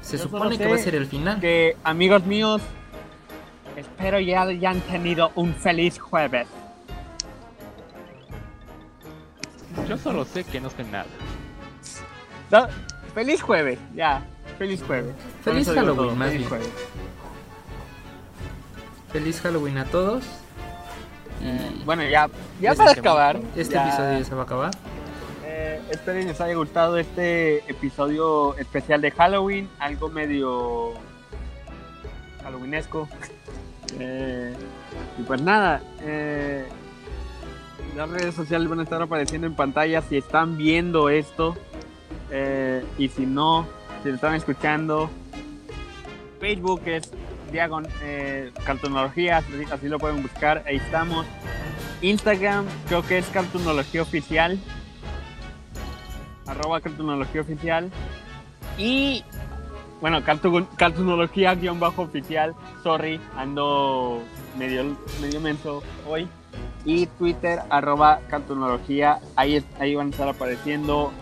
se 0.00 0.18
supone 0.18 0.58
que 0.58 0.66
va 0.66 0.74
a 0.74 0.78
ser 0.78 0.94
el 0.94 1.06
final. 1.06 1.40
Que, 1.40 1.76
amigos 1.84 2.24
míos, 2.24 2.62
espero 3.76 4.20
ya 4.20 4.42
hayan 4.42 4.80
tenido 4.80 5.32
un 5.34 5.54
feliz 5.54 5.98
jueves. 5.98 6.46
Yo 9.88 9.96
solo 9.96 10.24
sé 10.24 10.44
que 10.44 10.60
no 10.60 10.70
sé 10.70 10.84
nada. 10.84 11.06
feliz 13.14 13.42
jueves, 13.42 13.78
ya. 13.94 14.22
Feliz 14.58 14.82
jueves. 14.82 15.14
Feliz 15.42 15.68
Halloween, 15.68 16.18
más 16.18 16.32
bien. 16.32 16.48
Feliz 19.12 19.40
Halloween 19.40 19.78
a 19.78 19.84
todos. 19.86 20.24
Y 21.40 21.84
bueno, 21.84 22.02
ya, 22.04 22.28
ya 22.60 22.74
para 22.74 22.92
acabar. 22.92 23.40
Este 23.56 23.76
episodio 23.76 24.18
ya 24.18 24.24
se 24.24 24.34
va 24.34 24.42
a 24.42 24.44
acabar. 24.44 24.70
Eh, 25.90 25.94
espero 25.94 26.20
que 26.20 26.26
les 26.26 26.40
haya 26.40 26.54
gustado 26.54 26.96
este 26.98 27.58
episodio 27.70 28.56
especial 28.56 29.00
de 29.00 29.10
Halloween. 29.10 29.68
Algo 29.78 30.08
medio 30.08 30.92
Halloweenesco. 32.42 33.08
Eh, 33.98 34.54
y 35.18 35.22
pues 35.24 35.42
nada, 35.42 35.82
eh, 36.02 36.64
las 37.96 38.08
redes 38.08 38.36
sociales 38.36 38.68
van 38.68 38.78
a 38.78 38.84
estar 38.84 39.02
apareciendo 39.02 39.48
en 39.48 39.56
pantalla 39.56 40.00
si 40.00 40.16
están 40.16 40.56
viendo 40.56 41.08
esto. 41.08 41.56
y 42.96 43.08
si 43.08 43.26
no, 43.26 43.66
si 44.04 44.10
lo 44.10 44.14
están 44.14 44.36
escuchando, 44.36 45.10
Facebook 46.38 46.82
es 46.86 47.10
Diagon 47.52 47.86
eh, 48.02 48.52
Cartonología, 48.64 49.38
así, 49.38 49.88
lo 49.88 49.98
pueden 49.98 50.22
buscar, 50.22 50.64
ahí 50.66 50.76
estamos. 50.76 51.26
Instagram, 52.00 52.64
creo 52.86 53.02
que 53.02 53.18
es 53.18 53.26
Cartonología 53.26 54.02
Oficial. 54.02 54.58
Arroba 56.50 56.80
Cartonología 56.80 57.40
Oficial. 57.40 57.90
Y 58.76 59.24
bueno, 60.00 60.22
Cartonología-oficial. 60.24 62.54
Sorry, 62.82 63.20
ando 63.36 64.20
medio, 64.58 64.96
medio 65.20 65.40
menso 65.40 65.84
hoy. 66.08 66.28
Y 66.84 67.06
Twitter, 67.06 67.60
arroba 67.70 68.20
Cartonología. 68.28 69.20
Ahí, 69.36 69.64
ahí 69.78 69.94
van 69.94 70.08
a 70.08 70.10
estar 70.10 70.28
apareciendo. 70.28 71.12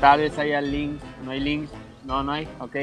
Tal 0.00 0.20
vez 0.20 0.38
haya 0.38 0.60
links, 0.60 1.02
no 1.24 1.32
hay 1.32 1.40
links. 1.40 1.72
No, 2.04 2.22
no 2.22 2.32
hay, 2.32 2.48
ok. 2.60 2.72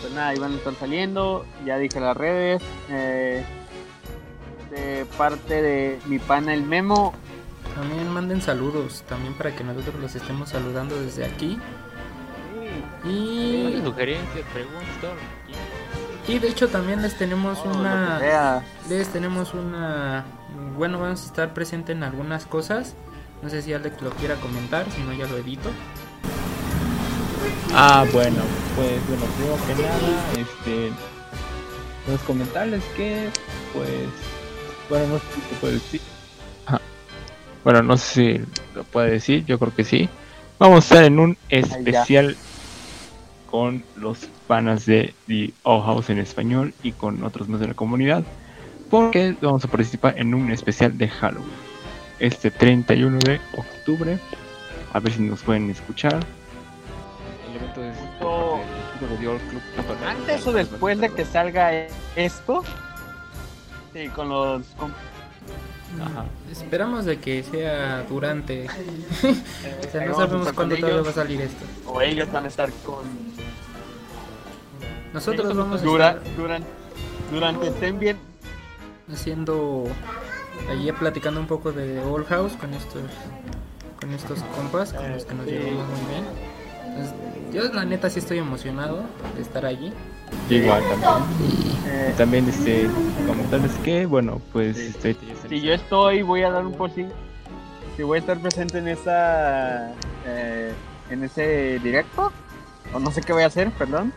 pues 0.00 0.12
nada, 0.12 0.28
ahí 0.28 0.38
van 0.38 0.52
a 0.52 0.56
estar 0.56 0.74
saliendo. 0.74 1.46
Ya 1.64 1.78
dije 1.78 2.00
las 2.00 2.16
redes. 2.16 2.62
Eh, 2.90 3.44
de 4.70 5.06
parte 5.16 5.62
de 5.62 5.98
mi 6.06 6.18
pana 6.18 6.52
el 6.52 6.64
Memo. 6.64 7.14
También 7.74 8.08
manden 8.10 8.40
saludos, 8.40 9.02
también 9.08 9.34
para 9.34 9.54
que 9.54 9.64
nosotros 9.64 9.96
los 10.00 10.14
estemos 10.14 10.50
saludando 10.50 11.00
desde 11.00 11.24
aquí. 11.24 11.58
Y 13.04 13.80
sugerencias, 13.84 14.46
preguntas. 14.52 15.12
Y 16.26 16.38
de 16.38 16.48
hecho 16.48 16.68
también 16.68 17.02
les 17.02 17.18
tenemos 17.18 17.62
una 17.64 18.62
les 18.88 19.08
tenemos 19.08 19.52
una 19.52 20.24
bueno, 20.76 20.98
vamos 20.98 21.22
a 21.22 21.26
estar 21.26 21.54
presente 21.54 21.92
en 21.92 22.02
algunas 22.02 22.46
cosas. 22.46 22.94
No 23.42 23.50
sé 23.50 23.62
si 23.62 23.72
Alex 23.72 24.00
lo 24.00 24.10
quiera 24.10 24.36
comentar, 24.36 24.86
si 24.90 25.02
no 25.02 25.12
ya 25.12 25.26
lo 25.26 25.36
edito. 25.36 25.70
Ah, 27.74 28.06
bueno, 28.12 28.38
pues 28.76 29.06
bueno, 29.08 29.24
primero 29.36 29.58
que 29.66 29.82
nada, 29.82 30.32
este, 30.32 30.92
los 32.10 32.20
comentarles 32.20 32.82
que, 32.96 33.28
pues, 33.72 34.08
bueno, 34.88 35.06
no 35.08 35.18
sé 35.18 35.24
si 35.34 35.40
se 35.40 35.54
puede 35.60 35.72
decir. 35.74 36.00
Bueno, 37.64 37.82
no 37.82 37.96
sé 37.96 38.38
si 38.38 38.44
lo 38.74 38.84
puede 38.84 39.10
decir, 39.12 39.44
yo 39.46 39.58
creo 39.58 39.74
que 39.74 39.84
sí. 39.84 40.08
Vamos 40.58 40.76
a 40.76 40.78
estar 40.80 41.04
en 41.04 41.18
un 41.18 41.36
especial 41.48 42.36
con 43.50 43.82
los 43.96 44.26
panas 44.46 44.84
de 44.86 45.14
The 45.26 45.52
O 45.62 45.80
House 45.82 46.10
en 46.10 46.18
español 46.18 46.74
y 46.82 46.92
con 46.92 47.24
otros 47.24 47.48
más 47.48 47.60
de 47.60 47.68
la 47.68 47.74
comunidad. 47.74 48.22
porque 48.90 49.34
vamos 49.40 49.64
a 49.64 49.68
participar 49.68 50.14
en 50.18 50.34
un 50.34 50.52
especial 50.52 50.96
de 50.96 51.08
Halloween. 51.08 51.50
Este 52.20 52.50
31 52.50 53.18
de 53.18 53.40
octubre. 53.56 54.18
A 54.92 55.00
ver 55.00 55.12
si 55.12 55.22
nos 55.22 55.42
pueden 55.42 55.68
escuchar. 55.70 56.20
El 57.48 57.56
evento 57.56 57.82
es 57.82 57.96
Oh. 58.20 58.60
Antes 60.06 60.46
o 60.46 60.52
después 60.52 60.98
de 61.00 61.10
que 61.10 61.24
salga 61.24 61.72
esto. 62.16 62.62
Sí, 63.92 64.08
con 64.08 64.28
los. 64.28 64.62
Ajá. 66.02 66.24
Esperamos 66.50 67.04
de 67.04 67.18
que 67.18 67.42
sea 67.42 68.04
durante. 68.08 68.66
o 69.88 69.90
sea, 69.92 70.06
no 70.06 70.14
sabemos 70.16 70.52
cuándo 70.52 70.76
todavía 70.76 70.94
ellos, 70.96 71.06
va 71.06 71.10
a 71.10 71.14
salir 71.14 71.40
esto. 71.40 71.64
O 71.86 72.00
ellos 72.00 72.30
van 72.32 72.44
a 72.44 72.48
estar 72.48 72.70
con. 72.84 73.04
Nosotros 75.12 75.56
vamos 75.56 75.80
a 75.80 75.84
Dura, 75.84 76.08
estar 76.10 76.36
duran, 76.36 76.64
durante 77.30 77.68
estén 77.68 77.98
bien. 77.98 78.18
haciendo 79.12 79.84
allí 80.70 80.90
platicando 80.92 81.40
un 81.40 81.46
poco 81.46 81.72
de 81.72 82.00
Old 82.02 82.26
House 82.26 82.52
con 82.54 82.72
estos 82.74 83.02
con 84.00 84.10
estos 84.12 84.40
compas 84.56 84.92
con 84.92 85.10
los 85.12 85.24
que 85.24 85.34
nos 85.34 85.46
Sí. 85.46 85.52
llevamos 85.52 85.86
muy 85.88 86.10
bien. 86.10 86.24
Entonces, 86.96 87.14
yo 87.52 87.62
la 87.72 87.84
neta 87.84 88.08
sí 88.10 88.18
estoy 88.20 88.38
emocionado 88.38 89.02
de 89.36 89.42
estar 89.42 89.64
allí. 89.66 89.92
Yo 90.48 90.56
igual 90.56 90.82
también. 90.88 91.22
eh, 91.86 92.10
Y 92.12 92.16
también 92.16 92.48
este 92.48 92.88
comentarles 93.26 93.72
que 93.84 94.06
bueno 94.06 94.40
pues 94.52 94.76
este 94.76 95.16
si 95.48 95.60
yo 95.60 95.72
estoy, 95.74 96.22
voy 96.22 96.42
a 96.42 96.50
dar 96.50 96.64
un 96.66 96.72
post 96.74 96.96
Si 97.96 98.02
voy 98.02 98.16
a 98.16 98.20
estar 98.20 98.38
presente 98.38 98.78
en 98.78 98.88
esa. 98.88 99.92
eh, 100.26 100.72
en 101.10 101.22
ese 101.24 101.78
directo. 101.80 102.32
O 102.92 102.98
no 102.98 103.10
sé 103.10 103.20
qué 103.22 103.32
voy 103.32 103.42
a 103.42 103.46
hacer, 103.46 103.70
perdón. 103.72 104.12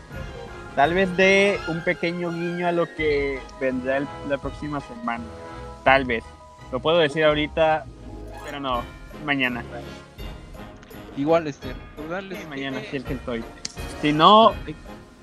Tal 0.76 0.94
vez 0.94 1.14
dé 1.16 1.58
un 1.68 1.82
pequeño 1.82 2.30
guiño 2.30 2.66
a 2.68 2.72
lo 2.72 2.86
que 2.94 3.40
vendrá 3.60 3.96
el- 3.98 4.08
la 4.28 4.38
próxima 4.38 4.80
semana. 4.80 5.24
Tal 5.84 6.04
vez. 6.04 6.22
Lo 6.72 6.80
puedo 6.80 6.98
decir 6.98 7.24
ahorita, 7.24 7.84
pero 8.44 8.60
no. 8.60 8.82
Mañana. 9.24 9.62
Igual 11.18 11.46
este 11.46 11.68
recordarles 11.96 12.38
Sí, 12.38 12.44
que- 12.44 12.50
mañana, 12.50 12.80
si 12.90 12.96
es 12.96 13.04
que 13.04 13.14
estoy. 13.14 13.44
Si 14.00 14.12
no. 14.12 14.52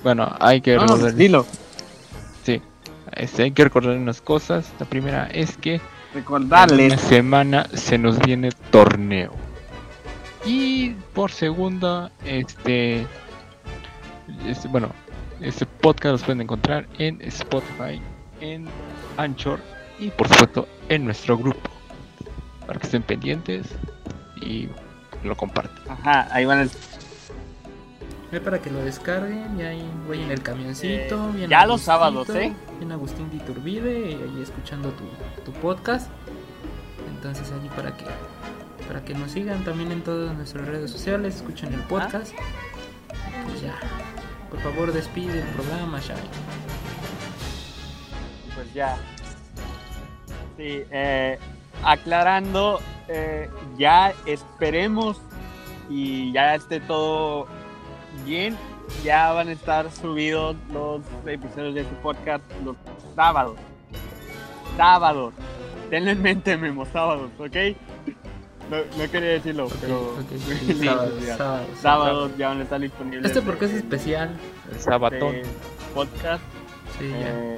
bueno 0.03 0.35
hay 0.39 0.61
que 0.61 0.75
No, 0.75 0.81
no, 0.81 0.87
recordarles 0.87 1.17
dilo. 1.17 1.45
sí 2.43 2.61
este, 3.13 3.43
hay 3.43 3.51
que 3.51 3.63
recordar 3.63 3.95
unas 3.97 4.21
cosas 4.21 4.71
la 4.79 4.85
primera 4.85 5.27
es 5.27 5.57
que 5.57 5.75
en 5.75 5.81
una 5.81 6.13
Recordarles. 6.15 7.01
semana 7.01 7.67
se 7.73 7.97
nos 7.97 8.19
viene 8.19 8.49
torneo 8.71 9.31
y 10.45 10.91
por 11.13 11.31
segunda 11.31 12.11
este, 12.25 13.05
este 14.47 14.67
bueno 14.67 14.89
este 15.41 15.65
podcast 15.65 16.11
los 16.13 16.23
pueden 16.23 16.41
encontrar 16.41 16.87
en 16.97 17.21
Spotify 17.21 17.99
en 18.41 18.65
Anchor 19.17 19.59
y 19.99 20.09
por 20.09 20.27
supuesto 20.27 20.67
en 20.89 21.05
nuestro 21.05 21.37
grupo 21.37 21.69
para 22.67 22.79
que 22.79 22.85
estén 22.85 23.01
pendientes 23.03 23.67
y 24.41 24.67
lo 25.23 25.35
compartan 25.35 25.77
Ajá, 25.89 26.27
ahí 26.31 26.45
van 26.45 26.59
a. 26.59 26.63
Es 28.31 28.41
para 28.41 28.59
que 28.61 28.69
lo 28.69 28.83
descarguen 28.83 29.59
y 29.59 29.63
ahí 29.63 29.89
voy 30.07 30.21
en 30.21 30.31
el 30.31 30.41
camioncito. 30.41 31.29
bien 31.31 31.49
ya 31.49 31.65
los 31.65 31.81
sábados, 31.81 32.27
¿eh? 32.31 32.53
Bien 32.79 32.91
Agustín 32.91 33.29
de 33.29 33.37
Iturbide 33.37 34.11
y 34.11 34.13
ahí 34.15 34.41
escuchando 34.41 34.89
tu, 34.91 35.05
tu 35.43 35.51
podcast. 35.59 36.09
Entonces 37.15 37.51
allí 37.51 37.69
para 37.69 37.95
que 37.95 38.05
para 38.87 39.03
que 39.03 39.13
nos 39.13 39.31
sigan 39.31 39.63
también 39.63 39.91
en 39.91 40.03
todas 40.03 40.35
nuestras 40.35 40.67
redes 40.67 40.91
sociales, 40.91 41.37
escuchen 41.37 41.73
el 41.73 41.81
podcast. 41.81 42.33
Pues 43.47 43.61
ya, 43.61 43.75
por 44.49 44.59
favor 44.59 44.91
despide 44.91 45.39
el 45.39 45.47
programa, 45.49 45.99
Shai. 45.99 46.17
pues 48.53 48.73
ya. 48.73 48.97
Sí, 50.57 50.83
eh, 50.91 51.37
aclarando, 51.83 52.79
eh, 53.07 53.49
ya 53.77 54.13
esperemos 54.25 55.21
y 55.89 56.31
ya 56.31 56.55
esté 56.55 56.79
todo 56.79 57.47
bien. 58.25 58.57
Ya 59.03 59.31
van 59.31 59.47
a 59.49 59.51
estar 59.51 59.91
subidos 59.91 60.55
los 60.71 61.01
episodios 61.25 61.73
de 61.73 61.81
este 61.81 61.95
podcast 61.97 62.43
los 62.63 62.75
sábados. 63.15 63.57
Sábados. 64.77 65.33
Tenlo 65.89 66.11
en 66.11 66.21
mente, 66.21 66.55
Memo, 66.57 66.85
sábados, 66.85 67.31
¿ok? 67.39 67.55
No, 68.69 68.77
no 68.97 69.11
quería 69.11 69.29
decirlo, 69.29 69.67
pero 69.79 69.99
Ok, 70.13 70.19
ok, 70.21 70.29
Sí, 70.37 70.73
sí, 70.73 70.85
sábado, 70.85 71.19
ya. 71.19 71.37
sábado, 71.37 71.65
sábados 71.81 72.31
ya 72.37 72.47
van 72.49 72.59
a 72.59 72.63
estar 72.63 72.79
disponibles. 72.79 73.25
Este 73.25 73.41
porque 73.41 73.65
es 73.65 73.73
especial. 73.73 74.35
el 74.71 74.79
sabatón 74.79 75.35
este 75.35 75.49
podcast. 75.93 76.43
Sí, 76.99 77.09
ya. 77.09 77.29
Eh, 77.29 77.57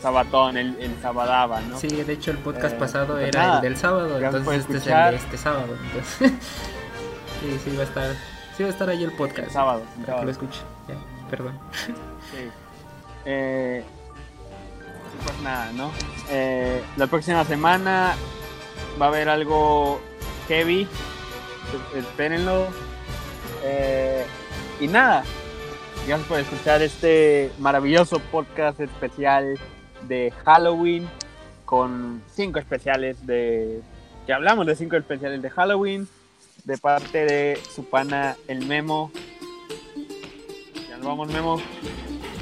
sabatón, 0.00 0.56
el, 0.56 0.76
el 0.80 1.00
sabadaba, 1.00 1.60
¿no? 1.60 1.78
Sí, 1.78 1.88
de 1.88 2.12
hecho 2.12 2.30
el 2.30 2.38
podcast 2.38 2.74
Eh, 2.74 2.78
pasado 2.78 3.14
pues 3.14 3.28
era 3.28 3.42
nada, 3.42 3.56
el 3.56 3.62
del 3.62 3.76
sábado, 3.76 4.18
entonces 4.18 4.54
este 4.60 4.72
escuchar. 4.76 5.14
es 5.14 5.20
el 5.22 5.28
de 5.28 5.34
este 5.34 5.38
sábado. 5.38 5.76
Entonces, 5.84 6.32
sí, 7.40 7.60
sí 7.64 7.76
va 7.76 7.82
a 7.82 7.86
estar, 7.86 8.16
sí 8.56 8.62
va 8.62 8.68
a 8.68 8.72
estar 8.72 8.88
ahí 8.88 9.02
el 9.04 9.12
podcast. 9.12 9.48
El 9.48 9.50
sábado. 9.50 9.82
el 9.98 10.04
Para 10.04 10.18
que 10.20 10.24
lo 10.24 10.30
escuchen. 10.30 10.62
Ya, 10.88 10.94
perdón. 11.30 11.58
Sí. 11.86 12.50
Eh, 13.26 13.84
pues 15.24 15.40
nada, 15.42 15.70
¿no? 15.72 15.90
Eh, 16.30 16.82
la 16.96 17.06
próxima 17.06 17.44
semana 17.44 18.14
va 19.00 19.06
a 19.06 19.08
haber 19.08 19.28
algo 19.28 20.00
heavy. 20.48 20.88
Espérenlo. 21.94 22.66
Eh, 23.62 24.24
y 24.80 24.88
nada. 24.88 25.24
Gracias 26.06 26.28
por 26.28 26.40
escuchar 26.40 26.80
este 26.82 27.52
maravilloso 27.58 28.18
podcast 28.18 28.80
especial 28.80 29.58
de 30.10 30.30
Halloween. 30.44 31.08
Con 31.64 32.22
cinco 32.34 32.58
especiales 32.58 33.26
de. 33.26 33.80
Que 34.26 34.34
hablamos 34.34 34.66
de 34.66 34.76
cinco 34.76 34.96
especiales 34.96 35.40
de 35.40 35.48
Halloween. 35.48 36.06
De 36.64 36.76
parte 36.76 37.24
de 37.24 37.58
su 37.74 37.84
pana 37.84 38.36
el 38.46 38.66
Memo. 38.66 39.10
Ya 40.88 40.98
nos 40.98 41.06
vamos, 41.06 41.32
Memo. 41.32 41.62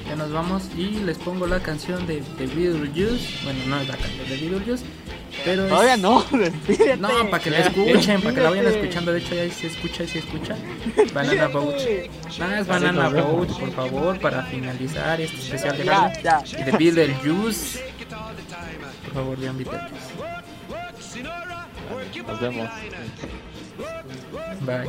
Ya 0.08 0.16
nos 0.16 0.32
vamos 0.32 0.70
y 0.74 1.00
les 1.04 1.18
pongo 1.18 1.46
la 1.46 1.60
canción 1.60 2.06
de, 2.06 2.22
de 2.38 2.46
Beetlejuice. 2.46 3.44
Bueno, 3.44 3.60
no 3.68 3.78
es 3.78 3.88
la 3.88 3.96
canción 3.96 4.26
de 4.26 4.36
Beetlejuice, 4.38 4.84
pero 5.48 5.62
es- 5.64 5.68
Todavía 5.70 5.96
no, 5.96 6.22
despídete. 6.32 6.96
No, 6.98 7.08
para 7.30 7.42
que 7.42 7.50
la 7.50 7.58
escuchen, 7.60 8.20
para 8.20 8.34
que 8.34 8.40
la 8.42 8.50
vayan 8.50 8.66
escuchando. 8.66 9.12
De 9.12 9.18
hecho, 9.20 9.34
ya 9.34 9.50
se 9.50 9.66
escucha 9.68 10.02
y 10.04 10.08
se 10.08 10.18
escucha. 10.18 10.56
Banana 11.14 11.46
Boat. 11.52 11.76
Nada, 12.38 12.58
es 12.60 12.66
Banana 12.66 13.08
Boat, 13.08 13.48
por 13.58 13.72
favor, 13.72 14.18
para 14.20 14.42
finalizar 14.44 15.20
este 15.20 15.36
especial 15.38 15.76
de 15.78 15.84
Ya, 15.84 15.94
Halloween. 15.94 16.22
ya. 16.22 16.42
Y 16.60 16.62
de 16.64 16.72
Beetlejuice. 16.72 17.80
Por 19.04 19.14
favor, 19.14 19.38
vean 19.38 19.56
Beetlejuice. 19.56 19.94
nos 22.26 22.40
vemos 22.40 22.68
Bye. 24.60 24.88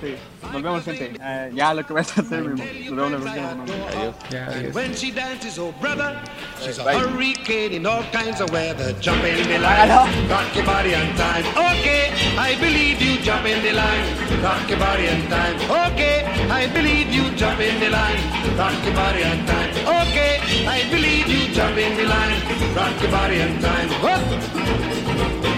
Sí, 0.00 0.14
nos 0.52 0.62
vemos, 0.62 0.84
gente. 0.84 1.12
Eh, 1.20 1.50
ya 1.54 1.74
lo 1.74 1.84
que 1.84 1.92
vas 1.92 2.16
a 2.16 2.20
hacer, 2.20 2.42
Memo. 2.42 2.62
Nos 2.90 3.10
vemos 3.10 3.10
la 3.12 3.18
próxima 3.18 3.50
semana. 3.50 3.64
adiós 3.64 4.14
Ya, 4.30 4.46
adiós. 4.46 4.74
When 4.74 4.94
she 4.94 5.10
dances, 5.10 5.58
oh 5.58 5.72
brother, 5.80 6.16
she's 6.60 6.78
a 6.78 6.84
hurricane 6.98 7.72
in 7.74 7.86
all 7.86 8.02
kinds 8.12 8.40
of 8.40 8.50
weather. 8.52 8.92
Jump 9.00 9.24
in 9.24 9.46
the 9.48 9.58
line, 9.58 9.88
rock 10.28 10.54
your 10.54 10.64
body 10.64 10.94
on 10.94 11.14
time. 11.16 11.44
Okay, 11.56 12.10
I 12.38 12.54
believe 12.56 13.00
you. 13.02 13.18
Jump 13.22 13.46
in 13.46 13.62
the 13.62 13.72
line, 13.72 14.42
rock 14.42 14.68
your 14.68 14.78
body 14.78 15.08
on 15.08 15.28
time. 15.28 15.56
Okay, 15.92 16.24
I 16.50 16.66
believe 16.68 17.10
you. 17.12 17.30
Jump 17.36 17.60
in 17.60 17.78
the 17.80 17.90
line, 17.90 18.18
rock 18.56 18.74
your 18.84 18.94
body 18.94 19.24
on 19.24 19.44
time. 19.46 19.70
Okay, 20.08 20.40
I 20.66 20.88
believe 20.90 21.28
you. 21.28 21.52
Jump 21.54 21.76
in 21.76 21.96
the 21.96 22.04
line, 22.04 22.40
rock 22.74 23.00
your 23.02 23.10
body 23.10 23.42
on 23.42 23.58
time. 23.60 23.88
Whoop. 24.02 25.57